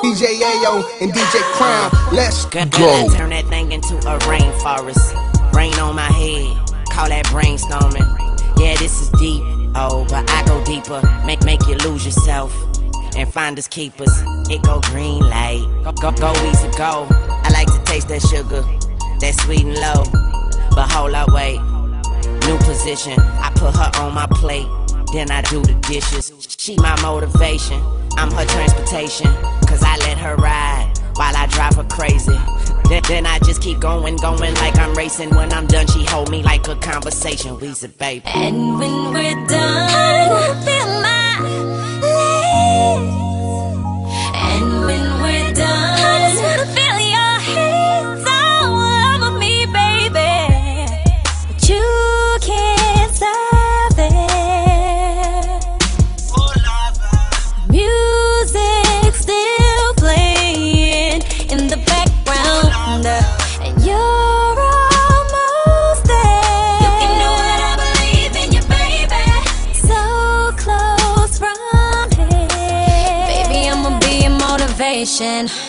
DJ 0.03 0.41
Ayo, 0.43 0.83
and 1.01 1.13
DJ 1.13 1.41
Crown. 1.55 1.89
Let's 2.13 2.45
go. 2.47 2.65
Turn 3.15 3.31
that 3.31 3.47
thing 3.49 3.71
into 3.71 3.95
a 3.99 4.19
rainforest. 4.27 5.55
Rain 5.55 5.75
on 5.79 5.95
my 5.95 6.11
head, 6.11 6.57
call 6.91 7.09
that 7.09 7.27
brainstorming. 7.27 8.03
Yeah, 8.59 8.77
this 8.79 9.01
is 9.01 9.11
deep. 9.11 9.43
Oh, 9.77 10.05
but 10.11 10.29
I 10.29 10.45
go 10.45 10.63
deeper. 10.65 11.01
Make 11.25 11.45
make 11.45 11.67
you 11.69 11.77
lose 11.77 12.05
yourself. 12.05 12.53
And 13.17 13.33
find 13.33 13.57
us 13.59 13.69
keepers. 13.69 14.13
It 14.51 14.63
go 14.63 14.81
green 14.81 15.21
light. 15.21 15.65
Go, 15.85 15.93
go, 15.93 16.11
go 16.11 16.33
easy, 16.51 16.69
go. 16.77 17.07
I 17.11 17.51
like 17.53 17.69
to 17.69 17.81
taste 17.85 18.09
that 18.09 18.23
sugar, 18.23 18.63
that 19.21 19.35
sweet 19.43 19.65
and 19.65 19.79
low. 19.79 20.03
But 20.75 20.91
hold 20.91 21.15
up, 21.15 21.33
wait. 21.33 21.61
New 22.49 22.59
position. 22.59 23.15
I 23.21 23.53
put 23.55 23.77
her 23.77 24.03
on 24.03 24.15
my 24.15 24.27
plate. 24.33 24.67
Then 25.13 25.31
I 25.31 25.43
do 25.43 25.63
the 25.63 25.75
dishes. 25.75 26.33
She 26.59 26.75
my 26.79 27.01
motivation. 27.03 27.81
I'm 28.17 28.31
her 28.31 28.45
transportation. 28.47 29.33
Cause 29.67 29.83
I 29.83 29.97
let 29.99 30.19
her 30.19 30.37
ride 30.37 30.93
while 31.17 31.37
I 31.37 31.47
drive 31.47 31.77
her 31.77 31.85
crazy. 31.85 32.39
Then, 32.89 33.03
then 33.09 33.27
I 33.27 33.39
just 33.39 33.63
keep 33.63 33.81
going, 33.81 34.17
going 34.17 34.55
like 34.57 34.79
I'm 34.79 34.95
racing. 34.95 35.31
When 35.31 35.53
I'm 35.53 35.67
done, 35.67 35.87
she 35.87 36.05
hold 36.05 36.31
me 36.31 36.43
like 36.43 36.67
a 36.69 36.77
conversation. 36.77 37.59
We 37.59 37.73
said, 37.75 37.97
baby. 37.99 38.25
And 38.27 38.79
when 38.79 39.13
we're 39.13 39.47
done, 39.47 39.89
I 39.91 40.55
feel 40.65 40.87
my 41.01 41.41
legs. 42.03 43.12
attention. 75.23 75.62